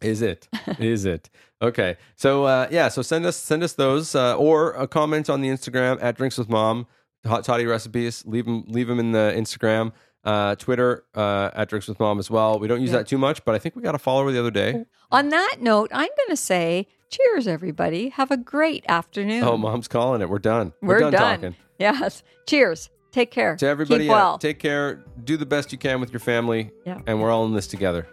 Is 0.00 0.22
it? 0.22 0.48
Is 0.78 1.04
it? 1.04 1.28
Okay. 1.62 1.96
So 2.16 2.44
uh, 2.44 2.68
yeah. 2.70 2.88
So 2.88 3.02
send 3.02 3.26
us 3.26 3.36
send 3.36 3.62
us 3.62 3.74
those 3.74 4.14
uh, 4.14 4.36
or 4.36 4.72
a 4.72 4.86
comment 4.88 5.28
on 5.28 5.40
the 5.42 5.48
Instagram 5.48 5.98
at 6.02 6.16
Drinks 6.16 6.38
with 6.38 6.48
Mom. 6.48 6.86
Hot 7.26 7.44
toddy 7.44 7.66
recipes. 7.66 8.24
Leave 8.26 8.46
them 8.46 8.64
leave 8.68 8.88
them 8.88 8.98
in 8.98 9.12
the 9.12 9.32
Instagram. 9.36 9.92
Uh, 10.24 10.54
Twitter 10.56 11.04
uh, 11.14 11.50
at 11.54 11.68
Drinks 11.70 11.88
with 11.88 11.98
Mom 11.98 12.18
as 12.18 12.30
well. 12.30 12.58
We 12.58 12.68
don't 12.68 12.80
use 12.80 12.90
Yeah. 12.90 12.98
that 12.98 13.08
too 13.08 13.16
much, 13.18 13.42
but 13.44 13.54
I 13.54 13.58
think 13.58 13.74
we 13.74 13.82
got 13.82 13.94
a 13.94 13.98
follower 13.98 14.30
the 14.32 14.38
other 14.38 14.50
day. 14.50 14.84
On 15.10 15.30
that 15.30 15.56
note, 15.60 15.90
I'm 15.94 16.08
going 16.08 16.28
to 16.28 16.36
say 16.36 16.86
cheers, 17.08 17.46
everybody. 17.46 18.10
Have 18.10 18.30
a 18.30 18.36
great 18.36 18.84
afternoon. 18.86 19.42
Oh, 19.44 19.56
Mom's 19.56 19.88
calling 19.88 20.20
it. 20.20 20.28
We're 20.28 20.38
done. 20.38 20.72
We're 20.82 21.00
done, 21.00 21.12
done. 21.12 21.40
talking. 21.40 21.56
Yes. 21.78 22.22
Cheers. 22.46 22.90
Take 23.12 23.30
care. 23.30 23.56
To 23.56 23.66
everybody, 23.66 24.04
Keep 24.04 24.10
yeah, 24.10 24.14
well. 24.14 24.38
take 24.38 24.58
care. 24.58 25.02
Do 25.24 25.36
the 25.38 25.46
best 25.46 25.72
you 25.72 25.78
can 25.78 26.00
with 26.00 26.12
your 26.12 26.20
family. 26.20 26.70
Yeah. 26.86 27.00
And 27.06 27.20
we're 27.20 27.30
all 27.30 27.46
in 27.46 27.54
this 27.54 27.66
together. 27.66 28.06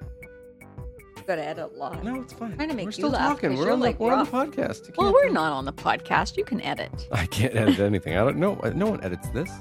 Got 1.28 1.36
to 1.36 1.44
edit 1.44 1.72
a 1.76 1.78
lot. 1.78 2.02
No, 2.06 2.22
it's 2.22 2.32
fine. 2.32 2.56
Trying 2.56 2.70
to 2.70 2.76
make 2.76 2.86
we're 2.86 2.90
you 2.90 2.94
still 2.94 3.10
laugh, 3.10 3.34
talking. 3.34 3.58
We're 3.58 3.74
on, 3.74 3.82
like, 3.82 3.98
the, 3.98 4.04
we're 4.06 4.14
on 4.14 4.24
the 4.24 4.32
podcast. 4.32 4.96
Well, 4.96 5.12
we're 5.12 5.28
not 5.28 5.52
on 5.52 5.66
the 5.66 5.74
podcast. 5.74 6.38
You 6.38 6.46
can 6.46 6.62
edit. 6.62 6.90
I 7.12 7.26
can't 7.26 7.54
edit 7.54 7.80
anything. 7.80 8.16
I 8.16 8.24
don't 8.24 8.38
know. 8.38 8.56
No 8.74 8.86
one 8.88 9.04
edits 9.04 9.28
this. 9.30 9.52